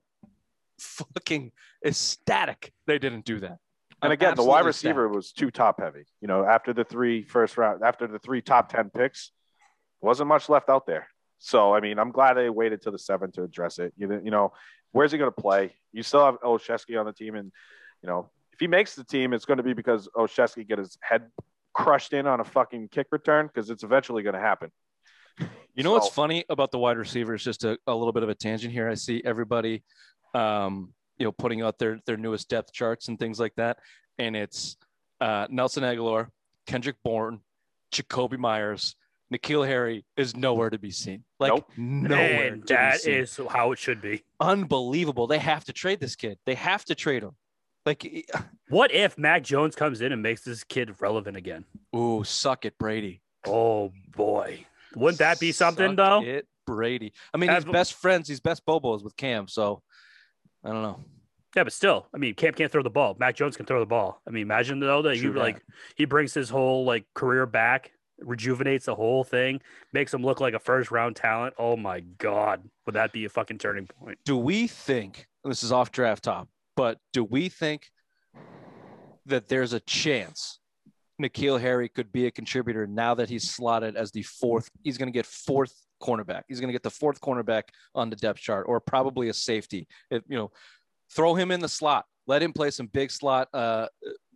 fucking 0.79 1.53
ecstatic 1.87 2.73
they 2.87 2.99
didn't 2.99 3.25
do 3.25 3.41
that. 3.41 3.59
And 4.05 4.12
again, 4.12 4.35
the 4.35 4.45
wide 4.45 4.64
receiver 4.64 5.07
ecstatic. 5.07 5.17
was 5.17 5.33
too 5.33 5.51
top 5.51 5.81
heavy. 5.81 6.07
You 6.21 6.29
know, 6.29 6.45
after 6.45 6.73
the 6.73 6.85
three 6.85 7.23
first 7.23 7.57
round, 7.57 7.83
after 7.83 8.07
the 8.07 8.19
three 8.19 8.43
top 8.43 8.71
ten 8.71 8.90
picks, 8.90 9.31
wasn't 10.01 10.29
much 10.29 10.49
left 10.49 10.69
out 10.69 10.87
there. 10.87 11.09
So 11.38 11.75
I 11.75 11.81
mean, 11.81 11.99
I'm 11.99 12.11
glad 12.11 12.35
they 12.35 12.51
waited 12.51 12.83
till 12.83 12.93
the 12.93 12.99
seven 12.99 13.33
to 13.33 13.43
address 13.43 13.79
it. 13.79 13.93
You 13.97 14.07
know, 14.07 14.21
you 14.23 14.31
know, 14.31 14.53
where's 14.93 15.12
he 15.12 15.19
going 15.19 15.33
to 15.33 15.40
play? 15.40 15.75
You 15.93 16.03
still 16.03 16.25
have 16.25 16.40
Olszewski 16.40 16.99
on 16.99 17.07
the 17.07 17.12
team, 17.12 17.35
and 17.35 17.51
you 18.03 18.09
know, 18.09 18.31
if 18.53 18.61
he 18.61 18.67
makes 18.67 18.95
the 18.95 19.05
team, 19.05 19.33
it's 19.33 19.45
going 19.45 19.57
to 19.59 19.62
be 19.62 19.73
because 19.73 20.09
Olszewski 20.17 20.67
get 20.67 20.79
his 20.79 20.97
head 21.01 21.31
crushed 21.73 22.12
in 22.12 22.27
on 22.27 22.40
a 22.40 22.45
fucking 22.45 22.88
kick 22.88 23.09
return 23.11 23.47
because 23.47 23.69
it's 23.69 23.83
eventually 23.83 24.23
going 24.23 24.35
to 24.35 24.40
happen. 24.40 24.71
You 25.75 25.83
know 25.83 25.90
what's 25.90 26.09
funny 26.09 26.45
about 26.49 26.71
the 26.71 26.79
wide 26.79 26.97
receivers? 26.97 27.43
Just 27.43 27.64
a, 27.64 27.77
a 27.88 27.95
little 27.95 28.12
bit 28.12 28.23
of 28.23 28.29
a 28.29 28.35
tangent 28.35 28.73
here. 28.73 28.88
I 28.88 28.95
see 28.95 29.21
everybody, 29.25 29.83
um, 30.33 30.95
you 31.18 31.24
know, 31.27 31.33
putting 31.33 31.62
out 31.62 31.79
their 31.79 32.00
their 32.07 32.16
newest 32.16 32.48
depth 32.48 32.72
charts 32.72 33.09
and 33.09 33.18
things 33.18 33.38
like 33.40 33.55
that, 33.57 33.79
and 34.18 34.37
it's 34.37 34.77
uh, 35.20 35.46
Nelson 35.50 35.83
Agholor, 35.85 36.29
Kendrick 36.66 36.96
Bourne, 37.05 37.40
Jakobi 37.92 38.38
Myers, 38.38 38.96
N'Keal 39.33 39.66
Harry 39.66 40.05
is 40.16 40.37
nowhere 40.37 40.70
to 40.70 40.79
be 40.79 40.90
seen. 40.90 41.24
Like 41.40 41.53
Nope. 41.53 41.70
nowhere. 41.77 42.53
and 42.53 42.66
to 42.66 42.90
be 42.92 42.98
seen. 42.98 43.14
is 43.14 43.40
how 43.50 43.72
it 43.72 43.79
should 43.79 44.00
be. 44.03 44.24
unbelievable. 44.40 45.27
They 45.27 45.38
have 45.38 45.64
to 45.64 45.72
trade 45.72 46.00
this 46.00 46.16
kid. 46.16 46.38
They 46.46 46.55
have 46.55 46.85
to 46.87 46.94
trade 46.94 47.22
him. 47.22 47.33
Like, 47.87 48.29
What 48.70 48.92
if 48.92 49.18
Mac 49.18 49.42
Jones 49.42 49.77
comes 49.77 50.00
in 50.00 50.11
and 50.12 50.22
makes 50.22 50.42
this 50.42 50.64
kid 50.64 50.94
relevant 51.00 51.37
again? 51.37 51.64
ooh, 51.94 52.24
suck 52.24 52.64
it, 52.64 52.77
Brady. 52.79 53.20
Oh 53.46 53.92
boy, 54.16 54.64
wouldn't 54.96 55.18
that 55.18 55.38
be 55.38 55.53
something 55.53 55.90
Suck 55.90 55.96
though? 55.96 56.22
It, 56.24 56.46
Brady. 56.66 57.12
I 57.33 57.37
mean, 57.37 57.50
he's 57.50 57.64
best 57.66 57.92
friends. 57.94 58.27
He's 58.27 58.40
best 58.40 58.64
bobos 58.66 59.05
with 59.05 59.14
Cam. 59.18 59.48
So 59.48 59.83
I 60.64 60.70
don't 60.70 60.83
know. 60.83 61.00
Yeah, 61.55 61.62
but 61.62 61.72
still, 61.72 62.07
I 62.12 62.18
mean, 62.18 62.35
Cam 62.35 62.53
can't 62.53 62.70
throw 62.72 62.83
the 62.83 62.90
ball. 62.90 63.16
Mac 63.18 63.37
Jones 63.37 63.57
can 63.57 63.64
throw 63.64 63.79
the 63.79 63.87
ball. 63.87 64.20
I 64.27 64.31
mean, 64.31 64.42
imagine 64.42 64.81
though 64.81 65.03
that 65.03 65.16
True 65.16 65.29
you 65.29 65.33
that. 65.35 65.38
like 65.38 65.62
he 65.94 66.05
brings 66.05 66.35
his 66.35 66.50
whole 66.50 66.85
like 66.85 67.04
career 67.15 67.46
back, 67.46 67.92
rejuvenates 68.19 68.87
the 68.87 68.94
whole 68.94 69.23
thing, 69.23 69.60
makes 69.92 70.12
him 70.12 70.23
look 70.23 70.40
like 70.40 70.54
a 70.54 70.58
first 70.58 70.90
round 70.90 71.15
talent. 71.15 71.54
Oh 71.58 71.77
my 71.77 72.00
god, 72.00 72.62
would 72.87 72.96
that 72.96 73.12
be 73.12 73.25
a 73.25 73.29
fucking 73.29 73.58
turning 73.58 73.87
point? 73.87 74.19
do 74.25 74.37
we 74.37 74.67
think 74.67 75.29
this 75.44 75.62
is 75.62 75.71
off 75.71 75.92
draft 75.92 76.25
top, 76.25 76.48
but 76.77 76.98
do 77.12 77.23
we 77.23 77.48
think 77.48 77.90
that 79.27 79.48
there's 79.48 79.73
a 79.73 79.81
chance 79.81 80.58
N'Keal 81.23 81.60
Harry 81.60 81.88
could 81.88 82.10
be 82.10 82.27
a 82.27 82.31
contributor 82.31 82.87
now 82.87 83.15
that 83.15 83.29
he's 83.29 83.48
slotted 83.48 83.94
as 83.94 84.10
the 84.10 84.23
fourth? 84.23 84.69
He's 84.83 84.98
going 84.98 85.06
to 85.06 85.17
get 85.17 85.27
fourth 85.27 85.87
cornerback. 86.05 86.42
He's 86.48 86.61
going 86.61 86.69
to 86.69 86.73
get 86.73 86.83
the 86.83 86.90
fourth 86.90 87.21
cornerback 87.21 87.63
on 87.94 88.11
the 88.11 88.17
depth 88.17 88.40
chart, 88.40 88.67
or 88.69 88.79
probably 88.81 89.29
a 89.31 89.33
safety. 89.35 89.87
It, 90.11 90.23
you 90.29 90.37
know, 90.37 90.50
throw 91.11 91.35
him 91.35 91.50
in 91.50 91.61
the 91.61 91.69
slot, 91.69 92.05
let 92.27 92.42
him 92.42 92.52
play 92.52 92.71
some 92.71 92.87
big 92.87 93.11
slot 93.11 93.48
uh, 93.55 93.87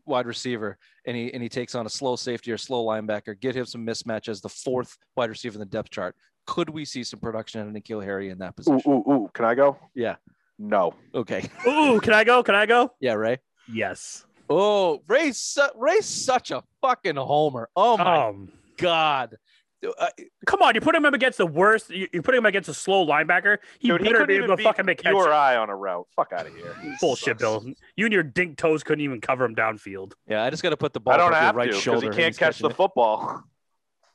wide 0.06 0.26
receiver, 0.26 0.78
and 1.06 1.16
he 1.16 1.32
and 1.34 1.42
he 1.42 1.48
takes 1.48 1.74
on 1.74 1.84
a 1.86 1.90
slow 1.90 2.16
safety 2.16 2.50
or 2.52 2.58
slow 2.58 2.84
linebacker. 2.84 3.38
Get 3.38 3.54
him 3.54 3.66
some 3.66 3.84
mismatch 3.86 4.28
as 4.28 4.40
the 4.40 4.48
fourth 4.48 4.96
wide 5.16 5.28
receiver 5.30 5.54
in 5.54 5.60
the 5.60 5.66
depth 5.66 5.90
chart. 5.90 6.14
could 6.46 6.70
we 6.70 6.84
see 6.84 7.04
some 7.04 7.20
production 7.20 7.60
out 7.60 7.66
of 7.68 7.74
N'Keal 7.74 8.02
Harry 8.02 8.30
in 8.30 8.38
that 8.38 8.56
position? 8.56 8.80
ooh, 8.86 9.04
ooh. 9.10 9.30
Can 9.34 9.44
I 9.44 9.54
go? 9.54 9.76
Yeah. 9.94 10.16
No. 10.58 10.94
Okay. 11.14 11.48
Ooh, 11.68 12.00
can 12.00 12.14
I 12.14 12.24
go? 12.24 12.42
Can 12.42 12.56
I 12.56 12.66
go? 12.66 12.90
Yeah, 13.00 13.12
Ray. 13.12 13.38
Yes. 13.72 14.24
Oh, 14.50 15.02
Ray's 15.06 15.36
su- 15.38 15.70
Ray's 15.76 16.06
such 16.06 16.50
a 16.50 16.64
fucking 16.80 17.14
homer. 17.14 17.68
Oh 17.76 17.96
my 17.96 18.26
Um, 18.28 18.50
god. 18.76 19.36
Uh, 19.86 20.08
come 20.46 20.60
on, 20.60 20.74
you 20.74 20.80
put 20.80 20.94
him 20.94 21.04
up 21.04 21.14
against 21.14 21.38
the 21.38 21.46
worst. 21.46 21.90
You, 21.90 22.08
you 22.12 22.20
put 22.22 22.34
him 22.34 22.46
against 22.46 22.68
a 22.68 22.74
slow 22.74 23.06
linebacker. 23.06 23.58
He 23.78 23.88
Dude, 23.88 24.00
better 24.02 24.12
couldn't 24.12 24.26
be 24.26 24.34
able 24.34 24.44
even 24.46 24.56
to 24.56 24.62
fucking 24.62 24.82
beat 24.84 24.86
make 24.86 25.04
you 25.04 25.12
catches. 25.12 25.26
or 25.26 25.32
I 25.32 25.56
on 25.56 25.70
a 25.70 25.76
route. 25.76 26.06
Fuck 26.16 26.32
out 26.32 26.46
of 26.46 26.54
here. 26.54 26.74
Bullshit, 27.00 27.38
Bill. 27.38 27.64
You 27.96 28.06
and 28.06 28.12
your 28.12 28.24
dink 28.24 28.56
toes 28.56 28.82
couldn't 28.82 29.04
even 29.04 29.20
cover 29.20 29.44
him 29.44 29.54
downfield. 29.54 30.14
yeah, 30.26 30.42
I 30.42 30.50
just 30.50 30.62
got 30.62 30.70
to 30.70 30.76
put 30.76 30.92
the 30.92 31.00
ball 31.00 31.14
I 31.14 31.16
don't 31.16 31.32
have 31.32 31.54
your 31.54 31.58
right 31.58 31.64
to 31.66 31.70
because 31.70 31.82
shoulder. 31.82 32.10
he 32.10 32.16
can't 32.16 32.36
catch 32.36 32.56
catching 32.56 32.68
the 32.68 32.74
football. 32.74 33.44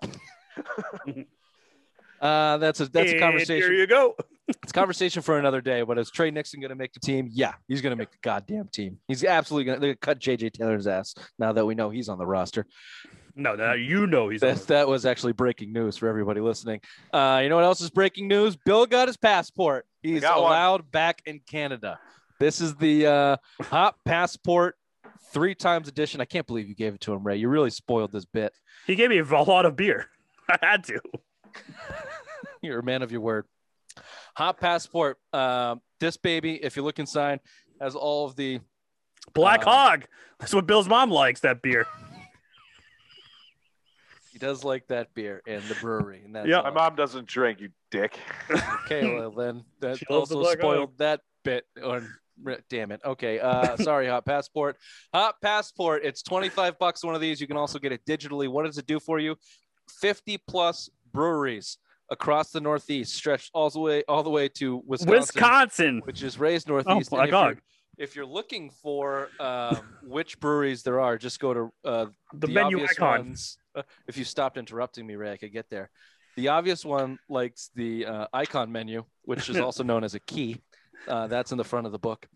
Uh, 2.24 2.56
that's 2.58 2.80
a 2.80 2.86
that's 2.86 3.12
a 3.12 3.20
conversation. 3.20 3.70
Here 3.70 3.74
you 3.74 3.86
go. 3.86 4.16
It's 4.48 4.72
a 4.72 4.74
conversation 4.74 5.22
for 5.22 5.38
another 5.38 5.60
day. 5.60 5.82
But 5.82 5.98
is 5.98 6.10
Tre 6.10 6.32
Nixon 6.32 6.62
going 6.62 6.70
to 6.70 6.76
make 6.76 6.94
the 6.94 7.02
team? 7.02 7.28
Yeah, 7.30 7.52
he's 7.68 7.82
going 7.82 7.92
to 7.92 7.98
make 7.98 8.12
the 8.12 8.18
goddamn 8.22 8.70
team. 8.72 8.98
He's 9.10 9.26
absolutely 9.26 9.66
going 9.66 9.82
to 9.82 9.96
cut 9.98 10.20
JJ 10.22 10.54
Taylor's 10.54 10.88
ass 10.88 11.16
now 11.38 11.52
that 11.52 11.66
we 11.66 11.76
know 11.76 11.90
he's 11.90 12.08
on 12.08 12.18
the 12.18 12.26
roster. 12.26 12.66
No, 13.36 13.56
no, 13.56 13.74
you 13.74 14.06
know 14.06 14.30
he's. 14.30 14.42
That, 14.42 14.68
that 14.68 14.88
was 14.88 15.06
actually 15.06 15.34
breaking 15.34 15.74
news 15.74 15.98
for 15.98 16.08
everybody 16.08 16.40
listening. 16.40 16.82
Uh, 17.12 17.40
you 17.42 17.50
know 17.50 17.56
what 17.56 17.66
else 17.66 17.82
is 17.82 17.90
breaking 17.90 18.28
news? 18.28 18.56
Bill 18.56 18.86
got 18.86 19.08
his 19.08 19.18
passport. 19.18 19.88
He's 20.04 20.22
got 20.22 20.40
one. 20.42 20.52
allowed 20.52 20.92
back 20.92 21.22
in 21.26 21.40
Canada. 21.40 22.00
This 22.40 22.62
is 22.62 22.76
the 22.76 23.08
uh, 23.08 23.38
hop 23.62 23.98
passport 24.06 24.76
three 25.32 25.56
times 25.56 25.88
edition. 25.88 26.22
I 26.22 26.26
can't 26.26 26.46
believe 26.46 26.68
you 26.68 26.76
gave 26.76 26.94
it 26.94 27.02
to 27.02 27.14
him, 27.14 27.24
Ray. 27.24 27.38
You 27.38 27.50
really 27.50 27.72
spoiled 27.72 28.12
this 28.12 28.26
bit. 28.26 28.54
He 28.86 28.96
gave 28.96 29.10
me 29.10 29.18
a 29.20 29.24
lot 29.24 29.66
of 29.66 29.76
beer. 29.76 30.10
I 30.50 30.58
had 30.62 30.84
to. 30.86 31.00
You're 32.62 32.80
a 32.80 32.84
man 32.84 33.02
of 33.02 33.12
your 33.12 33.22
word. 33.22 33.46
Hop 34.36 34.60
passport. 34.60 35.18
Um, 35.32 35.82
this 36.00 36.18
baby, 36.18 36.56
if 36.64 36.76
you 36.76 36.84
look 36.84 37.00
inside, 37.00 37.40
has 37.82 37.96
all 37.96 38.26
of 38.26 38.36
the 38.36 38.60
Black 39.34 39.66
Um, 39.66 39.74
Hog. 39.74 40.06
That's 40.40 40.54
what 40.54 40.66
Bill's 40.66 40.88
mom 40.88 41.10
likes. 41.12 41.40
That 41.42 41.62
beer. 41.62 41.88
He 44.44 44.48
does 44.50 44.64
like 44.66 44.88
that 44.88 45.14
beer 45.14 45.42
and 45.48 45.64
the 45.64 45.76
brewery. 45.76 46.22
And 46.26 46.36
that's 46.36 46.48
Yeah. 46.48 46.62
My 46.64 46.72
mom 46.72 46.96
doesn't 46.96 47.28
drink, 47.28 47.62
you 47.62 47.70
dick. 47.92 48.20
Okay, 48.84 49.16
well 49.18 49.32
then 49.32 49.64
that 49.80 50.00
She 50.00 50.06
the 50.10 50.14
also 50.14 50.42
Black 50.42 50.58
spoiled 50.58 50.98
that 50.98 51.22
bit. 51.44 51.66
On 51.82 52.08
damn 52.70 52.92
it. 52.92 53.00
Okay, 53.06 53.40
uh, 53.40 53.78
sorry, 53.90 54.08
Hop 54.08 54.26
Passport. 54.26 54.78
Hop 55.14 55.40
Passport. 55.42 56.04
It's 56.04 56.22
twenty 56.22 56.50
five 56.50 56.78
bucks. 56.78 57.04
One 57.06 57.16
of 57.16 57.22
these. 57.22 57.40
You 57.40 57.48
can 57.48 57.56
also 57.58 57.80
get 57.80 57.92
it 57.94 58.06
digitally. 58.06 58.50
What 58.50 58.66
does 58.66 58.78
it 58.78 58.86
do 58.86 59.00
for 59.00 59.18
you? 59.20 59.38
Fifty 59.90 60.38
plus 60.38 60.90
breweries 61.14 61.78
across 62.10 62.52
the 62.52 62.60
Northeast, 62.60 63.16
stretched 63.16 63.50
all 63.54 63.70
the 63.70 63.80
way 63.80 64.04
all 64.10 64.24
the 64.24 64.30
way 64.30 64.50
to 64.50 64.84
Wisconsin, 64.86 65.20
Wisconsin. 65.20 66.02
which 66.04 66.22
is 66.22 66.38
raised 66.38 66.68
Northeast. 66.68 67.10
Oh, 67.14 67.18
And 67.20 67.30
Black 67.30 67.30
if 67.30 67.32
you're- 67.32 67.62
If 67.98 68.16
you're 68.16 68.26
looking 68.26 68.72
for 68.72 69.30
um, 69.40 69.78
which 70.04 70.40
breweries 70.40 70.84
there 70.84 71.00
are, 71.00 71.18
just 71.18 71.40
go 71.40 71.54
to 71.54 71.74
uh, 71.86 72.06
The, 72.34 72.48
menu 72.48 72.78
obvious 72.78 72.92
icon. 72.92 73.20
Ones, 73.20 73.58
uh, 73.60 73.63
if 74.08 74.18
you 74.18 74.24
stopped 74.24 74.58
interrupting 74.58 75.06
me, 75.06 75.16
Ray, 75.16 75.32
I 75.32 75.38
could 75.38 75.54
get 75.54 75.70
there. 75.70 75.90
The 76.36 76.48
obvious 76.48 76.84
one 76.84 77.20
likes 77.30 77.70
the 77.76 78.06
uh, 78.06 78.28
icon 78.34 78.72
menu, 78.72 79.04
which 79.24 79.50
is 79.50 79.60
also 79.60 79.84
known 79.84 80.04
as 80.04 80.16
a 80.16 80.20
key. 80.20 80.62
Uh, 81.08 81.28
that's 81.28 81.52
in 81.52 81.58
the 81.58 81.64
front 81.64 81.86
of 81.86 81.92
the 81.92 82.00
book. 82.00 82.28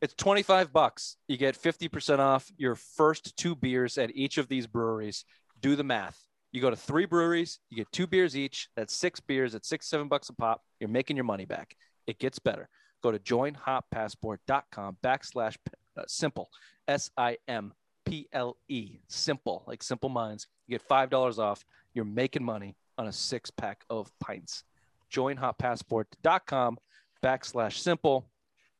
It's 0.00 0.14
25 0.14 0.72
bucks. 0.72 1.16
You 1.28 1.36
get 1.36 1.60
50% 1.60 2.18
off 2.18 2.50
your 2.56 2.74
first 2.74 3.36
two 3.36 3.54
beers 3.54 3.98
at 3.98 4.14
each 4.14 4.38
of 4.38 4.48
these 4.48 4.66
breweries. 4.66 5.24
Do 5.60 5.76
the 5.76 5.84
math. 5.84 6.20
You 6.52 6.60
go 6.60 6.70
to 6.70 6.76
three 6.76 7.06
breweries, 7.06 7.60
you 7.70 7.78
get 7.78 7.90
two 7.92 8.06
beers 8.06 8.36
each. 8.36 8.68
That's 8.76 8.94
six 8.94 9.20
beers 9.20 9.54
at 9.54 9.64
six, 9.64 9.88
seven 9.88 10.08
bucks 10.08 10.28
a 10.28 10.34
pop. 10.34 10.62
You're 10.80 10.90
making 10.90 11.16
your 11.16 11.24
money 11.24 11.46
back. 11.46 11.76
It 12.06 12.18
gets 12.18 12.38
better. 12.38 12.68
Go 13.02 13.10
to 13.10 13.18
joinhoppassport.com 13.18 14.98
backslash 15.02 15.56
uh, 15.96 16.02
simple, 16.06 16.50
S 16.86 17.10
I 17.16 17.38
M 17.48 17.72
P 18.12 18.28
L 18.34 18.58
E, 18.68 18.98
simple, 19.08 19.64
like 19.66 19.82
simple 19.82 20.10
minds. 20.10 20.46
You 20.66 20.76
get 20.76 20.86
$5 20.86 21.38
off. 21.38 21.64
You're 21.94 22.04
making 22.04 22.44
money 22.44 22.76
on 22.98 23.06
a 23.06 23.12
six 23.12 23.50
pack 23.50 23.86
of 23.88 24.12
pints. 24.20 24.64
Joinhoppassport.com 25.10 26.76
backslash 27.24 27.78
simple 27.78 28.28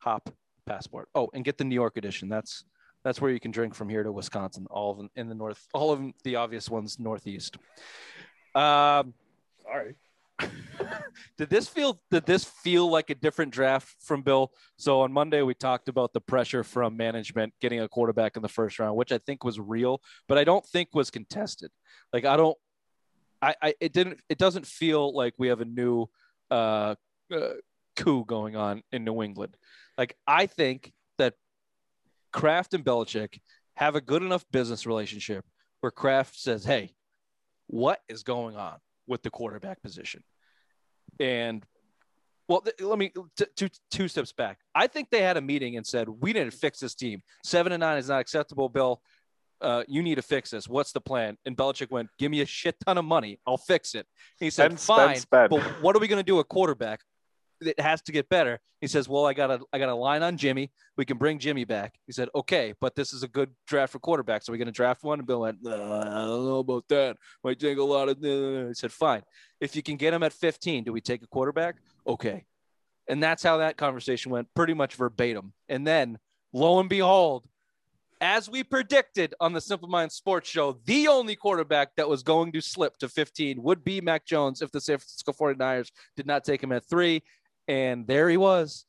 hop 0.00 0.28
passport. 0.66 1.08
Oh, 1.14 1.30
and 1.32 1.46
get 1.46 1.56
the 1.56 1.64
New 1.64 1.74
York 1.74 1.96
edition. 1.96 2.28
That's 2.28 2.64
that's 3.04 3.22
where 3.22 3.30
you 3.30 3.40
can 3.40 3.52
drink 3.52 3.74
from 3.74 3.88
here 3.88 4.02
to 4.02 4.12
Wisconsin, 4.12 4.66
all 4.70 4.90
of 4.90 4.98
them 4.98 5.08
in 5.16 5.30
the 5.30 5.34
north, 5.34 5.66
all 5.72 5.92
of 5.92 5.98
them, 5.98 6.12
the 6.24 6.36
obvious 6.36 6.68
ones 6.68 6.98
northeast. 6.98 7.56
Um, 8.54 9.14
Sorry. 9.62 9.94
Did 11.36 11.50
this 11.50 11.68
feel 11.68 12.00
did 12.10 12.26
this 12.26 12.44
feel 12.44 12.90
like 12.90 13.10
a 13.10 13.14
different 13.14 13.52
draft 13.52 13.94
from 14.00 14.22
Bill? 14.22 14.52
So 14.76 15.00
on 15.00 15.12
Monday 15.12 15.42
we 15.42 15.54
talked 15.54 15.88
about 15.88 16.12
the 16.12 16.20
pressure 16.20 16.62
from 16.64 16.96
management 16.96 17.54
getting 17.60 17.80
a 17.80 17.88
quarterback 17.88 18.36
in 18.36 18.42
the 18.42 18.48
first 18.48 18.78
round, 18.78 18.96
which 18.96 19.12
I 19.12 19.18
think 19.18 19.44
was 19.44 19.58
real, 19.58 20.00
but 20.28 20.38
I 20.38 20.44
don't 20.44 20.64
think 20.66 20.90
was 20.92 21.10
contested. 21.10 21.70
Like 22.12 22.24
I 22.24 22.36
don't 22.36 22.56
I, 23.40 23.54
I 23.60 23.74
it 23.80 23.92
didn't 23.92 24.20
it 24.28 24.38
doesn't 24.38 24.66
feel 24.66 25.14
like 25.14 25.34
we 25.38 25.48
have 25.48 25.60
a 25.60 25.66
new 25.66 26.06
uh, 26.50 26.94
uh 27.34 27.48
coup 27.96 28.24
going 28.24 28.56
on 28.56 28.82
in 28.92 29.04
New 29.04 29.22
England. 29.22 29.56
Like 29.98 30.16
I 30.26 30.46
think 30.46 30.92
that 31.18 31.34
Kraft 32.32 32.74
and 32.74 32.84
Belichick 32.84 33.40
have 33.74 33.96
a 33.96 34.00
good 34.00 34.22
enough 34.22 34.44
business 34.52 34.86
relationship 34.86 35.44
where 35.80 35.90
Kraft 35.90 36.38
says, 36.38 36.64
"Hey, 36.64 36.94
what 37.66 38.00
is 38.08 38.22
going 38.22 38.56
on 38.56 38.78
with 39.06 39.22
the 39.22 39.30
quarterback 39.30 39.82
position?" 39.82 40.22
And 41.20 41.64
well, 42.48 42.60
th- 42.60 42.80
let 42.80 42.98
me 42.98 43.12
t- 43.36 43.46
two 43.56 43.68
two 43.90 44.08
steps 44.08 44.32
back. 44.32 44.58
I 44.74 44.86
think 44.86 45.10
they 45.10 45.22
had 45.22 45.36
a 45.36 45.40
meeting 45.40 45.76
and 45.76 45.86
said, 45.86 46.08
"We 46.08 46.32
need 46.32 46.44
to 46.44 46.50
fix 46.50 46.80
this 46.80 46.94
team. 46.94 47.22
Seven 47.44 47.72
and 47.72 47.80
nine 47.80 47.98
is 47.98 48.08
not 48.08 48.20
acceptable, 48.20 48.68
Bill. 48.68 49.00
Uh, 49.60 49.84
you 49.86 50.02
need 50.02 50.16
to 50.16 50.22
fix 50.22 50.50
this. 50.50 50.68
What's 50.68 50.92
the 50.92 51.00
plan?" 51.00 51.38
And 51.46 51.56
Belichick 51.56 51.90
went, 51.90 52.08
"Give 52.18 52.30
me 52.30 52.40
a 52.40 52.46
shit 52.46 52.76
ton 52.84 52.98
of 52.98 53.04
money. 53.04 53.38
I'll 53.46 53.56
fix 53.56 53.94
it." 53.94 54.06
He 54.40 54.50
said, 54.50 54.78
Spend, 54.78 54.80
spend, 54.80 54.98
"Fine, 54.98 55.16
spend. 55.16 55.50
but 55.50 55.62
what 55.82 55.96
are 55.96 56.00
we 56.00 56.08
going 56.08 56.18
to 56.20 56.24
do 56.24 56.40
at 56.40 56.48
quarterback? 56.48 57.00
It 57.66 57.80
has 57.80 58.02
to 58.02 58.12
get 58.12 58.28
better. 58.28 58.60
He 58.80 58.86
says, 58.86 59.08
"Well, 59.08 59.26
I 59.26 59.34
got 59.34 59.50
a 59.50 59.60
I 59.72 59.78
got 59.78 59.88
a 59.88 59.94
line 59.94 60.22
on 60.22 60.36
Jimmy. 60.36 60.70
We 60.96 61.04
can 61.04 61.16
bring 61.18 61.38
Jimmy 61.38 61.64
back." 61.64 61.94
He 62.06 62.12
said, 62.12 62.28
"Okay, 62.34 62.74
but 62.80 62.94
this 62.94 63.12
is 63.12 63.22
a 63.22 63.28
good 63.28 63.50
draft 63.66 63.92
for 63.92 63.98
quarterbacks. 63.98 64.48
Are 64.48 64.52
we 64.52 64.58
going 64.58 64.66
to 64.66 64.72
draft 64.72 65.02
one?" 65.02 65.20
And 65.20 65.26
Bill 65.26 65.40
went, 65.40 65.58
"Uh, 65.64 65.70
"I 65.70 66.24
don't 66.24 66.44
know 66.44 66.58
about 66.58 66.88
that. 66.88 67.16
Might 67.44 67.58
take 67.58 67.78
a 67.78 67.82
lot 67.82 68.08
of." 68.08 68.18
uh." 68.18 68.68
He 68.68 68.74
said, 68.74 68.92
"Fine. 68.92 69.22
If 69.60 69.76
you 69.76 69.82
can 69.82 69.96
get 69.96 70.14
him 70.14 70.22
at 70.22 70.32
15, 70.32 70.84
do 70.84 70.92
we 70.92 71.00
take 71.00 71.22
a 71.22 71.28
quarterback? 71.28 71.76
Okay." 72.06 72.44
And 73.08 73.22
that's 73.22 73.42
how 73.42 73.58
that 73.58 73.76
conversation 73.76 74.30
went, 74.30 74.48
pretty 74.54 74.74
much 74.74 74.94
verbatim. 74.94 75.52
And 75.68 75.86
then, 75.86 76.18
lo 76.52 76.78
and 76.78 76.88
behold, 76.88 77.46
as 78.22 78.48
we 78.48 78.62
predicted 78.62 79.34
on 79.40 79.52
the 79.52 79.60
Simple 79.60 79.88
Minds 79.88 80.14
Sports 80.14 80.48
Show, 80.48 80.78
the 80.84 81.08
only 81.08 81.34
quarterback 81.34 81.96
that 81.96 82.08
was 82.08 82.22
going 82.22 82.52
to 82.52 82.60
slip 82.60 82.96
to 82.98 83.08
15 83.08 83.60
would 83.60 83.82
be 83.82 84.00
Mac 84.00 84.24
Jones 84.24 84.62
if 84.62 84.70
the 84.70 84.80
San 84.80 84.98
Francisco 84.98 85.32
49ers 85.32 85.90
did 86.16 86.24
not 86.24 86.44
take 86.44 86.62
him 86.62 86.70
at 86.70 86.88
three. 86.88 87.24
And 87.68 88.06
there 88.06 88.28
he 88.28 88.36
was. 88.36 88.86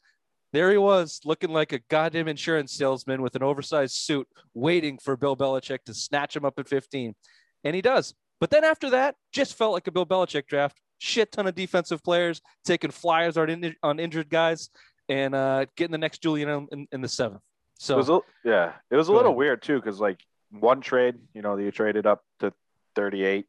There 0.54 0.70
he 0.70 0.78
was, 0.78 1.20
looking 1.26 1.52
like 1.52 1.72
a 1.72 1.80
goddamn 1.90 2.28
insurance 2.28 2.74
salesman 2.74 3.24
with 3.24 3.36
an 3.36 3.42
oversized 3.42 3.96
suit, 3.96 4.28
waiting 4.54 5.00
for 5.00 5.18
Bill 5.18 5.36
Belichick 5.36 5.84
to 5.86 5.96
snatch 5.96 6.36
him 6.36 6.46
up 6.46 6.60
at 6.60 6.70
15. 6.70 7.16
And 7.64 7.76
he 7.76 7.82
does. 7.82 8.14
But 8.40 8.52
then 8.52 8.64
after 8.64 8.92
that, 8.92 9.16
just 9.32 9.58
felt 9.58 9.74
like 9.74 9.88
a 9.88 9.92
Bill 9.92 10.06
Belichick 10.06 10.46
draft. 10.46 10.80
Shit 11.00 11.32
ton 11.32 11.48
of 11.48 11.56
defensive 11.56 12.04
players, 12.04 12.40
taking 12.66 12.92
flyers 12.92 13.36
on, 13.36 13.50
in, 13.50 13.76
on 13.82 14.00
injured 14.00 14.30
guys, 14.30 14.70
and 15.10 15.34
uh, 15.34 15.66
getting 15.76 15.92
the 15.92 15.98
next 15.98 16.22
Julian 16.22 16.68
in, 16.72 16.88
in, 16.92 17.02
the 17.02 17.10
seventh. 17.10 17.42
So 17.80 17.96
It 17.96 17.98
was 17.98 18.10
a, 18.10 18.20
yeah, 18.46 18.74
it 18.92 18.96
was 18.96 19.08
a 19.08 19.12
little 19.12 19.32
ahead. 19.32 19.38
weird 19.38 19.64
too, 19.64 19.82
because 19.82 20.00
like 20.00 20.20
one 20.52 20.82
trade, 20.82 21.16
you 21.34 21.42
know, 21.42 21.58
you 21.58 21.72
traded 21.72 22.06
up 22.06 22.22
to 22.42 22.54
38, 22.96 23.48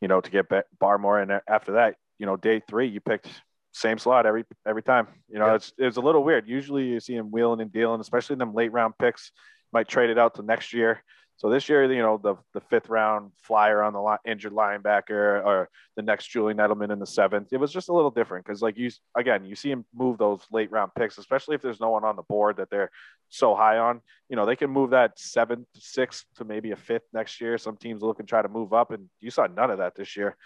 you 0.00 0.08
know, 0.08 0.20
to 0.20 0.30
get 0.30 0.48
Ba- 0.48 0.64
Barmore, 0.80 1.22
and 1.22 1.40
after 1.46 1.72
that, 1.72 1.96
you 2.18 2.24
know, 2.24 2.36
day 2.36 2.62
three, 2.66 2.88
you 2.88 3.00
picked 3.00 3.28
same 3.76 3.98
slot 3.98 4.26
every 4.26 4.44
every 4.66 4.82
time. 4.82 5.06
You 5.28 5.38
know, 5.38 5.46
Yeah. 5.46 5.54
it's 5.56 5.72
it's 5.78 5.96
a 5.96 6.00
little 6.00 6.24
weird. 6.24 6.48
Usually, 6.48 6.84
you 6.84 7.00
see 7.00 7.14
him 7.14 7.30
wheeling 7.30 7.60
and 7.60 7.72
dealing, 7.72 8.00
especially 8.00 8.36
them 8.36 8.54
late 8.54 8.72
round 8.72 8.94
picks. 8.98 9.32
Might 9.72 9.88
trade 9.88 10.10
it 10.10 10.18
out 10.18 10.34
to 10.36 10.42
next 10.42 10.72
year. 10.72 11.02
So 11.38 11.50
this 11.50 11.68
year, 11.68 11.84
you 11.92 12.00
know, 12.00 12.16
the 12.16 12.36
the 12.54 12.62
fifth 12.62 12.88
round 12.88 13.32
flyer 13.42 13.82
on 13.82 13.92
the 13.92 14.00
li- 14.00 14.16
injured 14.24 14.54
linebacker, 14.54 15.44
or 15.44 15.68
the 15.94 16.00
next 16.02 16.28
Julian 16.28 16.56
Edelman 16.56 16.90
in 16.90 16.98
the 16.98 17.06
seventh. 17.06 17.52
It 17.52 17.58
was 17.58 17.70
just 17.70 17.90
a 17.90 17.92
little 17.92 18.10
different 18.10 18.46
because, 18.46 18.62
like 18.62 18.78
you 18.78 18.90
again, 19.14 19.44
you 19.44 19.54
see 19.54 19.70
him 19.70 19.84
move 19.94 20.16
those 20.16 20.40
late 20.50 20.70
round 20.70 20.92
picks, 20.94 21.18
especially 21.18 21.54
if 21.54 21.60
there's 21.60 21.80
no 21.80 21.90
one 21.90 22.04
on 22.04 22.16
the 22.16 22.22
board 22.22 22.56
that 22.56 22.70
they're 22.70 22.90
so 23.28 23.54
high 23.54 23.76
on. 23.76 24.00
You 24.30 24.36
know, 24.36 24.46
they 24.46 24.56
can 24.56 24.70
move 24.70 24.90
that 24.90 25.18
seventh, 25.18 25.66
sixth 25.74 26.24
to 26.36 26.44
maybe 26.46 26.70
a 26.70 26.76
fifth 26.76 27.06
next 27.12 27.38
year. 27.42 27.58
Some 27.58 27.76
teams 27.76 28.00
look 28.02 28.18
and 28.18 28.28
try 28.28 28.40
to 28.40 28.48
move 28.48 28.72
up, 28.72 28.90
and 28.92 29.10
you 29.20 29.30
saw 29.30 29.46
none 29.46 29.70
of 29.70 29.78
that 29.78 29.94
this 29.94 30.16
year. 30.16 30.36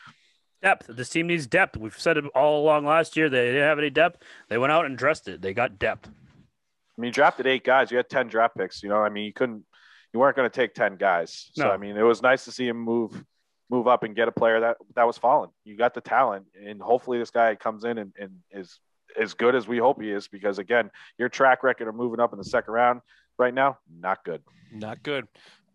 Depth. 0.63 0.87
This 0.89 1.09
team 1.09 1.27
needs 1.27 1.47
depth. 1.47 1.77
We've 1.77 1.99
said 1.99 2.17
it 2.17 2.25
all 2.35 2.63
along 2.63 2.85
last 2.85 3.17
year. 3.17 3.29
They 3.29 3.47
didn't 3.47 3.63
have 3.63 3.79
any 3.79 3.91
depth. 3.91 4.23
They 4.49 4.59
went 4.59 4.73
out 4.73 4.85
and 4.85 4.97
dressed 4.97 5.27
it. 5.29 5.41
They 5.41 5.55
got 5.55 5.79
depth. 5.79 6.09
I 6.09 7.01
mean, 7.01 7.09
you 7.09 7.13
drafted 7.13 7.47
eight 7.47 7.65
guys. 7.65 7.91
You 7.91 7.97
had 7.97 8.11
ten 8.11 8.29
draft 8.29 8.57
picks. 8.57 8.83
You 8.83 8.91
know, 8.91 8.99
I 8.99 9.09
mean, 9.09 9.25
you 9.25 9.33
couldn't, 9.33 9.65
you 10.13 10.21
weren't 10.21 10.37
going 10.37 10.49
to 10.51 10.55
take 10.55 10.75
ten 10.75 10.97
guys. 10.97 11.51
So 11.55 11.65
No. 11.65 11.71
I 11.71 11.79
mean, 11.79 11.97
it 11.97 12.03
was 12.03 12.21
nice 12.23 12.45
to 12.45 12.53
see 12.53 12.69
him 12.69 12.77
move 12.79 13.25
move 13.71 13.87
up 13.87 14.03
and 14.03 14.17
get 14.17 14.27
a 14.29 14.33
player 14.33 14.61
that 14.61 14.77
that 14.97 15.07
was 15.07 15.17
falling. 15.17 15.51
You 15.65 15.77
got 15.77 15.95
the 15.95 16.01
talent, 16.03 16.47
and 16.63 16.81
hopefully 16.83 17.19
this 17.19 17.31
guy 17.31 17.55
comes 17.55 17.85
in 17.85 17.97
and, 17.99 18.13
and 18.19 18.33
is 18.51 18.81
as 19.19 19.33
good 19.35 19.55
as 19.55 19.67
we 19.67 19.79
hope 19.79 20.03
he 20.03 20.11
is. 20.11 20.29
Because 20.29 20.59
again, 20.59 20.91
your 21.17 21.31
track 21.31 21.63
record 21.63 21.89
of 21.89 21.95
moving 21.95 22.21
up 22.21 22.33
in 22.33 22.39
the 22.39 22.45
second 22.45 22.75
round 22.75 23.01
right 23.39 23.55
now, 23.55 23.79
not 23.99 24.23
good. 24.25 24.43
Not 24.73 25.03
good. 25.03 25.27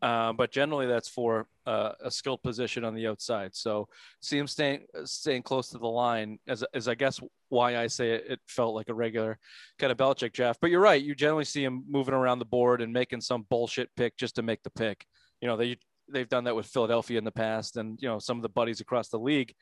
Uh, 0.06 0.32
but 0.32 0.51
generally, 0.51 0.86
that's 0.86 1.10
for 1.10 1.47
uh, 1.66 1.93
a 1.99 2.12
skilled 2.12 2.43
position 2.43 2.86
on 2.86 2.93
the 2.93 3.08
outside. 3.08 3.56
So 3.56 3.88
see 4.22 4.38
him 4.38 4.45
staying 4.45 4.86
staying 5.03 5.41
close 5.41 5.70
to 5.70 5.80
the 5.80 5.88
line 5.88 6.38
as, 6.47 6.64
as 6.76 6.88
I 6.88 6.93
guess 6.93 7.20
why 7.49 7.76
I 7.78 7.88
say 7.88 8.12
it, 8.12 8.26
it 8.30 8.39
felt 8.45 8.76
like 8.76 8.89
a 8.89 8.93
regular 8.93 9.39
kind 9.80 9.91
of 9.91 9.97
Belichick 9.97 10.32
draft. 10.32 10.60
But 10.62 10.70
you're 10.70 10.80
right. 10.80 11.01
You 11.01 11.16
generally 11.16 11.43
see 11.43 11.64
him 11.64 11.86
moving 11.89 12.14
around 12.14 12.38
the 12.38 12.45
board 12.45 12.84
and 12.84 12.93
making 12.93 13.22
some 13.22 13.47
bullshit 13.49 13.89
pick 13.97 14.16
just 14.16 14.36
to 14.36 14.43
make 14.43 14.62
the 14.62 14.70
pick. 14.70 15.08
You 15.41 15.47
know, 15.47 15.58
they 15.58 15.80
they've 16.08 16.30
done 16.30 16.43
that 16.43 16.56
with 16.56 16.68
Philadelphia 16.68 17.18
in 17.18 17.24
the 17.24 17.32
past, 17.32 17.76
and 17.76 17.99
you 17.99 18.08
know 18.08 18.20
some 18.20 18.38
of 18.38 18.43
the 18.43 18.49
buddies 18.49 18.82
across 18.82 19.10
the 19.10 19.18
league, 19.18 19.56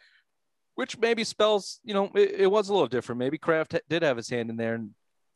which 0.76 0.98
maybe 0.98 1.24
spells 1.24 1.80
you 1.86 1.94
know 1.94 2.12
it, 2.16 2.32
it 2.32 2.52
was 2.52 2.68
a 2.68 2.74
little 2.74 2.90
different. 2.90 3.18
Maybe 3.18 3.38
Kraft 3.38 3.80
did 3.88 4.04
have 4.04 4.18
his 4.18 4.30
hand 4.30 4.50
in 4.50 4.58
there 4.58 4.76
and 4.76 4.90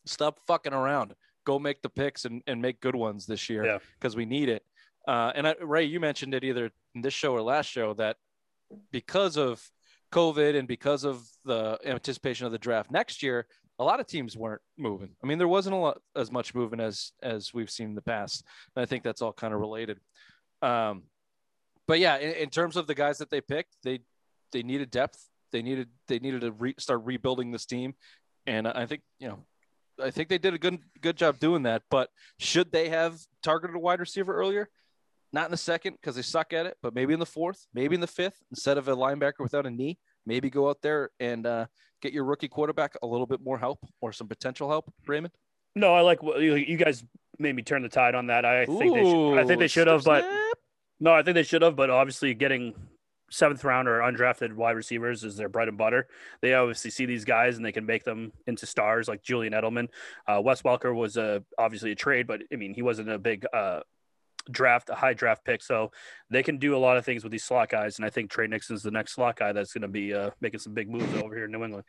stop 0.06 0.42
fucking 0.48 0.74
around. 0.74 1.16
Go 1.46 1.60
make 1.60 1.82
the 1.82 1.88
picks 1.88 2.26
and, 2.26 2.44
and 2.46 2.62
make 2.62 2.82
good 2.82 2.96
ones 2.96 3.26
this 3.26 3.50
year 3.50 3.80
because 3.98 4.16
yeah. 4.16 4.18
we 4.18 4.26
need 4.26 4.50
it. 4.50 4.64
Uh, 5.08 5.32
and 5.36 5.48
I, 5.48 5.56
Ray, 5.62 5.86
you 5.86 6.00
mentioned 6.00 6.34
it 6.34 6.44
either 6.44 6.70
in 6.94 7.02
this 7.02 7.14
show 7.14 7.32
or 7.32 7.42
last 7.42 7.68
show 7.68 7.94
that 7.94 8.18
because 8.92 9.38
of 9.38 9.64
COVID 10.12 10.58
and 10.58 10.68
because 10.68 11.06
of 11.06 11.26
the 11.46 11.80
anticipation 11.86 12.46
of 12.46 12.52
the 12.52 12.58
draft 12.58 12.92
next 12.92 13.24
year, 13.24 13.48
a 13.80 13.84
lot 13.84 14.00
of 14.00 14.08
teams 14.08 14.36
weren't 14.36 14.62
moving. 14.78 15.10
I 15.24 15.28
mean, 15.28 15.38
there 15.38 15.48
wasn't 15.48 15.76
a 15.76 15.80
lot 15.80 16.02
as 16.16 16.32
much 16.32 16.56
movement 16.56 16.82
as 16.82 17.12
as 17.22 17.54
we've 17.54 17.70
seen 17.70 17.90
in 17.90 17.96
the 17.96 18.02
past. 18.02 18.44
And 18.76 18.84
I 18.84 18.86
think 18.86 19.04
that's 19.04 19.22
all 19.22 19.34
kind 19.34 19.54
of 19.54 19.60
related. 19.60 20.00
Um, 20.62 21.04
but 21.88 22.00
yeah, 22.00 22.18
in, 22.18 22.34
in, 22.34 22.50
terms 22.50 22.76
of 22.76 22.88
the 22.88 22.96
guys 22.96 23.20
that 23.20 23.30
they 23.30 23.40
picked, 23.40 23.76
they 23.84 24.00
they 24.52 24.64
needed 24.64 24.90
depth. 24.90 25.24
They 25.52 25.62
needed 25.62 25.90
they 26.08 26.20
needed 26.20 26.42
to 26.42 26.52
re- 26.52 26.76
start 26.80 27.02
rebuilding 27.06 27.52
this 27.52 27.66
team, 27.66 27.94
and 28.46 28.68
I 28.68 28.86
think 28.86 29.02
you 29.20 29.30
know, 29.30 29.46
I 30.04 30.12
think 30.12 30.28
they 30.28 30.40
did 30.40 30.54
a 30.54 30.58
good 30.58 30.80
good 31.02 31.16
job 31.16 31.40
doing 31.40 31.64
that. 31.64 31.84
But 31.90 32.10
should 32.40 32.72
they 32.72 32.90
have 32.90 33.20
targeted 33.44 33.76
a 33.76 33.80
wide 33.80 34.00
receiver 34.00 34.36
earlier? 34.36 34.70
Not 35.34 35.46
in 35.46 35.52
the 35.52 35.58
second 35.58 35.94
because 35.94 36.16
they 36.16 36.22
suck 36.22 36.54
at 36.54 36.66
it, 36.66 36.78
but 36.82 36.96
maybe 36.96 37.14
in 37.14 37.20
the 37.20 37.26
fourth, 37.26 37.68
maybe 37.74 37.96
in 37.96 38.02
the 38.02 38.08
fifth, 38.08 38.42
instead 38.52 38.78
of 38.78 38.88
a 38.88 38.96
linebacker 38.96 39.40
without 39.40 39.66
a 39.66 39.72
knee, 39.72 39.98
maybe 40.26 40.50
go 40.50 40.70
out 40.70 40.82
there 40.82 41.10
and 41.20 41.46
uh, 41.46 41.66
get 42.02 42.14
your 42.14 42.24
rookie 42.24 42.48
quarterback 42.48 42.96
a 43.02 43.08
little 43.08 43.26
bit 43.26 43.42
more 43.42 43.58
help 43.58 43.80
or 44.02 44.12
some 44.14 44.28
potential 44.28 44.70
help, 44.70 44.92
Raymond. 45.06 45.34
No, 45.76 45.94
I 45.94 46.02
like 46.02 46.24
what 46.24 46.40
you 46.42 46.78
guys 46.78 47.04
made 47.40 47.56
me 47.56 47.62
turn 47.62 47.84
the 47.84 47.90
tide 47.90 48.16
on 48.16 48.28
that. 48.28 48.46
I 48.46 48.66
think 48.66 48.96
they 48.96 49.04
should, 49.04 49.38
I 49.38 49.46
think 49.46 49.60
they 49.60 49.68
should 49.68 49.88
have, 49.88 50.04
but 50.04 50.26
no, 51.00 51.14
I 51.14 51.24
think 51.24 51.36
they 51.36 51.44
should 51.44 51.62
have. 51.62 51.76
But 51.76 51.90
obviously, 51.90 52.34
getting 52.34 52.74
seventh 53.30 53.64
round 53.64 53.88
or 53.88 54.00
undrafted 54.00 54.54
wide 54.54 54.76
receivers 54.76 55.24
is 55.24 55.36
their 55.36 55.50
bread 55.50 55.68
and 55.68 55.78
butter. 55.78 56.08
They 56.42 56.54
obviously 56.54 56.92
see 56.92 57.06
these 57.06 57.26
guys 57.26 57.58
and 57.58 57.66
they 57.66 57.72
can 57.72 57.86
make 57.86 58.04
them 58.04 58.32
into 58.48 58.66
stars 58.66 59.08
like 59.08 59.22
Julian 59.22 59.54
Edelman. 59.54 59.90
Uh, 60.26 60.42
Wes 60.42 60.62
Welker 60.62 60.96
was 60.96 61.18
a, 61.18 61.44
obviously 61.58 61.92
a 61.92 61.96
trade, 61.96 62.26
but 62.26 62.42
I 62.52 62.56
mean, 62.56 62.74
he 62.74 62.82
wasn't 62.82 63.10
a 63.10 63.20
big 63.20 63.46
uh, 63.54 63.82
draft, 64.52 64.90
a 64.90 64.96
high 64.96 65.14
draft 65.14 65.46
pick. 65.46 65.64
So 65.64 65.92
they 66.30 66.44
can 66.44 66.58
do 66.58 66.76
a 66.76 66.78
lot 66.78 66.98
of 66.98 67.06
things 67.06 67.24
with 67.24 67.32
these 67.32 67.44
slot 67.44 67.70
guys. 67.70 67.98
And 67.98 68.06
I 68.06 68.10
think 68.10 68.30
Tre 68.30 68.48
Nixon's 68.48 68.84
the 68.84 68.92
next 68.92 69.14
slot 69.14 69.38
guy 69.38 69.52
that's 69.52 69.74
going 69.74 69.82
to 69.84 69.88
be 69.88 70.14
uh, 70.14 70.32
making 70.42 70.60
some 70.60 70.74
big 70.74 70.90
moves 70.90 71.14
over 71.16 71.36
here 71.36 71.46
in 71.46 71.52
New 71.52 71.64
England. 71.64 71.86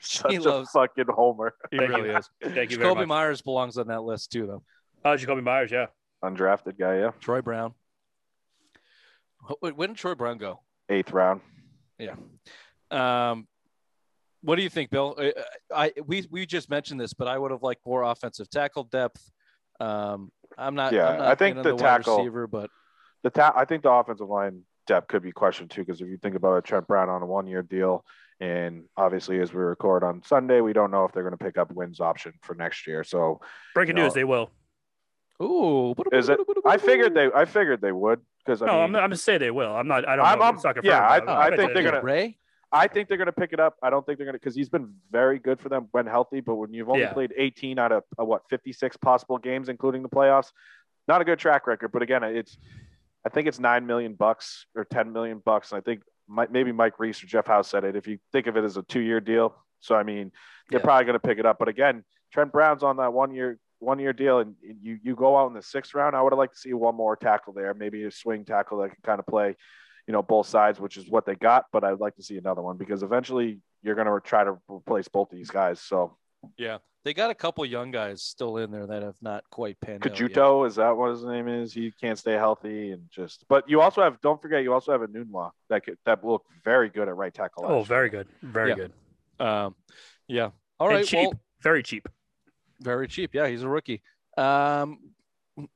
Such 0.00 0.30
he 0.30 0.36
a 0.36 0.40
loves, 0.40 0.70
fucking 0.70 1.04
homer. 1.08 1.54
He 1.70 1.78
really 1.78 2.10
is. 2.10 2.28
Thank 2.42 2.70
you 2.70 2.78
Jakobi 2.78 3.06
Myers 3.06 3.42
belongs 3.42 3.76
on 3.76 3.88
that 3.88 4.02
list 4.02 4.32
too, 4.32 4.46
though. 4.46 4.62
Oh, 5.04 5.16
Jakobi 5.16 5.42
Myers, 5.42 5.70
yeah. 5.70 5.86
Undrafted 6.24 6.78
guy, 6.78 6.98
yeah. 6.98 7.10
Troy 7.20 7.42
Brown. 7.42 7.74
When 9.60 9.90
did 9.90 9.96
Troy 9.96 10.14
Brown 10.14 10.38
go? 10.38 10.60
Eighth 10.88 11.12
round. 11.12 11.40
Yeah. 11.98 12.14
Um, 12.90 13.46
what 14.42 14.56
do 14.56 14.62
you 14.62 14.68
think, 14.68 14.90
Bill? 14.90 15.14
I, 15.18 15.32
I 15.74 15.92
we 16.06 16.26
we 16.30 16.46
just 16.46 16.70
mentioned 16.70 17.00
this, 17.00 17.12
but 17.12 17.28
I 17.28 17.38
would 17.38 17.50
have 17.50 17.62
liked 17.62 17.84
more 17.86 18.02
offensive 18.02 18.48
tackle 18.50 18.84
depth. 18.84 19.30
Um, 19.80 20.30
I'm 20.58 20.74
not. 20.74 20.92
Yeah, 20.92 21.08
I'm 21.08 21.18
not 21.18 21.28
I 21.28 21.34
think 21.34 21.56
the, 21.56 21.62
the 21.62 21.76
tackle 21.76 22.18
receiver, 22.18 22.46
but 22.46 22.70
the 23.22 23.30
ta- 23.30 23.52
I 23.56 23.64
think 23.64 23.82
the 23.82 23.90
offensive 23.90 24.28
line 24.28 24.62
depth 24.86 25.08
could 25.08 25.22
be 25.22 25.32
questioned 25.32 25.70
too, 25.70 25.82
because 25.82 26.00
if 26.00 26.08
you 26.08 26.16
think 26.16 26.34
about 26.34 26.56
it, 26.56 26.64
Trent 26.64 26.86
Brown 26.86 27.08
on 27.08 27.22
a 27.22 27.26
one-year 27.26 27.62
deal, 27.62 28.04
and 28.40 28.84
obviously 28.96 29.40
as 29.40 29.52
we 29.52 29.60
record 29.60 30.02
on 30.02 30.22
Sunday, 30.22 30.60
we 30.60 30.72
don't 30.72 30.90
know 30.90 31.04
if 31.04 31.12
they're 31.12 31.22
going 31.22 31.36
to 31.36 31.44
pick 31.44 31.58
up 31.58 31.72
wins 31.72 32.00
option 32.00 32.32
for 32.42 32.54
next 32.54 32.86
year. 32.86 33.04
So 33.04 33.40
breaking 33.74 33.96
you 33.96 34.02
know, 34.02 34.06
news, 34.06 34.14
they 34.14 34.24
will. 34.24 34.50
Ooh, 35.42 35.94
is 36.12 36.28
it? 36.28 36.38
I 36.66 36.76
figured 36.76 37.14
they. 37.14 37.30
I 37.34 37.46
figured 37.46 37.80
they 37.80 37.92
would 37.92 38.20
because 38.44 38.60
no, 38.60 38.66
I 38.66 38.86
mean, 38.86 38.96
I'm, 38.96 38.96
I'm 38.96 39.02
gonna 39.02 39.16
say 39.16 39.38
they 39.38 39.50
will. 39.50 39.74
I'm 39.74 39.88
not. 39.88 40.06
I 40.06 40.16
don't. 40.16 40.26
I'm, 40.26 40.38
know. 40.38 40.44
I'm, 40.44 40.58
I'm 40.64 40.74
yeah, 40.82 41.00
I, 41.00 41.18
I, 41.18 41.46
I 41.46 41.56
think 41.56 41.72
they're 41.72 41.82
gonna. 41.82 42.02
Ray. 42.02 42.36
I 42.72 42.86
think 42.86 43.08
they're 43.08 43.16
going 43.16 43.26
to 43.26 43.32
pick 43.32 43.52
it 43.52 43.60
up. 43.60 43.76
I 43.82 43.90
don't 43.90 44.06
think 44.06 44.18
they're 44.18 44.26
going 44.26 44.34
to 44.34 44.38
because 44.38 44.54
he's 44.54 44.68
been 44.68 44.94
very 45.10 45.38
good 45.38 45.60
for 45.60 45.68
them 45.68 45.88
when 45.90 46.06
healthy. 46.06 46.40
But 46.40 46.54
when 46.54 46.72
you've 46.72 46.88
only 46.88 47.02
yeah. 47.02 47.12
played 47.12 47.34
18 47.36 47.78
out 47.78 47.90
of 47.90 48.04
uh, 48.18 48.24
what 48.24 48.42
56 48.48 48.96
possible 48.98 49.38
games, 49.38 49.68
including 49.68 50.02
the 50.02 50.08
playoffs, 50.08 50.52
not 51.08 51.20
a 51.20 51.24
good 51.24 51.38
track 51.38 51.66
record. 51.66 51.90
But 51.90 52.02
again, 52.02 52.22
it's 52.22 52.56
I 53.26 53.28
think 53.28 53.48
it's 53.48 53.58
nine 53.58 53.86
million 53.86 54.14
bucks 54.14 54.66
or 54.76 54.84
10 54.84 55.12
million 55.12 55.42
bucks. 55.44 55.72
And 55.72 55.78
I 55.78 55.80
think 55.82 56.02
maybe 56.50 56.70
Mike 56.70 56.98
Reiss 56.98 57.22
or 57.22 57.26
Jeff 57.26 57.46
Howe 57.46 57.62
said 57.62 57.84
it. 57.84 57.96
If 57.96 58.06
you 58.06 58.18
think 58.32 58.46
of 58.46 58.56
it 58.56 58.64
as 58.64 58.76
a 58.76 58.82
two 58.82 59.00
year 59.00 59.20
deal, 59.20 59.54
so 59.80 59.96
I 59.96 60.04
mean 60.04 60.30
they're 60.68 60.78
yeah. 60.78 60.84
probably 60.84 61.06
going 61.06 61.14
to 61.18 61.26
pick 61.26 61.38
it 61.38 61.46
up. 61.46 61.58
But 61.58 61.68
again, 61.68 62.04
Trent 62.32 62.52
Brown's 62.52 62.84
on 62.84 62.98
that 62.98 63.12
one 63.12 63.34
year 63.34 63.58
one 63.80 63.98
year 63.98 64.12
deal, 64.12 64.38
and 64.38 64.54
you 64.62 64.98
you 65.02 65.16
go 65.16 65.36
out 65.36 65.48
in 65.48 65.54
the 65.54 65.62
sixth 65.62 65.94
round. 65.94 66.14
I 66.14 66.22
would 66.22 66.32
have 66.32 66.38
liked 66.38 66.54
to 66.54 66.60
see 66.60 66.72
one 66.72 66.94
more 66.94 67.16
tackle 67.16 67.52
there, 67.52 67.74
maybe 67.74 68.04
a 68.04 68.10
swing 68.12 68.44
tackle 68.44 68.78
that 68.78 68.90
can 68.90 69.02
kind 69.02 69.18
of 69.18 69.26
play 69.26 69.56
you 70.06 70.12
know, 70.12 70.22
both 70.22 70.46
sides, 70.46 70.80
which 70.80 70.96
is 70.96 71.08
what 71.08 71.26
they 71.26 71.34
got. 71.34 71.66
But 71.72 71.84
I'd 71.84 72.00
like 72.00 72.16
to 72.16 72.22
see 72.22 72.36
another 72.36 72.62
one 72.62 72.76
because 72.76 73.02
eventually 73.02 73.60
you're 73.82 73.94
going 73.94 74.06
to 74.06 74.20
try 74.26 74.44
to 74.44 74.58
replace 74.68 75.08
both 75.08 75.30
these 75.30 75.50
guys. 75.50 75.80
So, 75.80 76.16
yeah, 76.56 76.78
they 77.04 77.14
got 77.14 77.30
a 77.30 77.34
couple 77.34 77.64
young 77.64 77.90
guys 77.90 78.22
still 78.22 78.58
in 78.58 78.70
there 78.70 78.86
that 78.86 79.02
have 79.02 79.14
not 79.22 79.44
quite 79.50 79.80
panned 79.80 80.02
Kajuto, 80.02 80.66
is 80.66 80.74
that 80.76 80.96
what 80.96 81.10
his 81.10 81.24
name 81.24 81.48
is? 81.48 81.72
He 81.72 81.92
can't 82.00 82.18
stay 82.18 82.32
healthy 82.32 82.92
and 82.92 83.02
just. 83.10 83.44
But 83.48 83.68
you 83.68 83.80
also 83.80 84.02
have, 84.02 84.20
don't 84.20 84.40
forget, 84.40 84.62
you 84.62 84.72
also 84.72 84.92
have 84.92 85.02
a 85.02 85.08
Enunwa 85.08 85.50
that 85.70 85.84
could, 85.84 85.96
that 86.04 86.24
look 86.24 86.44
very 86.64 86.90
good 86.90 87.08
at 87.08 87.16
right 87.16 87.32
tackle. 87.32 87.64
Oh, 87.66 87.82
very 87.82 88.10
good, 88.10 88.28
very 88.42 88.70
yeah. 88.70 88.74
good. 88.76 88.92
Um, 89.46 89.74
yeah. 90.28 90.50
All 90.78 90.88
right. 90.88 91.06
cheap, 91.06 91.18
well, 91.18 91.40
very 91.62 91.82
cheap. 91.82 92.06
Very 92.80 93.08
cheap. 93.08 93.34
Yeah, 93.34 93.48
he's 93.48 93.62
a 93.62 93.68
rookie. 93.68 94.02
Um, 94.36 94.98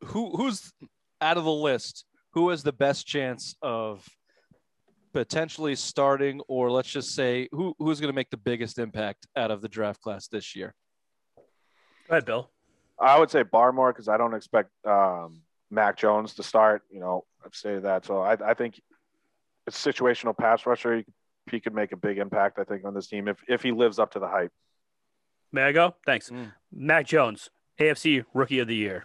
who 0.04 0.36
who's 0.36 0.72
out 1.20 1.36
of 1.36 1.44
the 1.44 1.52
list? 1.52 2.04
Who 2.34 2.50
has 2.50 2.62
the 2.62 2.72
best 2.72 3.06
chance 3.06 3.54
of 3.62 4.06
potentially 5.12 5.76
starting, 5.76 6.40
or 6.48 6.70
let's 6.70 6.90
just 6.90 7.14
say 7.14 7.48
who 7.52 7.74
who's 7.78 8.00
going 8.00 8.12
to 8.12 8.14
make 8.14 8.30
the 8.30 8.36
biggest 8.36 8.78
impact 8.78 9.26
out 9.36 9.50
of 9.50 9.62
the 9.62 9.68
draft 9.68 10.00
class 10.00 10.28
this 10.28 10.54
year? 10.54 10.74
Go 11.36 11.42
ahead, 12.10 12.26
Bill. 12.26 12.50
I 12.98 13.18
would 13.18 13.30
say 13.30 13.44
Barmore 13.44 13.90
because 13.90 14.08
I 14.08 14.16
don't 14.16 14.34
expect 14.34 14.70
um, 14.84 15.42
Mac 15.70 15.96
Jones 15.96 16.34
to 16.34 16.42
start. 16.42 16.82
You 16.90 17.00
know, 17.00 17.24
I'd 17.44 17.54
say 17.54 17.78
that. 17.78 18.04
So 18.04 18.20
I, 18.20 18.32
I 18.32 18.54
think 18.54 18.80
it's 19.66 19.82
situational 19.82 20.36
pass 20.36 20.66
rusher. 20.66 20.96
He, 20.96 21.04
he 21.50 21.60
could 21.60 21.74
make 21.74 21.92
a 21.92 21.96
big 21.96 22.18
impact. 22.18 22.58
I 22.58 22.64
think 22.64 22.84
on 22.84 22.94
this 22.94 23.06
team 23.06 23.28
if 23.28 23.38
if 23.48 23.62
he 23.62 23.72
lives 23.72 23.98
up 23.98 24.12
to 24.12 24.18
the 24.18 24.28
hype. 24.28 24.52
May 25.52 25.62
I 25.62 25.72
go? 25.72 25.94
Thanks. 26.04 26.30
Mm. 26.30 26.52
Mac 26.72 27.06
Jones, 27.06 27.48
AFC 27.80 28.24
Rookie 28.34 28.58
of 28.58 28.66
the 28.66 28.74
Year. 28.74 29.04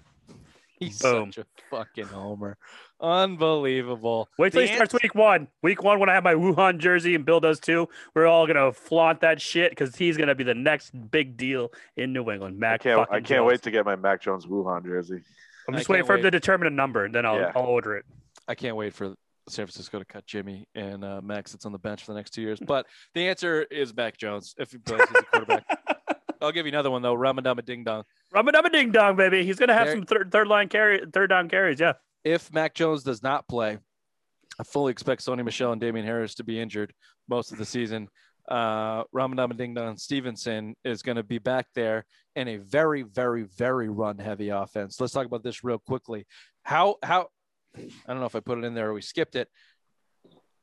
He's 0.79 0.99
Boom. 0.99 1.31
such 1.31 1.45
a 1.45 1.47
fucking 1.69 2.07
homer. 2.07 2.57
Unbelievable. 3.01 4.27
Wait 4.37 4.51
till 4.51 4.61
the 4.61 4.67
he 4.67 4.75
starts 4.75 4.93
week 4.93 5.15
one. 5.15 5.47
Week 5.61 5.81
one, 5.83 5.99
when 5.99 6.09
I 6.09 6.13
have 6.13 6.23
my 6.23 6.33
Wuhan 6.33 6.79
jersey 6.79 7.15
and 7.15 7.25
Bill 7.25 7.39
does 7.39 7.59
too, 7.59 7.87
we're 8.13 8.27
all 8.27 8.45
gonna 8.45 8.73
flaunt 8.73 9.21
that 9.21 9.41
shit 9.41 9.71
because 9.71 9.95
he's 9.95 10.17
gonna 10.17 10.35
be 10.35 10.43
the 10.43 10.53
next 10.53 10.91
big 11.09 11.37
deal 11.37 11.71
in 11.95 12.11
New 12.11 12.29
England. 12.29 12.59
Mac, 12.59 12.81
I 12.81 12.83
can't, 12.83 13.01
I 13.01 13.13
can't 13.15 13.27
Jones. 13.27 13.47
wait 13.47 13.61
to 13.63 13.71
get 13.71 13.85
my 13.85 13.95
Mac 13.95 14.21
Jones 14.21 14.45
Wuhan 14.45 14.85
jersey. 14.85 15.21
I'm 15.67 15.75
just 15.75 15.87
waiting 15.87 16.05
for 16.05 16.13
wait. 16.13 16.19
him 16.19 16.23
to 16.23 16.31
determine 16.31 16.67
a 16.67 16.71
number, 16.71 17.05
and 17.05 17.13
then 17.13 17.25
I'll, 17.25 17.37
yeah. 17.37 17.51
I'll 17.55 17.63
order 17.63 17.95
it. 17.95 18.05
I 18.47 18.55
can't 18.55 18.75
wait 18.75 18.93
for 18.93 19.13
San 19.47 19.65
Francisco 19.65 19.99
to 19.99 20.05
cut 20.05 20.25
Jimmy 20.25 20.67
and 20.75 21.03
uh, 21.03 21.21
Max 21.21 21.51
that's 21.51 21.65
on 21.65 21.71
the 21.71 21.79
bench 21.79 22.03
for 22.03 22.13
the 22.13 22.17
next 22.17 22.31
two 22.31 22.41
years. 22.41 22.59
But 22.59 22.85
the 23.13 23.27
answer 23.27 23.63
is 23.63 23.95
Mac 23.95 24.17
Jones 24.17 24.55
if 24.57 24.71
he 24.71 24.77
plays 24.77 25.01
as 25.01 25.07
a 25.09 25.23
quarterback. 25.23 25.65
I'll 26.41 26.51
give 26.51 26.65
you 26.65 26.71
another 26.71 26.89
one 26.91 27.01
though. 27.01 27.15
Ramadama 27.15 27.65
Ding 27.65 27.83
Dong. 27.83 28.03
Ramadama 28.33 28.71
Ding 28.71 28.91
Dong, 28.91 29.15
baby. 29.15 29.45
He's 29.45 29.57
gonna 29.57 29.73
have 29.73 29.87
there, 29.87 29.95
some 29.95 30.05
third 30.05 30.31
third 30.31 30.47
line 30.47 30.69
carry, 30.69 31.03
third 31.11 31.29
down 31.29 31.49
carries. 31.49 31.79
Yeah. 31.79 31.93
If 32.23 32.53
Mac 32.53 32.73
Jones 32.73 33.03
does 33.03 33.23
not 33.23 33.47
play, 33.47 33.77
I 34.59 34.63
fully 34.63 34.91
expect 34.91 35.25
Sony 35.25 35.43
Michel 35.43 35.71
and 35.71 35.79
Damien 35.79 36.05
Harris 36.05 36.35
to 36.35 36.43
be 36.43 36.59
injured 36.59 36.93
most 37.27 37.51
of 37.51 37.57
the 37.57 37.65
season. 37.65 38.09
Uh, 38.47 39.03
Ramadama 39.15 39.55
Ding 39.55 39.73
Dong 39.73 39.95
Stevenson 39.97 40.75
is 40.83 41.01
going 41.01 41.17
to 41.17 41.23
be 41.23 41.37
back 41.37 41.67
there 41.75 42.05
in 42.35 42.47
a 42.47 42.57
very, 42.57 43.03
very, 43.03 43.43
very 43.43 43.89
run 43.89 44.17
heavy 44.17 44.49
offense. 44.49 44.99
Let's 44.99 45.13
talk 45.13 45.25
about 45.25 45.43
this 45.43 45.63
real 45.63 45.77
quickly. 45.77 46.25
How 46.63 46.95
how 47.03 47.27
I 47.77 47.81
don't 48.07 48.19
know 48.19 48.25
if 48.25 48.35
I 48.35 48.39
put 48.39 48.57
it 48.57 48.65
in 48.65 48.73
there 48.73 48.89
or 48.89 48.93
we 48.93 49.01
skipped 49.01 49.35
it. 49.35 49.47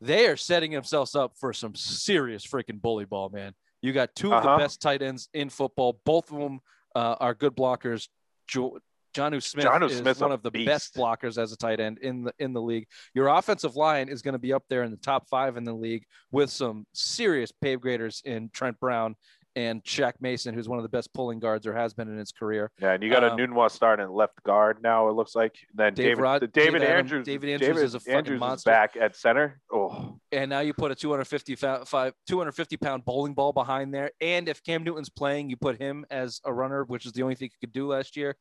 They 0.00 0.26
are 0.26 0.36
setting 0.36 0.72
themselves 0.72 1.14
up 1.14 1.34
for 1.38 1.52
some 1.52 1.74
serious 1.74 2.46
freaking 2.46 2.82
bully 2.82 3.04
ball, 3.04 3.30
man. 3.30 3.54
You 3.80 3.92
got 3.92 4.14
2 4.16 4.32
of 4.32 4.44
uh-huh. 4.44 4.57
the 4.57 4.62
best 4.62 4.82
tight 4.82 5.00
ends 5.00 5.28
in 5.32 5.48
football. 5.48 6.00
Both 6.04 6.30
of 6.32 6.38
them 6.38 6.61
uh, 6.94 7.16
are 7.20 7.34
good 7.34 7.57
blockers. 7.57 8.09
Jo- 8.48 8.78
Jonnu 9.16 9.42
Smith 9.42 9.64
Jonnu 9.64 9.90
is 9.90 9.98
Smith's 9.98 10.20
one 10.20 10.32
of 10.32 10.42
the 10.42 10.50
beast. 10.50 10.66
best 10.66 10.94
blockers 10.94 11.38
as 11.38 11.52
a 11.52 11.56
tight 11.56 11.80
end 11.80 11.98
in 11.98 12.24
the 12.24 12.34
in 12.38 12.52
the 12.52 12.60
league. 12.60 12.86
Your 13.14 13.28
offensive 13.28 13.74
line 13.76 14.08
is 14.08 14.22
going 14.22 14.34
to 14.34 14.38
be 14.38 14.52
up 14.52 14.64
there 14.68 14.82
in 14.82 14.90
the 14.90 14.96
top 14.98 15.28
five 15.28 15.56
in 15.56 15.64
the 15.64 15.72
league 15.72 16.04
with 16.30 16.50
some 16.50 16.86
serious 16.92 17.50
pave 17.50 17.80
graders 17.80 18.20
in 18.24 18.50
Trent 18.52 18.78
Brown 18.78 19.16
and 19.54 19.82
Shaq 19.84 20.12
Mason, 20.20 20.52
who's 20.54 20.68
one 20.68 20.78
of 20.78 20.82
the 20.82 20.88
best 20.90 21.14
pulling 21.14 21.38
guards 21.38 21.66
or 21.66 21.72
has 21.74 21.94
been 21.94 22.08
in 22.08 22.18
his 22.18 22.30
career. 22.30 22.70
Yeah, 22.78 22.92
and 22.92 23.02
you 23.02 23.08
got 23.08 23.24
Um, 23.24 23.38
a 23.40 23.42
Nunwa 23.42 23.70
starting 23.70 24.04
at 24.04 24.10
left 24.12 24.42
guard 24.42 24.82
now. 24.82 25.08
It 25.08 25.12
looks 25.12 25.34
like. 25.34 25.56
Then 25.72 25.94
Dave 25.94 26.08
David 26.08 26.20
Rod- 26.20 26.42
the 26.42 26.46
David 26.48 26.82
Adam- 26.82 26.98
Andrews. 26.98 27.24
David 27.24 27.48
Andrews 27.62 27.78
is 27.82 27.94
a 27.94 28.00
fucking 28.00 28.14
Andrews 28.16 28.40
monster. 28.40 28.68
back 28.70 28.96
at 29.00 29.16
center. 29.16 29.58
Oh, 29.72 30.18
And 30.30 30.50
now 30.50 30.60
you 30.60 30.74
put 30.74 30.90
a 30.90 30.94
255 30.94 32.12
250 32.26 32.76
pound 32.76 33.06
bowling 33.06 33.32
ball 33.32 33.54
behind 33.54 33.94
there. 33.94 34.10
And 34.20 34.46
if 34.46 34.62
Cam 34.62 34.84
Newton's 34.84 35.08
playing, 35.08 35.48
you 35.48 35.56
put 35.56 35.80
him 35.80 36.04
as 36.10 36.38
a 36.44 36.52
runner, 36.52 36.84
which 36.84 37.06
is 37.06 37.12
the 37.12 37.22
only 37.22 37.34
thing 37.34 37.48
he 37.50 37.66
could 37.66 37.72
do 37.72 37.86
last 37.88 38.14
year. 38.14 38.36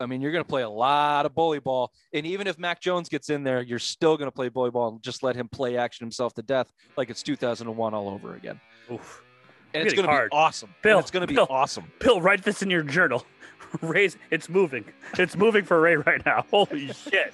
I 0.00 0.06
mean, 0.06 0.20
you're 0.22 0.32
going 0.32 0.42
to 0.44 0.48
play 0.48 0.62
a 0.62 0.68
lot 0.68 1.26
of 1.26 1.34
bully 1.34 1.58
ball. 1.58 1.92
And 2.14 2.24
even 2.26 2.46
if 2.46 2.58
Mac 2.58 2.80
Jones 2.80 3.08
gets 3.10 3.28
in 3.28 3.44
there, 3.44 3.60
you're 3.60 3.78
still 3.78 4.16
going 4.16 4.28
to 4.28 4.34
play 4.34 4.48
bully 4.48 4.70
ball 4.70 4.88
and 4.88 5.02
just 5.02 5.22
let 5.22 5.36
him 5.36 5.46
play 5.48 5.76
action 5.76 6.04
himself 6.04 6.32
to 6.34 6.42
death 6.42 6.72
like 6.96 7.10
it's 7.10 7.22
2001 7.22 7.94
all 7.94 8.08
over 8.08 8.34
again. 8.34 8.58
Oof. 8.90 9.22
And 9.74 9.82
it's 9.84 9.92
Getting 9.94 10.06
going 10.06 10.08
to 10.08 10.12
hard. 10.20 10.30
be 10.30 10.36
awesome. 10.36 10.70
And 10.70 10.82
Bill, 10.82 10.98
it's 10.98 11.10
going 11.10 11.20
to 11.20 11.26
be 11.26 11.34
Bill. 11.34 11.46
awesome. 11.50 11.84
Bill, 12.00 12.20
write 12.20 12.42
this 12.42 12.62
in 12.62 12.70
your 12.70 12.82
journal. 12.82 13.24
Ray's, 13.82 14.16
it's 14.30 14.48
moving. 14.48 14.84
It's 15.18 15.36
moving 15.36 15.64
for 15.64 15.80
Ray 15.80 15.96
right 15.96 16.24
now. 16.26 16.44
Holy 16.50 16.88
shit. 16.92 17.32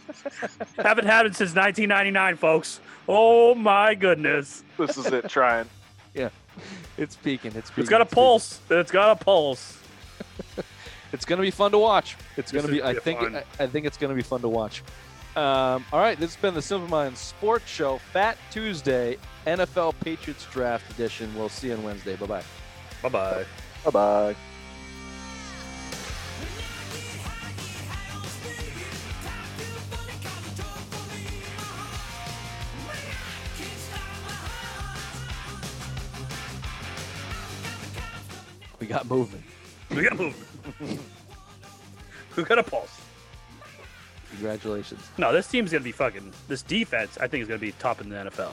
Haven't 0.76 1.06
happened 1.06 1.34
since 1.36 1.54
1999, 1.54 2.36
folks. 2.36 2.80
Oh 3.08 3.54
my 3.54 3.94
goodness. 3.94 4.64
this 4.76 4.98
is 4.98 5.06
it. 5.06 5.28
Trying. 5.28 5.68
Yeah. 6.14 6.30
It's 6.96 7.14
peaking. 7.14 7.52
It's 7.54 7.68
peaking. 7.68 7.82
It's 7.82 7.90
got 7.90 8.00
a 8.00 8.04
It's 8.04 8.10
peaking. 8.10 8.22
pulse. 8.22 8.60
It's 8.70 8.90
got 8.90 9.20
a 9.20 9.22
pulse. 9.22 9.78
It's 11.12 11.24
going 11.24 11.38
to 11.38 11.42
be 11.42 11.50
fun 11.50 11.70
to 11.72 11.78
watch. 11.78 12.16
It's 12.36 12.52
going 12.52 12.66
to 12.66 12.70
be. 12.70 12.82
I 12.82 12.94
be 12.94 13.00
think. 13.00 13.20
fun. 13.20 13.36
I, 13.36 13.64
I 13.64 13.66
think 13.66 13.86
it's 13.86 13.96
going 13.96 14.10
to 14.10 14.16
be 14.16 14.22
fun 14.22 14.40
to 14.40 14.48
watch. 14.48 14.82
Um, 15.36 15.84
all 15.92 16.00
right, 16.00 16.18
this 16.18 16.34
has 16.34 16.40
been 16.40 16.54
the 16.54 16.62
Simple 16.62 16.88
Minds 16.88 17.20
Sports 17.20 17.66
Show, 17.68 17.98
Fat 17.98 18.38
Tuesday, 18.50 19.18
NFL 19.46 19.94
Patriots 20.00 20.46
Draft 20.50 20.90
Edition. 20.92 21.30
We'll 21.36 21.50
see 21.50 21.68
you 21.68 21.74
on 21.74 21.82
Wednesday. 21.82 22.16
Bye 22.16 22.26
bye. 22.26 22.42
Bye 23.02 23.08
bye. 23.10 23.44
Bye 23.84 23.90
bye. 23.90 24.36
We 38.80 38.86
got 38.86 39.06
movement. 39.08 39.44
We 39.96 40.02
got 40.02 40.18
movement. 40.18 41.00
we 42.36 42.42
got 42.44 42.58
a 42.58 42.62
pulse. 42.62 43.00
Congratulations. 44.30 45.00
No, 45.16 45.32
this 45.32 45.46
team's 45.48 45.72
gonna 45.72 45.82
be 45.84 45.92
fucking. 45.92 46.32
This 46.48 46.62
defense, 46.62 47.16
I 47.18 47.26
think, 47.28 47.42
is 47.42 47.48
gonna 47.48 47.58
be 47.58 47.72
top 47.72 48.00
in 48.00 48.08
the 48.10 48.16
NFL. 48.16 48.52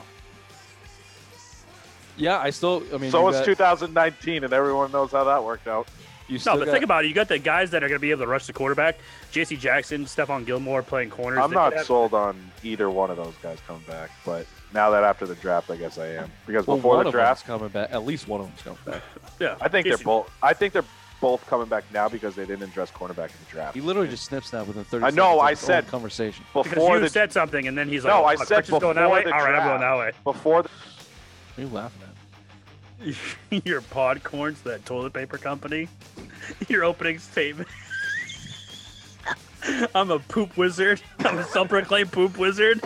Yeah, 2.16 2.38
I 2.38 2.50
still. 2.50 2.82
I 2.94 2.96
mean, 2.98 3.10
So 3.10 3.22
you 3.22 3.28
it's 3.28 3.38
got- 3.38 3.44
2019, 3.44 4.44
and 4.44 4.52
everyone 4.52 4.92
knows 4.92 5.10
how 5.12 5.24
that 5.24 5.42
worked 5.44 5.66
out. 5.66 5.88
You 6.28 6.38
No, 6.46 6.56
but 6.56 6.64
got- 6.66 6.72
think 6.72 6.84
about 6.84 7.04
it. 7.04 7.08
You 7.08 7.14
got 7.14 7.28
the 7.28 7.38
guys 7.38 7.70
that 7.72 7.82
are 7.84 7.88
gonna 7.88 7.98
be 7.98 8.10
able 8.12 8.22
to 8.22 8.26
rush 8.28 8.46
the 8.46 8.52
quarterback. 8.54 8.96
J.C. 9.32 9.56
Jackson, 9.56 10.06
Stephon 10.06 10.46
Gilmore 10.46 10.82
playing 10.82 11.10
corners. 11.10 11.40
I'm 11.42 11.50
not 11.50 11.74
have- 11.74 11.84
sold 11.84 12.14
on 12.14 12.50
either 12.62 12.88
one 12.88 13.10
of 13.10 13.16
those 13.18 13.34
guys 13.42 13.58
coming 13.66 13.82
back, 13.82 14.10
but 14.24 14.46
now 14.72 14.88
that 14.90 15.04
after 15.04 15.26
the 15.26 15.34
draft, 15.34 15.70
I 15.70 15.76
guess 15.76 15.98
I 15.98 16.06
am 16.06 16.32
because 16.46 16.66
well, 16.66 16.76
before 16.78 16.96
one 16.96 17.04
the 17.04 17.08
of 17.08 17.12
draft, 17.14 17.44
coming 17.46 17.68
back. 17.68 17.90
At 17.92 18.06
least 18.06 18.28
one 18.28 18.40
of 18.40 18.46
them's 18.46 18.62
coming 18.62 18.78
back. 18.86 19.02
Yeah, 19.38 19.56
I 19.60 19.68
think 19.68 19.86
they're 19.86 19.98
both. 19.98 20.30
I 20.42 20.54
think 20.54 20.72
they're 20.72 20.84
both 21.24 21.46
coming 21.46 21.66
back 21.66 21.84
now 21.90 22.06
because 22.06 22.34
they 22.34 22.44
didn't 22.44 22.64
address 22.64 22.90
cornerback 22.90 23.30
in 23.30 23.36
the 23.46 23.50
draft. 23.50 23.74
He 23.74 23.80
literally 23.80 24.08
just 24.08 24.24
snips 24.26 24.50
that 24.50 24.66
within 24.66 24.84
30 24.84 25.06
I 25.06 25.08
know, 25.08 25.38
seconds 25.38 25.42
I 25.42 25.54
said- 25.54 25.86
conversation. 25.88 26.44
Because 26.52 26.70
Before 26.74 26.96
you 26.96 27.00
the 27.00 27.08
said 27.08 27.32
something, 27.32 27.66
and 27.66 27.78
then 27.78 27.88
he's 27.88 28.04
like, 28.04 28.12
No, 28.12 28.20
oh, 28.20 28.26
I 28.26 28.36
fuck, 28.36 28.48
said 28.48 28.56
Rich 28.58 28.64
is 28.66 28.70
going 28.78 28.96
that 28.96 29.02
before 29.04 29.10
way. 29.14 29.24
the 29.24 29.32
All 29.32 29.38
right, 29.40 29.54
I'm 29.54 29.66
going 29.66 29.80
draft. 29.80 30.16
that 30.18 30.24
before 30.24 30.62
the, 30.64 30.68
What 30.68 31.58
are 31.58 31.62
you 31.62 31.68
laughing 31.74 32.02
at? 33.50 33.64
Your 33.66 33.80
Podcorns, 33.80 34.62
that 34.64 34.84
toilet 34.84 35.14
paper 35.14 35.38
company. 35.38 35.88
Your 36.68 36.84
opening 36.84 37.18
statement. 37.18 37.70
I'm 39.94 40.10
a 40.10 40.18
poop 40.18 40.58
wizard. 40.58 41.00
I'm 41.20 41.38
a 41.38 41.44
self-proclaimed 41.44 42.12
poop 42.12 42.36
wizard. 42.36 42.82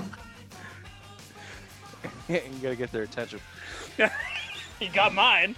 you 2.28 2.40
got 2.62 2.70
to 2.70 2.76
get 2.76 2.92
their 2.92 3.02
attention. 3.02 3.40
You 3.98 4.88
got 4.94 5.12
mine. 5.12 5.56